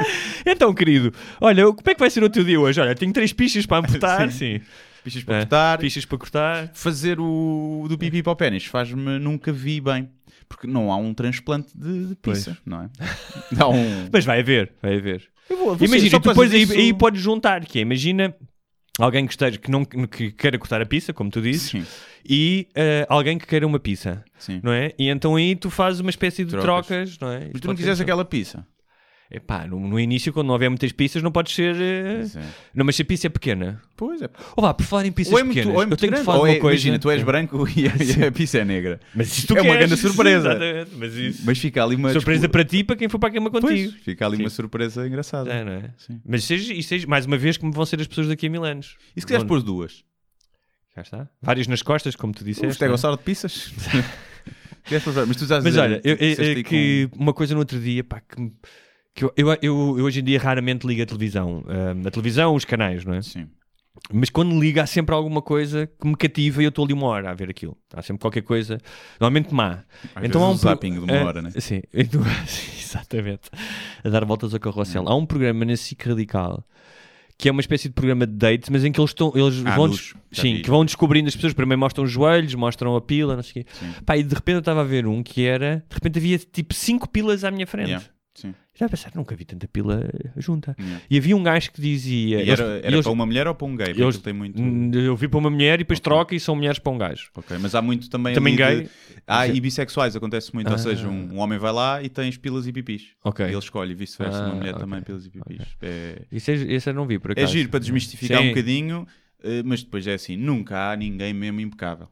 [0.46, 2.80] então, querido, olha, como é que vai ser o teu dia hoje?
[2.80, 4.30] Olha, tenho três pichas para amputar.
[4.30, 4.58] Sim.
[4.58, 4.64] sim.
[5.04, 5.78] Pichas para É, cortar.
[5.78, 6.70] Pichas para cortar.
[6.74, 10.08] fazer o do pipi para o pênis faz-me nunca vi bem.
[10.48, 13.64] Porque não há um transplante de, de pizza, não é?
[13.66, 14.08] Um.
[14.12, 15.22] Mas vai haver, vai haver.
[15.50, 18.34] Eu vou- vou ser- Imagina, depois aí, isso- aí podes juntar, que é, imagina
[18.98, 21.84] alguém que esteja, que não que queira cortar a pizza, como tu dizes, Sim,
[22.28, 24.60] e eh, alguém que queira uma pizza, sim.
[24.62, 24.92] não é?
[24.98, 26.86] E então aí tu fazes uma espécie de Trocas.
[26.86, 27.50] trocas, não é?
[27.52, 28.64] Mas tu não quiseres aquela pizza.
[29.32, 31.76] Epá, no, no início, quando não houver muitas pizzas, não podes ser.
[31.76, 32.42] eh, Pois é.
[32.74, 33.80] Não, mas se a pizza é pequena.
[33.96, 34.28] Pois é.
[34.56, 36.10] Ou vá, por falar em pizzas Ou é muito, pequenas, ou é eu muito tenho
[36.10, 36.22] grande.
[36.22, 36.74] que falar ou de é, uma coisa.
[36.74, 38.98] Imagina, tu és branco e a, e a pizza é negra.
[39.14, 40.48] Mas isso tu É uma queres, grande surpresa.
[40.50, 41.42] exatamente, Mas isso.
[41.46, 42.10] Mas fica ali uma.
[42.12, 43.92] surpresa dispu- para ti, para quem for para a cama Pois, contigo.
[44.02, 44.42] fica ali Sim.
[44.42, 45.48] uma surpresa engraçada.
[45.52, 45.90] É, não é?
[45.96, 46.20] Sim.
[46.26, 48.64] Mas seja, e seja, mais uma vez, como vão ser as pessoas daqui a mil
[48.64, 48.96] anos.
[49.16, 50.02] E se quiseres pôr duas?
[50.92, 51.28] Cá está.
[51.40, 52.62] Várias nas costas, como tu Um disseste.
[52.64, 52.72] não é?
[52.72, 53.72] estegossauro de pizzas?
[54.82, 57.32] Quiseres pôr- Mas tu estás a Mas dizer- olha, eu- eu- disseste é que uma
[57.32, 58.52] coisa no outro dia, pá, que, me-
[59.20, 61.64] que eu, eu, eu- eu hoje em dia raramente ligo a televisão.
[61.68, 63.22] Ah, a televisão, os canais, não é?
[63.22, 63.46] Sim.
[64.12, 67.06] Mas quando liga, há sempre alguma coisa que me cativa e eu estou ali uma
[67.06, 67.76] hora a ver aquilo.
[67.92, 68.78] Há sempre qualquer coisa,
[69.20, 69.84] normalmente má.
[70.14, 71.50] Às então há um um pro- zapping de uma Ah, hora, né?
[71.58, 72.22] Sim, Então,
[72.78, 73.50] exatamente.
[74.02, 75.04] A dar voltas ao carrossel.
[75.08, 76.64] Há um programa na SIC Radical
[77.36, 79.74] que é uma espécie de programa de dates, mas em que eles estão, eles Ah,
[79.74, 80.62] vão, Já sim, vi.
[80.62, 81.54] que vão descobrindo as pessoas.
[81.54, 83.70] Primeiro mostram os joelhos, mostram a pila, não sei o quê.
[83.72, 83.92] Sim.
[84.04, 86.74] Pá, e de repente eu estava a ver um que era, de repente havia tipo
[86.74, 87.88] cinco pilas à minha frente.
[87.88, 88.06] Yeah.
[88.34, 88.54] Sim.
[88.80, 90.08] Já pensar, nunca vi tanta pila
[90.38, 90.74] junta.
[90.80, 91.02] Yeah.
[91.10, 92.42] E havia um gajo que dizia.
[92.42, 93.88] E era, era eles- para uma mulher ou para um gay?
[93.90, 94.60] Eles- ele tem muito.
[94.60, 96.04] Hum, Eu vi para uma mulher e depois Ok.
[96.04, 97.28] troca e são mulheres para um gajo.
[97.36, 98.34] Ok, mas há muito também.
[98.34, 98.84] Também gay?
[98.84, 98.90] de-
[99.26, 100.68] Ah, e bissexuais acontece muito.
[100.68, 100.72] Ah.
[100.72, 103.08] Ou seja, um, um homem vai lá e tens pilas e pipis.
[103.22, 103.44] Ok.
[103.44, 104.38] E ele escolhe, vice-versa.
[104.44, 104.80] Ah, uma mulher ok.
[104.80, 105.66] também pilas e pipis.
[105.82, 107.52] É, Isso, é, isso eu não vi, por é acaso.
[107.52, 108.46] giro para desmistificar Sim.
[108.46, 109.06] um bocadinho,
[109.64, 112.08] mas depois é assim: nunca há ninguém mesmo impecável.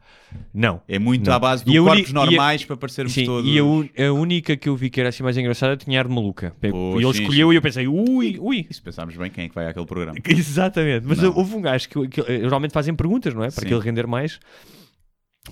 [0.52, 0.80] Não.
[0.88, 1.34] É muito Não.
[1.36, 3.50] à base de corpos e a- normais para parecermos Sim, todos.
[3.50, 6.14] e a, a única que eu vi que era assim mais engraçada tinha ar de
[6.14, 6.55] maluca.
[6.60, 7.55] Pois, e ele sim, escolheu sim.
[7.55, 8.66] e eu pensei, ui, ui.
[8.68, 10.18] E se pensarmos bem, quem é que vai àquele programa?
[10.28, 11.06] Exatamente.
[11.06, 11.34] Mas Não.
[11.36, 13.46] houve um gajo que, que, eh, geralmente fazem perguntas, não é?
[13.50, 13.66] Para Sim.
[13.66, 14.38] aquilo render mais.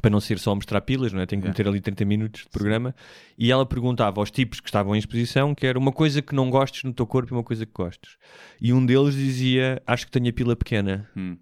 [0.03, 1.27] Para não ser só mostrar pilas, não é?
[1.27, 1.59] Tem que Yeah.
[1.59, 2.95] meter ali 30 minutos de programa.
[3.39, 6.51] E ela perguntava aos tipos que estavam em exposição que era uma coisa que não
[6.51, 8.17] gostes no teu corpo e uma coisa que gostes.
[8.61, 11.09] E um deles dizia, acho que tenho a pila pequena.
[11.17, 11.37] Hum.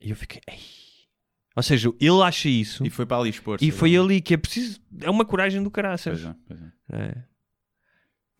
[0.00, 0.58] E eu fiquei, ei.
[1.56, 2.86] Ou seja, ele acha isso.
[2.86, 4.80] E foi para ali expor E foi ali que é preciso.
[5.00, 6.20] É uma coragem do caraças.
[6.20, 7.06] Pois é, pois é.
[7.10, 7.24] É.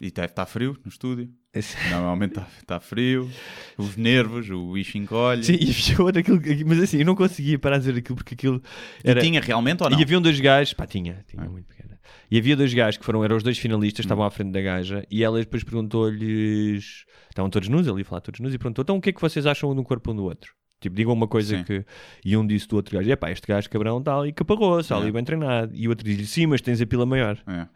[0.00, 1.28] E deve estar frio no estúdio.
[1.52, 3.28] Esse- Normalmente está, frio,
[3.76, 5.42] os nervos, o bicho encolhe.
[5.42, 6.40] Sim, e fechou daquilo.
[6.64, 8.62] Mas assim, eu não conseguia parar de dizer aquilo porque aquilo
[9.02, 9.18] era.
[9.18, 9.98] E tinha realmente ou não?
[9.98, 11.48] E haviam dois gajos, pá, tinha, tinha Ah.
[11.48, 11.98] muito pequena.
[12.30, 14.06] E havia dois gajos que foram, eram os dois finalistas, Hum.
[14.06, 18.38] estavam à frente da gaja, e ela depois perguntou-lhes, estavam todos nus, ia falar todos
[18.38, 20.22] nus, e perguntou: então o que é que vocês acham um do corpo um do
[20.24, 20.54] outro?
[20.80, 21.64] Tipo, digam uma coisa Sim.
[21.64, 21.84] que.
[22.24, 24.96] E um disse do outro gajo: é pá, este gajo cabrão está ali caparroso, está
[24.96, 25.12] ali É.
[25.12, 25.72] bem treinado.
[25.74, 27.36] E o outro diz: sim, mas tens a pila maior.
[27.46, 27.66] É.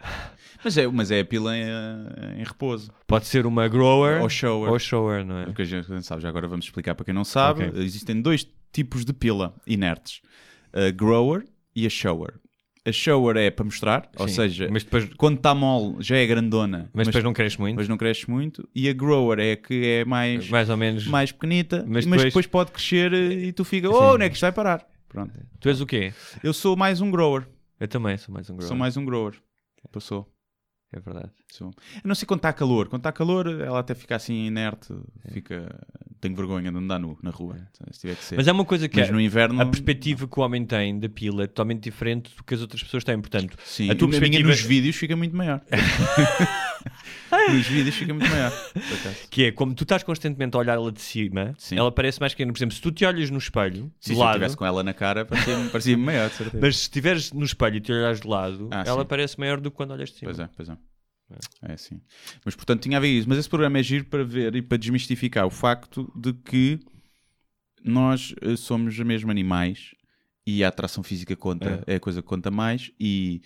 [0.65, 1.65] Mas, é, mas é a pila em,
[2.39, 2.93] em repouso.
[3.07, 4.71] Pode ser uma grower Ou shower.
[4.71, 5.45] ou shower, não é?
[5.47, 7.65] O que a gente sabe, já agora vamos explicar para quem não sabe.
[7.65, 7.83] Ok.
[7.83, 10.21] Existem dois tipos de pila inertes:
[10.73, 12.35] a grower e a shower.
[12.85, 16.27] A shower é para mostrar, ou Sim, seja, mas depois, quando está mole já é
[16.27, 17.77] grandona, mas depois não cresce muito.
[17.77, 18.69] mas não cresce muito.
[18.75, 21.07] E a grower é que é mais, mais ou menos.
[21.07, 22.47] mais pequenita, Mas mas, depois- depois...
[22.49, 23.95] pode crescer eh, e tu fica, Sim.
[23.95, 24.85] oh, onde é que isto vai parar?
[25.09, 25.33] Pronto.
[25.61, 26.13] Tu és o quê?
[26.43, 27.47] Eu sou mais um grower.
[27.79, 28.69] Eu também sou mais um grower.
[28.69, 29.35] Sou mais um grower.
[29.93, 30.29] Passou.
[30.93, 31.31] É verdade.
[31.53, 31.69] Sou.
[31.69, 32.89] Eu não sei quando está calor.
[32.89, 34.93] Quando está calor, ela até fica assim inerte.
[35.31, 35.79] Fica...
[36.23, 37.57] Tenho vergonha de andar nu na rua.
[37.91, 38.37] Se ser.
[38.37, 39.61] Mas é uma coisa que Mas é- no inverno.
[39.61, 42.81] a perspectiva que o homem tem da pila é totalmente diferente do que as outras
[42.81, 43.21] pessoas têm.
[43.21, 45.61] Portanto, Sim, a tua perspectiva- nos vídeos fica muito maior.
[47.53, 48.53] nos vídeos fica muito maior.
[49.31, 51.77] que é como tu estás constantemente a olhar ela de cima, Sim.
[51.77, 52.53] ela parece mais pequena.
[52.53, 54.83] Por exemplo, se tu te olhas no espelho, Se de eu lado, estivesse com ela
[54.85, 56.59] na cara, parecia-me parecia maior, de certeza.
[56.65, 59.07] mas se estiveres no espelho e te olhares de lado, Ah, ela sim.
[59.09, 60.31] parece maior do que quando olhas de cima.
[60.33, 60.77] Pois é, pois é.
[61.63, 62.01] É assim.
[62.45, 63.29] Mas portanto tinha a ver isso.
[63.29, 66.81] Mas esse programa é giro para ver e para desmistificar o facto de que
[67.85, 69.95] nós eh, somos mesmo animais
[70.47, 71.97] e a atração física conta, é.
[71.97, 73.43] a coisa que conta mais e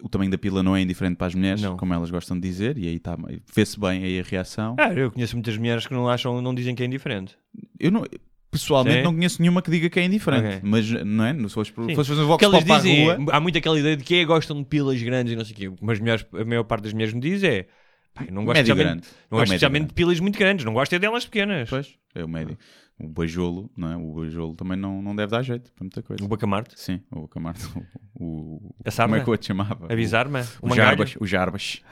[0.00, 1.76] o tamanho da pila não é indiferente para as mulheres, Não.
[1.76, 3.16] como elas gostam de dizer, e aí tá,
[3.54, 4.74] vê-se bem aí a reação.
[4.78, 7.36] Ah, eu conheço muitas mulheres que não acham, não dizem que é indiferente.
[7.78, 8.04] Eu não,
[8.52, 9.02] pessoalmente Sim.
[9.02, 10.60] não conheço nenhuma que diga que é indiferente, Ok.
[10.62, 11.34] mas não é?
[11.34, 14.24] Se fosse, fazer um vox pop dizem, rua, há muito aquela ideia de que é,
[14.24, 15.72] gostam de pilas grandes e não sei o quê.
[15.80, 17.66] Mas mulheres, a maior parte das mulheres me diz é
[18.28, 20.92] eu não gosto especialmente, não É o gosto especialmente de pilas muito grandes, não gosto
[20.94, 21.70] é delas pequenas.
[21.70, 22.58] Pois, é o médio.
[23.00, 23.96] O beijolo, não é?
[23.96, 26.22] O beijolo também não, não deve dar jeito para muita coisa.
[26.22, 27.58] O bacamarte, Sim, o Camargo.
[28.14, 29.14] O, o, sarna?
[29.14, 29.90] como é que eu te chamava?
[29.92, 31.14] avisar-me, o, O, o Jarbas.
[31.18, 31.82] O Jarbas.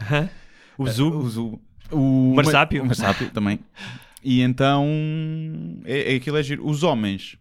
[0.79, 1.61] o zugo, O, Zu-
[1.91, 2.83] o, Marsápio.
[2.83, 3.59] O Marsápio também.
[4.23, 4.87] E então,
[5.85, 6.67] é, é, aquilo é giro.
[6.67, 7.37] Os homens,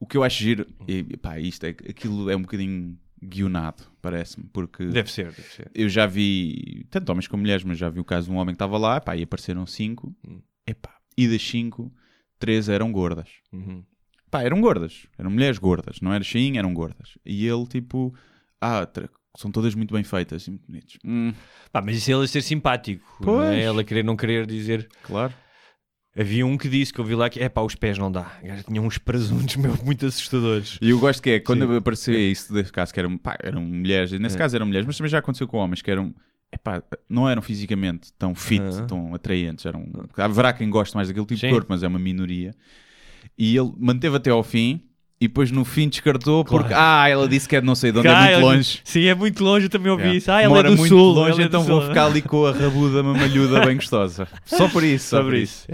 [0.00, 4.46] o que eu acho giro, e, pá, isto é, aquilo é um bocadinho guionado, parece-me,
[4.52, 5.70] porque deve ser, deve ser.
[5.74, 8.54] eu já vi, tanto homens como mulheres, mas já vi o caso de um homem
[8.54, 10.40] que estava lá, pá, e apareceram cinco, Hum.
[10.66, 11.92] epá, e das cinco,
[12.38, 13.28] três eram gordas.
[13.52, 13.82] Uhum.
[14.30, 15.06] Pá, eram gordas.
[15.18, 16.00] Eram mulheres gordas.
[16.02, 17.16] Não era cheinho, eram gordas.
[17.24, 18.14] E ele, tipo...
[18.60, 18.86] Ah,
[19.36, 20.98] são todas muito bem feitas e muito bonitas.
[21.04, 21.32] Hum,
[21.72, 23.48] Pá, mas isso é ela ser simpático, não Pois.
[23.50, 23.62] é?
[23.62, 24.86] ela querer não querer dizer.
[25.02, 25.32] claro.
[26.18, 28.32] Havia um que disse que eu vi lá que é pá, os pés não dá.
[28.42, 30.78] Gajo tinha uns presuntos meu, muito assustadores.
[30.82, 31.76] E eu gosto que é, quando Sim.
[31.76, 34.10] apareceu isso, desse caso, que eram, pá, eram mulheres.
[34.12, 34.38] Nesse É.
[34.38, 36.14] caso eram mulheres, mas também já aconteceu com homens que eram...
[36.50, 38.86] Epá, não eram fisicamente tão fit, Aham.
[38.86, 39.64] tão atraentes.
[39.66, 39.86] Eram,
[40.16, 41.46] haverá quem goste mais daquele tipo Sim.
[41.48, 42.54] de corpo, mas é uma minoria.
[43.38, 44.80] E ele manteve até ao fim...
[45.20, 46.62] E depois no fim descartou Claro.
[46.62, 48.80] porque, ah, ela disse que é de não sei de onde, Ah, é muito longe.
[48.84, 50.16] Sim, é muito longe, eu também ouvi Yeah.
[50.18, 50.30] isso.
[50.30, 51.12] Ah, ela Mora é do muito sul.
[51.12, 54.28] longe, é então vou ficar ali com a rabuda mamalhuda bem gostosa.
[54.46, 55.66] Só por isso, só, Só por por isso.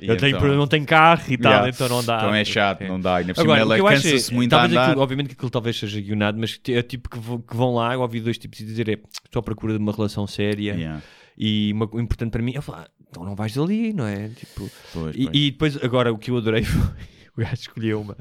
[0.00, 1.68] Eu tenho, então- não tenho carro e tal, Yeah.
[1.70, 2.16] então não dá.
[2.18, 3.20] Então é chato, não dá.
[3.20, 4.84] Na por cima Agora, o ela é, cansa-se muito a andar.
[4.88, 7.94] aquilo, obviamente que aquilo talvez seja guionado, mas é tipo que, vão- que vão lá,
[7.94, 11.02] eu ouvi dois tipos e dizer é, estou à procura de uma relação séria Yeah.
[11.36, 14.28] e uma, o importante para mim é falar, então não vais ali, não é?
[14.28, 15.36] Tipo, Pois, e, pois.
[15.36, 16.80] e depois, agora, o que eu adorei foi
[17.36, 18.16] o gajo escolheu uma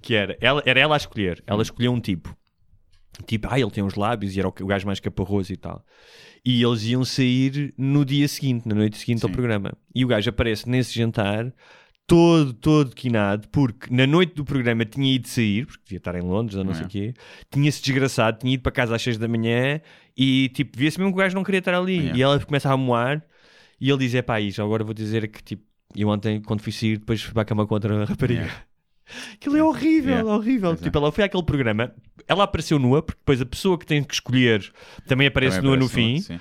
[0.00, 2.34] que era ela, era ela a escolher, ela escolheu um tipo,
[3.26, 5.84] tipo, ah, ele tem uns lábios e era o, gajo mais caparroso e tal.
[6.44, 9.34] E eles iam sair no dia seguinte, na noite seguinte ao Sim.
[9.34, 9.72] programa.
[9.94, 11.52] E o gajo aparece nesse jantar
[12.06, 16.20] todo, todo quinado, porque na noite do programa tinha ido sair, porque devia estar em
[16.22, 16.74] Londres ou não É.
[16.74, 17.14] sei o quê,
[17.50, 19.80] tinha-se desgraçado, tinha ido para casa às 6 da manhã
[20.16, 22.10] e tipo, via-se mesmo que o gajo não queria estar ali.
[22.10, 22.16] É.
[22.16, 23.24] E ela começa a moar
[23.80, 25.64] E ele diz: é pá, já agora vou dizer que tipo,
[25.96, 28.50] eu ontem, quando fui sair, depois fui para a cama com outra rapariga.
[29.34, 30.34] Aquilo é horrível, Yeah.
[30.34, 30.70] horrível.
[30.70, 30.84] Pois é.
[30.84, 31.92] Tipo, ela foi àquele programa,
[32.26, 34.72] ela apareceu nua, porque depois a pessoa que tem que escolher
[35.06, 36.38] também aparece Também nua no aparece fim.
[36.38, 36.40] sim.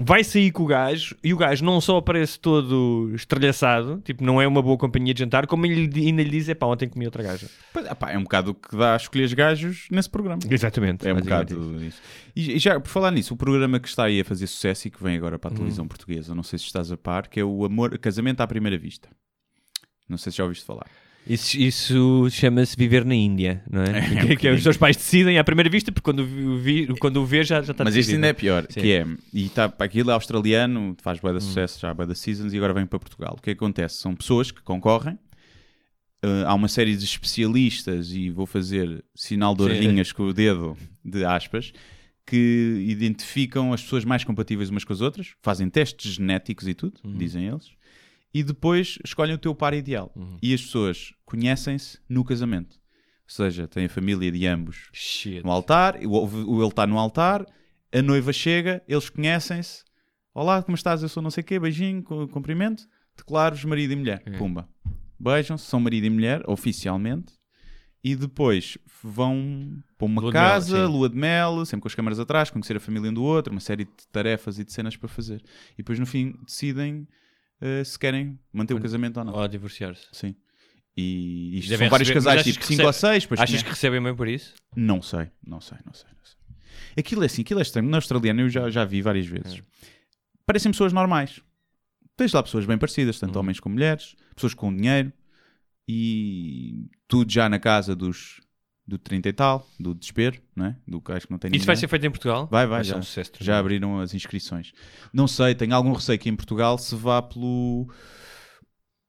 [0.00, 4.40] Vai sair com o gajo e o gajo não só aparece todo estrelhaçado, tipo, não
[4.40, 7.04] é uma boa companhia de jantar, como ele ainda lhe diz: é pá, ontem comi
[7.04, 7.48] outra gaja.
[7.72, 10.40] Pois, ah pá, é um bocado o que dá a escolher os gajos nesse programa.
[10.48, 11.08] Exatamente.
[11.08, 12.00] É um bocado isso.
[12.36, 14.90] E e já, por falar nisso, o programa que está aí a fazer sucesso e
[14.92, 15.88] que vem agora para a televisão Uhum.
[15.88, 19.08] portuguesa, não sei se estás a par, que é o Amor, Casamento à Primeira Vista.
[20.08, 20.86] Não sei se já ouviste falar.
[21.28, 23.98] Isso, isso chama-se viver na Índia, não é?
[23.98, 26.86] É, um que, que os teus pais decidem à primeira vista, porque quando o, vi,
[26.98, 28.16] quando o vê já, já está Mas este decidido.
[28.16, 28.80] ainda é pior, Sim.
[28.80, 31.22] que é, e está para aquilo é australiano, faz Hum.
[31.22, 33.36] bué de sucesso, já há bué de seasons e agora vem para Portugal.
[33.38, 33.96] O que acontece?
[33.96, 35.18] São pessoas que concorrem,
[36.22, 40.76] eh, há uma série de especialistas e vou fazer sinal de orelhinhas com o dedo,
[41.04, 41.72] de aspas,
[42.26, 46.94] que identificam as pessoas mais compatíveis umas com as outras, fazem testes genéticos e tudo,
[47.04, 47.16] Uhum.
[47.16, 47.70] dizem eles,
[48.32, 50.12] e depois escolhem o teu par ideal.
[50.14, 50.38] Uhum.
[50.42, 52.76] E as pessoas conhecem-se no casamento.
[52.76, 55.44] Ou seja, têm a família de ambos Shit.
[55.44, 57.44] no altar, ele está no altar,
[57.92, 59.82] a noiva chega, eles conhecem-se.
[60.34, 61.02] Olá, como estás?
[61.02, 62.84] Eu sou não sei o quê, beijinho, cu- cumprimento.
[63.16, 64.22] Declaro-vos marido e mulher.
[64.24, 64.30] É.
[64.38, 64.68] Pumba.
[65.18, 67.34] Beijam-se, são marido e mulher, oficialmente.
[68.04, 70.92] E depois vão para uma Lua de mel, casa, sim.
[70.92, 73.60] lua de mel, sempre com as câmaras atrás, conhecer a família um do outro, uma
[73.60, 75.42] série de tarefas e de cenas para fazer.
[75.74, 77.08] E depois no fim decidem
[77.60, 79.34] eh, se querem manter o casamento ou não.
[79.34, 80.06] Ou divorciar-se.
[80.12, 80.34] Sim.
[80.96, 83.40] E isto Devem são vários receber- casais, tipo que 5 ou recebe- 6.
[83.40, 84.54] Achas que recebem bem por isso?
[84.74, 86.36] Não sei, não sei, não sei, não sei.
[86.96, 87.88] Aquilo é assim, aquilo é estranho.
[87.88, 89.62] Na australiana eu já, já vi várias vezes.
[90.44, 91.40] Parecem pessoas normais.
[92.16, 95.12] Tens lá pessoas bem parecidas, tanto homens como mulheres, pessoas com dinheiro
[95.86, 98.40] e tudo já na casa dos
[98.88, 100.76] do 30 e tal, do desespero, não é?
[100.86, 101.80] Do gajo que não tem Isso vai ninguém.
[101.80, 102.48] ser feito em Portugal?
[102.50, 104.72] Vai, vai, já, um sucesso já abriram as inscrições.
[105.12, 107.86] Não sei, tenho algum receio que em Portugal se vá pelo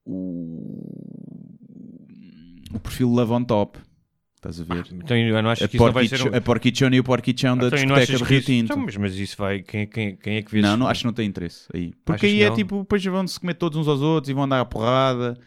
[0.06, 1.56] o,
[2.74, 3.80] o perfil Love on Top.
[4.36, 4.86] Estás a ver?
[4.94, 6.22] Então eu não acho a, que isso não vai ser...
[6.30, 8.66] um- a porquichona e o porquichão da Então, discoteca de que Rio isso- Tinto.
[8.74, 9.62] Então, mas, mas isso vai...
[9.62, 10.78] Quem, quem, quem é que vê Não, isso?
[10.78, 11.94] não, acho que não tem interesse aí.
[12.06, 12.56] Porque Achas aí é não?
[12.56, 15.38] tipo, depois vão-se comer todos uns aos outros e vão andar à porrada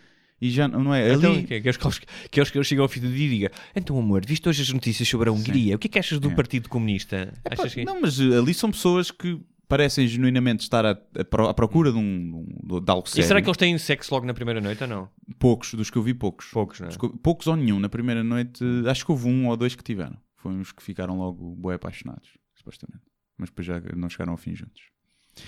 [0.42, 1.14] e já não é.
[1.14, 3.50] Então, Ali, que, que, que, que eles que chegam ao fim do dia e digam
[3.76, 5.76] então amor, viste hoje as notícias sobre a Hungria?
[5.76, 6.34] O que é que achas do É.
[6.34, 7.32] Partido Comunista?
[7.50, 7.84] Achas que...
[7.84, 11.90] Não, mas uh, ali são pessoas que parecem genuinamente estar à, à pro- à procura
[11.90, 13.26] de, um, de, algo E sério.
[13.28, 15.08] será que eles têm sexo logo na primeira noite ou não?
[15.38, 16.48] Poucos, dos que eu vi, poucos.
[16.48, 16.90] Poucos, não é?
[17.22, 17.78] Poucos ou nenhum.
[17.80, 20.16] Na primeira noite, acho que houve um ou dois que tiveram.
[20.36, 23.04] Foram os que ficaram logo bué apaixonados, supostamente.
[23.38, 24.82] Mas depois já não chegaram ao fim juntos.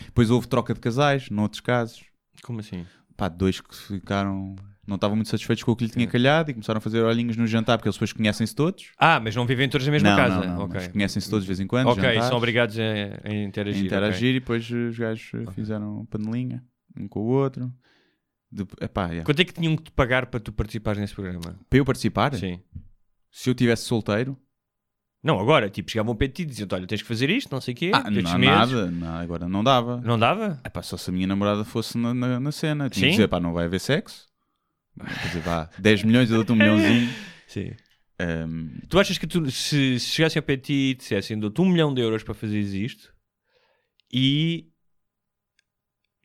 [0.06, 2.02] Depois houve troca de casais, noutros casos.
[2.42, 2.86] Como assim?
[3.16, 4.56] Pá, dois que ficaram...
[4.86, 7.36] Não estavam muito satisfeitos com o que lhe tinha calhado e começaram a fazer olhinhos
[7.36, 8.92] no jantar, porque eles depois conhecem-se todos.
[8.98, 10.34] Ah, mas não vivem todos na mesma não, casa?
[10.46, 10.74] não, não, ok.
[10.74, 11.88] mas conhecem-se todos de vez em quando.
[11.88, 13.80] Ok, jantares, são obrigados a, a a interagir.
[13.80, 13.86] ok.
[13.86, 16.62] interagir e depois os gajos eh, fizeram panelinha
[16.96, 17.72] um com o outro.
[18.52, 19.24] De, epá, yeah.
[19.24, 21.58] Quanto é que tinham que te pagar para tu participares nesse programa?
[21.68, 22.60] Para eu participar, Sim.
[23.30, 24.38] se eu tivesse solteiro,
[25.22, 27.72] Não, agora, tipo, chegavam para ti e diziam olha, tens que fazer isto, não sei
[27.72, 30.00] o quê, ah, não, nada, não, agora não dava.
[30.02, 30.60] Não dava?
[30.64, 33.06] Epá, só se a minha namorada fosse na, na, na cena, tinha Sim?
[33.06, 34.26] que dizer, pá, não vai haver sexo.
[35.24, 37.08] Dizer, vá, 10 milhões, eu dou-te um milhãozinho.
[37.46, 37.72] Sim.
[38.18, 41.68] Ahm, Tu achas que tu, se, se chegassem ao pé ti e dissessem dou-te um
[41.68, 43.12] milhão de euros para fazeres isto
[44.12, 44.70] e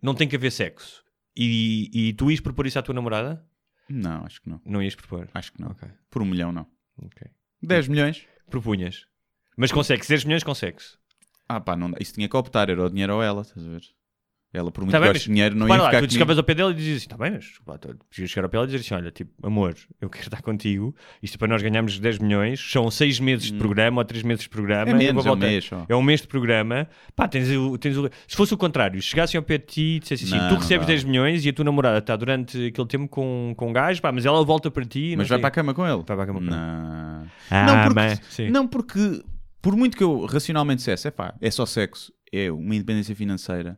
[0.02, 1.04] não tem que haver sexo
[1.36, 3.44] e, e tu ias propor isso à tua namorada?
[3.90, 4.62] não, acho que não.
[4.64, 5.28] Não ias propor?
[5.34, 5.72] Acho que não.
[5.72, 5.88] Ok.
[6.12, 6.68] Por um milhão, não.
[7.02, 7.28] ok.
[7.62, 8.28] 10 milhões?
[8.50, 9.08] Propunhas.
[9.58, 10.98] Mas consegue, 10 milhões consegue-se.
[11.48, 13.82] Ah, pá, não, isso tinha que optar, era o dinheiro ou ela, estás a ver?
[14.52, 16.44] Ela, por muito Tá que bem, mas dinheiro, não ia lá, ficar tu chegavas ao
[16.44, 18.64] pé dela e dizias assim: tá bem, mas pá, tu podias chegar ao pé dela
[18.64, 20.96] e dizer assim: olha, tipo, amor, eu quero estar contigo.
[21.22, 24.44] Isto é para nós ganharmos 10 milhões, são 6 meses de programa ou 3 meses
[24.44, 24.90] de programa.
[24.90, 25.70] É menos, é um mês.
[25.88, 26.88] É um mês de programa.
[27.16, 28.10] Pá, tens o, tens o...
[28.28, 30.88] Se fosse o contrário, chegassem ao pé de ti e dissessem assim: Não, tu recebes
[30.88, 30.94] dá.
[30.94, 34.12] 10 milhões e a tua namorada está durante aquele tempo com, com um gajo, pá,
[34.12, 35.14] mas ela volta para ti.
[35.16, 35.98] Mas vai sei- para a cama com ele?
[35.98, 36.56] Vai para a cama com ele.
[36.56, 37.28] não.
[37.52, 39.24] Ah, não, porque, mas- não, porque
[39.62, 43.78] por muito que eu racionalmente dissesse, é pá, é só sexo, é uma independência financeira,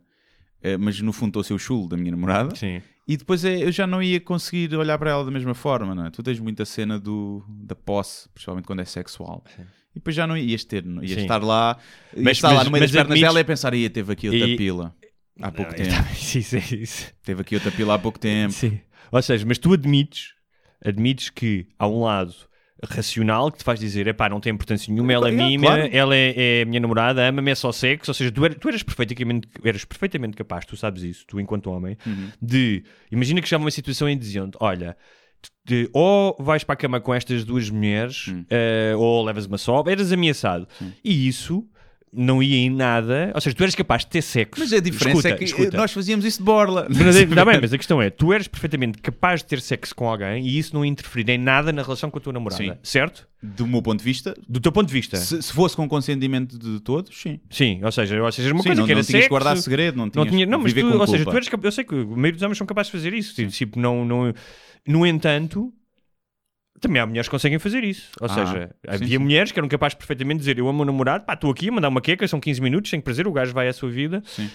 [0.78, 2.80] mas no fundo estou a ser o chulo da minha namorada, Sim.
[3.06, 6.06] e depois é, eu já não ia conseguir olhar para ela da mesma forma, não
[6.06, 6.10] é?
[6.10, 9.42] Tu tens muita cena do, da posse, principalmente quando é sexual.
[9.94, 11.20] E depois já não ias ter, não- ias Sim.
[11.22, 11.76] estar lá,
[12.14, 14.28] ias Mas- estar lá mas- no meio das pernas dela e pensar, ia, teve aqui
[14.28, 14.94] outra E- pila
[15.40, 16.12] há pouco Não, tempo.
[16.12, 17.12] Isso, isso, isso.
[17.22, 18.52] Teve aqui outra pila há pouco tempo.
[18.52, 18.80] Sim.
[19.10, 20.34] Ou seja, mas tu admites,
[20.84, 22.34] admites que há um lado
[22.88, 25.88] racional que te faz dizer, epá, não tem importância nenhuma, ela é É, mima, claro.
[25.92, 28.82] ela é, é minha namorada, ama-me, é só sexo, ou seja, tu, er- tu eras,
[28.82, 32.28] perfeitamente, eras perfeitamente capaz, tu sabes isso, tu enquanto homem, Uhum.
[32.40, 34.96] de, imagina que chegava uma situação em diziam-te, olha,
[35.64, 39.82] de, ou vais para a cama com estas duas mulheres, eh, ou levas uma só,
[39.86, 40.66] eras ameaçado.
[41.04, 41.64] E isso
[42.14, 43.32] não ia em nada.
[43.34, 44.60] Ou seja, tu eras capaz de ter sexo.
[44.60, 45.76] Mas a diferença Escuta, é que escuta.
[45.76, 46.86] nós fazíamos isso de borla.
[46.88, 50.46] Mas, bem, mas a questão é, tu eras perfeitamente capaz de ter sexo com alguém
[50.46, 52.72] e isso não interferir em nada na relação com a tua namorada, Sim.
[52.82, 53.26] certo?
[53.42, 55.16] Do meu ponto de vista, Do teu ponto de vista.
[55.16, 57.40] se, se fosse com consentimento de todos, sim.
[57.50, 59.28] Sim, ou seja, ou seja, uma Sim, coisa não, que era não tinhas sexo, que
[59.30, 61.30] guardar segredo, não não tinhas tinha, não, mas tu, ou seja, culpa.
[61.32, 63.34] tu eres, cap- eu sei que a maioria dos homens são capazes de fazer isso.
[63.50, 64.32] Tipo, não, não,
[64.86, 65.72] no entanto,
[66.82, 68.10] também há mulheres que conseguem fazer isso.
[68.20, 69.18] Ou Ah, seja, havia sim.
[69.18, 71.72] mulheres que eram capazes de perfeitamente dizer: Eu amo o namorado, pá, estou aqui a
[71.72, 74.22] mandar uma queca, são 15 minutos, sem prazer, o gajo vai à sua vida.
[74.26, 74.50] Sim.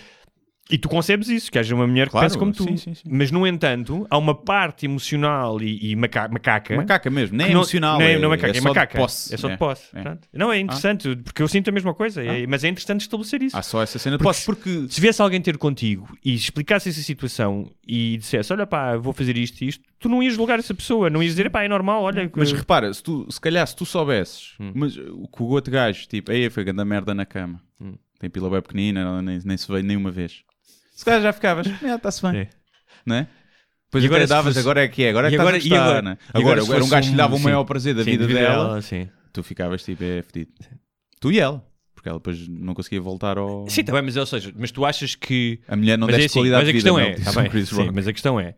[0.69, 2.63] E tu concebes isso, que haja uma mulher que Claro, pense como tu.
[2.63, 3.03] sim, sim, sim.
[3.09, 6.75] Mas, no entanto, há uma parte emocional e, e maca- macaca.
[6.75, 7.97] Macaca mesmo, nem é não- emocional.
[7.99, 8.97] Não é, é, não é macaca, é, só de macaca.
[8.97, 9.33] posse.
[9.33, 9.83] É só de É, posse.
[9.95, 10.17] é.
[10.33, 12.21] Não, é interessante, porque eu sinto a mesma coisa.
[12.23, 13.55] é- mas é interessante estabelecer isso.
[13.57, 16.89] Há só essa cena de Porque posse, porque Se viesse alguém ter contigo e explicasse
[16.89, 20.59] essa situação e dissesse: Olha pá, vou fazer isto e isto, tu não ias julgar
[20.59, 22.27] essa pessoa, não ias dizer: Pá, é normal, olha.
[22.27, 24.71] que- Mas repara, se, tu, se calhar se tu soubesses, Hum.
[24.75, 27.93] mas o que o outro gajo, tipo, aí foi grande merda na cama, Hum.
[28.19, 30.43] tem pila bem pequenina, nem, nem se veio nenhuma vez.
[30.97, 32.47] Se calhar já ficavas, é, está-se bem, É.
[33.05, 33.27] não é?
[33.85, 35.67] Depois E agora davas, fosse- agora é que é, agora é que agora- estás a
[35.67, 36.17] e gostar, agora- né?
[36.33, 37.65] agora Agora, um gajo que lhe dava o um- maior sim.
[37.67, 39.09] prazer da Sim, vida de dela, sim.
[39.31, 40.51] tu ficavas tipo, é fedido.
[41.21, 41.63] Tu e ela,
[41.95, 43.69] porque ela depois não conseguia voltar ao...
[43.69, 45.59] Sim, tá bem, mas, ou seja, mas tu achas que.
[45.67, 47.11] A mulher não mas é deste assim, qualidade mas a de vida, questão não, é,
[47.13, 48.55] disse tá o bem, sim, mas a questão é,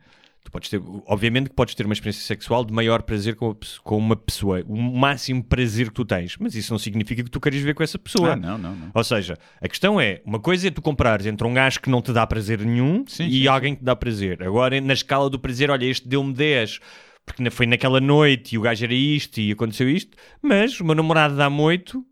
[0.49, 3.55] tu podes ter, obviamente que podes ter uma experiência sexual de maior prazer com, a
[3.83, 7.39] com uma pessoa, o máximo prazer que tu tens, mas isso não significa que tu
[7.39, 8.33] queres ver com essa pessoa.
[8.33, 8.91] Ah, não, não, não.
[8.93, 12.01] Ou seja, a questão é, uma coisa é tu comprares entre um gajo que não
[12.01, 14.41] te dá prazer nenhum Sim, e sim, alguém que te dá prazer.
[14.43, 16.79] Agora, na escala do prazer, olha, este deu-me 10,
[17.25, 20.95] porque foi naquela noite e o gajo era isto e aconteceu isto, mas o meu
[20.95, 22.03] namorado dá-me 8,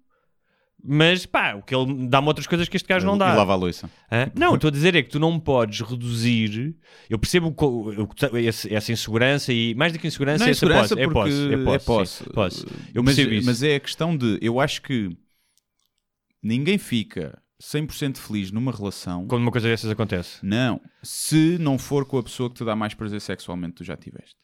[0.89, 3.33] mas pá, o que ele dá-me outras coisas que este gajo não dá.
[3.33, 3.89] E lava a louça.
[4.11, 4.31] Hã?
[4.35, 6.75] Não, estou a dizer é que tu não podes reduzir.
[7.09, 7.53] Eu percebo
[8.71, 11.01] essa insegurança e mais do que insegurança, Não é essa segurança posse.
[11.01, 12.23] É porque posse, é posse, posse.
[12.23, 12.65] sim, posse.
[12.93, 13.45] Eu mas, percebo isso.
[13.45, 15.09] mas é a questão de, eu acho que
[16.41, 20.39] ninguém fica 100% feliz numa relação, Quando uma coisa dessas acontece.
[20.45, 23.83] não, se não for com a pessoa que te dá mais prazer sexualmente que tu
[23.83, 24.35] já tiveste.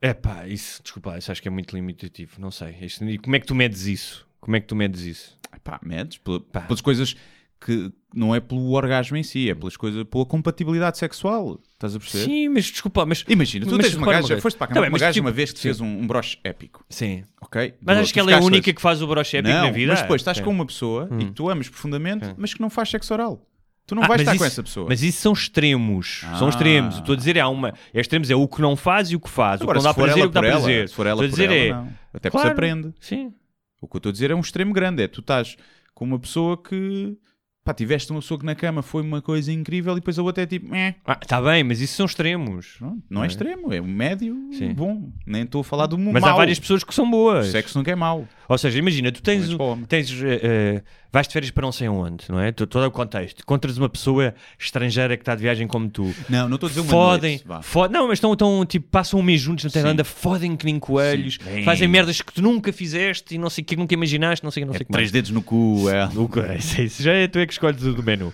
[0.00, 2.40] É pá, isso, desculpa, isso acho que é muito limitativo.
[2.40, 2.76] Não sei.
[2.82, 4.26] Isto- e como é que tu medes isso?
[4.40, 5.36] Como é que tu medes isso?
[5.70, 7.14] Pá, medes pela- pelas coisas
[7.60, 11.58] que não é pelo orgasmo em si, é pelas coisas, pela compatibilidade sexual.
[11.72, 12.24] Estás a perceber?
[12.24, 13.24] Sim, mas desculpa, mas.
[13.28, 14.42] Imagina, tu Mas tens uma uma gaja, coisa.
[14.42, 15.62] foste para a Tá cama com uma mas gaja tipo- uma vez que sim.
[15.64, 17.24] fez um, um broche épico, Sim.
[17.40, 17.74] ok?
[17.84, 19.92] Mas acho que ela é a única que faz o broche épico não, na vida.
[19.92, 20.44] mas depois estás Sim.
[20.44, 21.18] com uma pessoa e Hum.
[21.18, 22.34] que tu amas profundamente, Sim.
[22.38, 23.44] mas que não faz sexo oral.
[23.88, 24.86] Tu não Ah, vais estar com isso- essa pessoa.
[24.88, 26.20] Mas isso são extremos.
[26.38, 26.50] São Ah.
[26.50, 26.94] extremos.
[26.96, 29.16] Eu Estou a dizer, é, há uma, é extremos, é o que não faz e
[29.16, 29.62] o que faz.
[29.62, 30.88] Agora, o que não dá prazer e o que dá ela, prazer.
[30.90, 31.82] se for ela Estou a dizer ela, é.
[31.82, 31.92] não.
[32.12, 32.48] Até porque Claro.
[32.48, 32.94] se aprende.
[33.00, 33.32] Sim.
[33.80, 35.02] O que eu estou a dizer é um extremo grande.
[35.02, 35.56] É tu estás
[35.94, 37.16] com uma pessoa que
[37.64, 40.42] pá, tiveste uma pessoa que na cama foi uma coisa incrível e depois a outra
[40.42, 40.94] é tipo, eh.
[41.04, 42.76] Ah, tá bem, mas isso são extremos.
[42.78, 44.72] Pronto, não é extremo, é um médio Sim.
[44.72, 45.12] bom.
[45.26, 46.30] Nem estou a falar do mundo Mas mau.
[46.32, 47.48] há várias pessoas que são boas.
[47.48, 48.26] O sexo nunca é mau.
[48.48, 49.46] Ou seja, imagina, tu tens,
[49.88, 52.50] tens eh, eh, vais de férias para não sei onde, não é?
[52.50, 53.40] Todo o contexto.
[53.40, 56.14] Encontras uma pessoa estrangeira que está de viagem como tu.
[56.30, 57.60] Não, não estou a dizer uma Fodem, noite, vá.
[57.60, 60.78] fo- não, mas estão, estão tipo, passam um mês juntos na Tailândia, fodem que nem
[60.78, 64.42] coelhos, Sim, fazem merdas que tu nunca fizeste e não sei o que nunca imaginaste,
[64.42, 64.98] não sei não sei o que mais.
[65.02, 66.06] Três dedos no cu, é.
[66.16, 68.32] O que- isso, isso já é tu é que escolhes o do menu.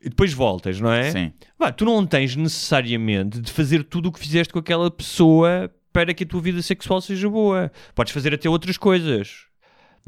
[0.00, 1.10] E depois voltas, não é?
[1.10, 1.32] Sim.
[1.76, 6.22] Tu não tens necessariamente de fazer tudo o que fizeste com aquela pessoa para que
[6.22, 7.72] a tua vida sexual seja boa.
[7.94, 9.47] Podes fazer até outras coisas.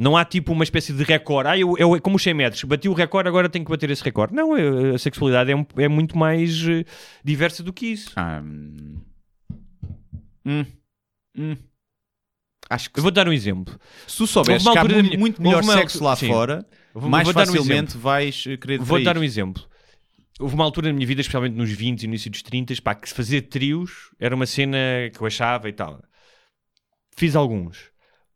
[0.03, 1.51] Não há tipo uma espécie de recorde.
[1.51, 4.03] Ah, eu, eu como os 100 metros, bati o recorde, agora tenho que bater esse
[4.03, 4.35] recorde.
[4.35, 4.55] Não,
[4.95, 6.87] a, sexualidade é, um- é muito mais eh,
[7.23, 8.11] diversa do que isso.
[8.17, 8.97] Ah, hum.
[10.47, 10.65] Hum.
[11.37, 11.57] Hum.
[12.71, 13.79] Acho que Eu vou dar um exemplo.
[14.07, 16.29] se tu souberes que há muito, minha- muito melhor uma sexo lá sim.
[16.29, 18.01] fora, Vou- mais vou um facilmente exemplo.
[18.01, 19.05] vais eh, querer Vou trair.
[19.05, 19.63] dar um exemplo.
[20.39, 23.07] Houve uma altura na minha vida, especialmente nos 20 e início dos 30, pá, que
[23.07, 24.79] se fazer trios era uma cena
[25.15, 26.03] que eu achava e tal.
[27.19, 27.91] Fiz alguns.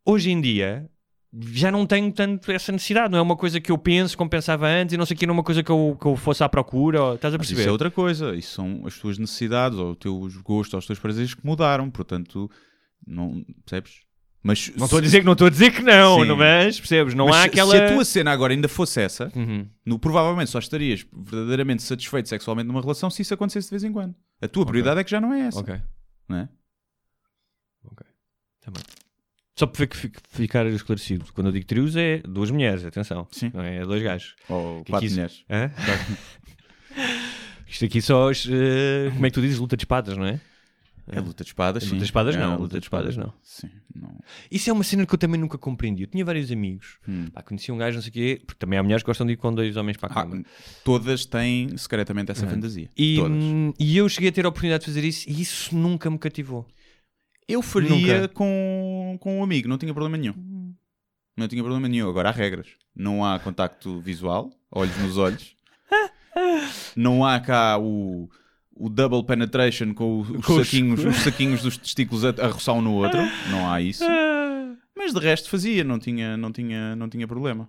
[0.05, 0.91] Hoje em dia
[1.41, 3.11] já não tenho tanto essa necessidade.
[3.11, 5.33] Não é uma coisa que eu penso como pensava antes e não sei que, não
[5.35, 7.03] é uma coisa que eu, que eu fosse à procura.
[7.03, 7.61] ou- estás a Mas perceber?
[7.63, 8.35] isso é outra coisa.
[8.37, 11.91] Isso são as tuas necessidades, ou os teus gostos, ou os teus prazeres que mudaram.
[11.91, 12.51] Portanto,
[13.07, 14.03] não percebes?
[14.47, 16.29] Mas Não estou a dizer que não estou a dizer que não, Sim.
[16.29, 17.15] não mas percebes?
[17.15, 17.71] Não mas há se- aquela.
[17.71, 19.67] Se a tua cena agora ainda fosse essa, Uhum.
[19.87, 23.91] no, provavelmente só estarias verdadeiramente satisfeito sexualmente numa relação se isso acontecesse de vez em
[23.93, 24.15] quando.
[24.43, 25.61] A tua prioridade é que já não é essa.
[25.61, 25.81] Ok.
[26.29, 26.49] Não é?
[28.61, 28.83] Tá bem.
[29.57, 33.27] Só para fi- ficar esclarecido, quando eu digo trios é duas mulheres, atenção.
[33.31, 33.51] Sim.
[33.55, 34.35] Não é dois gajos.
[34.49, 35.45] Ou Que quatro mulheres.
[35.49, 35.71] Hã?
[37.69, 40.41] Isto aqui só, eh, como é que tu dizes, luta de espadas, não é?
[41.07, 41.93] É luta de espadas, É sim.
[41.93, 43.33] luta de espadas É não, a luta de espadas não.
[43.43, 44.17] Sim, não.
[44.51, 46.03] Isso é uma cena que eu também nunca compreendi.
[46.05, 47.27] Eu tinha vários amigos, Hum.
[47.33, 49.35] pá, conheci um gajo, não sei o quê, porque também há mulheres que gostam de
[49.35, 50.43] ir com dois homens para a Ah, cama.
[50.83, 52.89] todas têm secretamente essa fantasia.
[52.97, 53.37] e, Todas.
[53.37, 56.19] hum, e eu cheguei a ter a oportunidade de fazer isso e isso nunca me
[56.19, 56.67] cativou.
[57.49, 57.91] Eu faria
[58.23, 58.29] Nunca.
[58.29, 60.75] com, com um amigo, não tinha problema nenhum.
[61.37, 62.09] Não tinha problema nenhum.
[62.09, 62.69] Agora há regras.
[62.95, 65.55] Não há contacto visual, olhos nos olhos.
[66.97, 68.29] Não há cá o,
[68.75, 72.49] o double penetration com, o- os, Com os- saquinhos, os saquinhos dos testículos a, a
[72.49, 73.21] roçar um no outro.
[73.51, 74.05] Não há isso.
[74.97, 77.69] Mas de resto fazia, não tinha, não tinha, não tinha problema.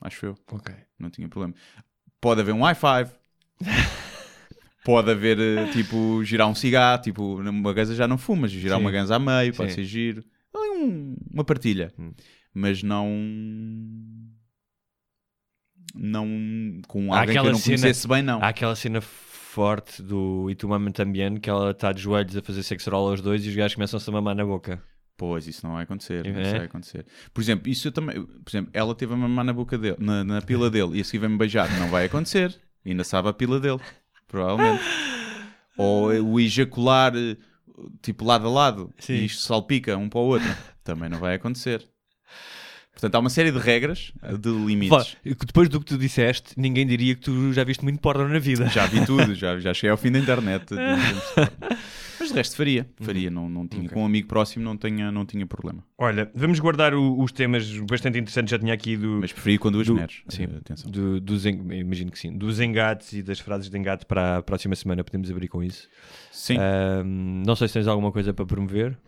[0.00, 0.38] Acho eu.
[0.52, 0.74] Ok.
[0.98, 1.54] Não tinha problema.
[2.20, 3.10] Pode haver um i5.
[4.86, 7.02] Pode haver, eh, tipo, girar um cigarro.
[7.02, 8.52] Tipo, uma ganza já não fumas.
[8.52, 8.84] Girar Sim.
[8.84, 9.76] uma ganza a meio, pode Sim.
[9.76, 10.24] ser giro.
[10.54, 11.92] Ali um- uma partilha.
[11.98, 12.12] Hum.
[12.54, 13.10] Mas não...
[15.94, 18.42] Não com Há alguém que eu não cena- conhecesse bem, não.
[18.42, 22.42] Há aquela cena forte do E tu mama também que ela está de joelhos a
[22.42, 24.82] fazer sexo oral aos dois e os gajos começam-se a mamar na boca.
[25.16, 26.26] Pois, isso não vai acontecer.
[26.26, 26.30] É?
[26.42, 27.06] Isso vai acontecer.
[27.32, 28.22] Por exemplo, isso eu também.
[28.22, 31.04] Por exemplo, ela teve a mamar na boca dele, na, na pila dele, e a
[31.04, 31.70] seguir vai-me beijar.
[31.80, 32.54] Não vai acontecer.
[32.84, 33.80] Ainda sabe a pila dele.
[34.28, 34.82] Provavelmente.
[35.76, 37.36] Ou o ejacular, eh,
[38.02, 39.14] tipo, lado a lado, Sim.
[39.14, 40.48] e isto salpica um para o outro.
[40.82, 41.86] Também não vai acontecer.
[42.92, 45.16] Portanto, há uma série de regras, eh, de Vá, limites.
[45.22, 48.68] Depois do que tu disseste, ninguém diria que tu já viste muito porno na vida.
[48.68, 50.64] Já vi tudo, já, já cheguei ao fim da internet.
[52.26, 52.88] Mas de resto faria.
[53.00, 53.30] Faria.
[53.30, 55.84] Não, não tinha, Com um amigo próximo não tinha, não tinha problema.
[55.96, 58.50] Olha, vamos guardar o- os temas bastante interessantes.
[58.50, 60.22] Já tinha aqui do, Mas preferia com duas Do- mulheres.
[60.28, 60.42] sim.
[60.44, 60.90] Eh, Atenção.
[60.90, 64.42] do- dos, en- imagino que sim, dos engates e das frases de engate para a
[64.42, 65.04] próxima semana.
[65.04, 65.88] Podemos abrir com isso.
[66.32, 68.98] Sim, Ahm, não sei se tens alguma coisa para promover.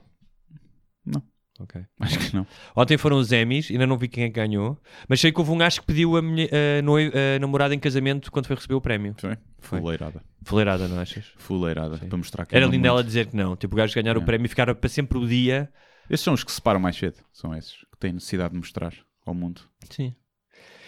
[1.05, 1.23] Não.
[1.61, 1.81] Ok.
[2.01, 2.47] acho que não.
[2.77, 5.59] Ontem foram os Emmys, ainda não vi quem é ganhou, mas sei que houve um
[5.59, 8.81] gajo que pediu a, mulher- a noi- a namorada em casamento quando foi receber o
[8.81, 9.15] prémio.
[9.19, 9.37] Foi?
[9.61, 9.81] Foi.
[9.81, 10.23] Fuleirada.
[10.45, 11.27] Fuleirada, não achas?
[11.37, 11.99] Fuleirada.
[11.99, 13.57] Para mostrar que Era lindo ela dizer que não.
[13.57, 14.25] Tipo, o gajo ganhar o É.
[14.25, 15.69] prémio e ficar para sempre o dia.
[16.09, 17.17] Esses são os que se separam mais cedo.
[17.33, 18.95] São esses que têm necessidade de mostrar
[19.27, 19.61] ao mundo.
[19.91, 20.15] Sim.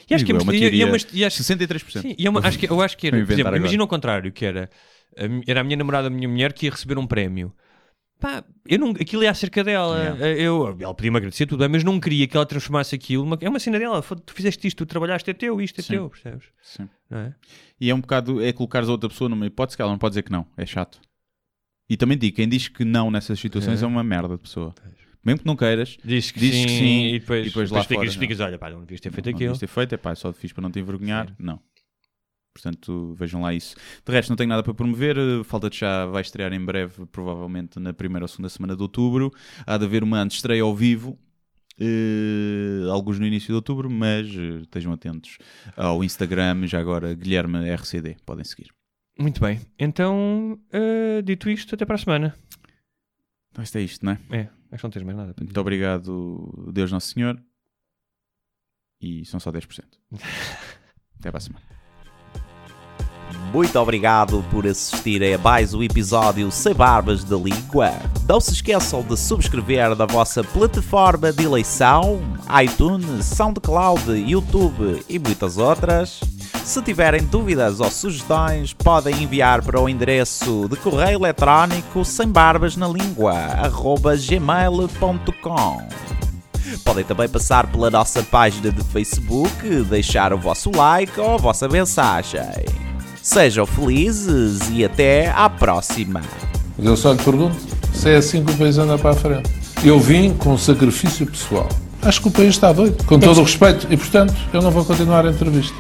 [0.08, 2.02] E acho que é uma teoria- e é uma- e acho- 63%.
[2.02, 4.32] Sim, e é uma- acho que, eu acho que era, por exemplo, imagina o contrário,
[4.32, 4.68] que era,
[5.46, 7.54] era a minha namorada, a minha mulher, que ia receber um prémio.
[8.20, 9.96] Pá, eu não, aquilo é acerca dela.
[9.98, 10.26] Yeah.
[10.42, 13.24] Eu, ela podia-me agradecer tudo, bem, mas não queria que ela transformasse aquilo.
[13.24, 14.02] numa- é uma cena dela.
[14.02, 15.92] Tu fizeste isto, tu trabalhaste, é teu, isto é Sim.
[15.94, 16.46] teu, percebes?
[16.62, 16.88] Sim.
[17.08, 17.34] Não é?
[17.80, 20.12] E é um bocado, é colocares a outra pessoa numa hipótese que ela não pode
[20.12, 20.46] dizer que não.
[20.56, 21.00] É chato.
[21.88, 23.84] E também digo, quem diz que não nessas situações É.
[23.84, 24.74] é, uma merda de pessoa.
[25.24, 27.82] Mesmo que não queiras, Diz que, Dizes sim, que sim, e depois, e depois lá
[27.84, 29.52] ficas, fora, ficas, olha, pá, não devias ter feito não aquilo.
[29.52, 31.28] devias ter feito, é pá, só fiz para não te envergonhar.
[31.28, 31.34] Sim.
[31.38, 31.60] Não.
[32.52, 33.76] Portanto, vejam lá isso.
[34.04, 35.16] De resto, não tenho nada para promover.
[35.44, 39.32] Falta de Chá vai estrear em breve, provavelmente na primeira ou segunda semana de outubro.
[39.66, 41.18] Há de haver uma estreia ao vivo,
[41.78, 45.38] eh, alguns no início de outubro, mas eh, estejam atentos
[45.76, 48.16] ao Instagram, já agora Guilherme RCD.
[48.26, 48.70] Podem seguir.
[49.18, 49.60] Muito bem.
[49.78, 52.34] Então, eh, dito isto, até para a semana.
[53.50, 54.20] Então, isto é isto, não é?
[54.30, 54.40] É,
[54.72, 55.34] acho que não tens mais nada.
[55.40, 57.40] Muito obrigado, Deus Nosso Senhor.
[59.00, 59.84] E são só 10%.
[61.18, 61.79] Até para a semana.
[63.52, 67.90] Muito obrigado por assistir a mais um episódio Sem Barbas da Língua.
[68.28, 72.20] Não se esqueçam de subscrever na vossa plataforma de eleição,
[72.62, 76.20] iTunes, SoundCloud, YouTube e muitas outras.
[76.64, 82.76] Se tiverem dúvidas ou sugestões, podem enviar para o endereço de correio eletrónico sem barbas
[82.76, 83.34] na língua,
[84.28, 85.88] gmail.com.
[86.84, 91.68] Podem também passar pela nossa página de Facebook, deixar o vosso like ou a vossa
[91.68, 92.89] mensagem.
[93.22, 96.22] Sejam felizes e até à próxima!
[96.78, 97.56] Mas eu só lhe pergunto
[97.92, 99.50] se é assim que o país anda para a frente.
[99.84, 101.68] Eu vim com sacrifício pessoal.
[102.02, 104.84] Acho que o país está doido, com todo o respeito, e portanto eu não vou
[104.84, 105.74] continuar a entrevista.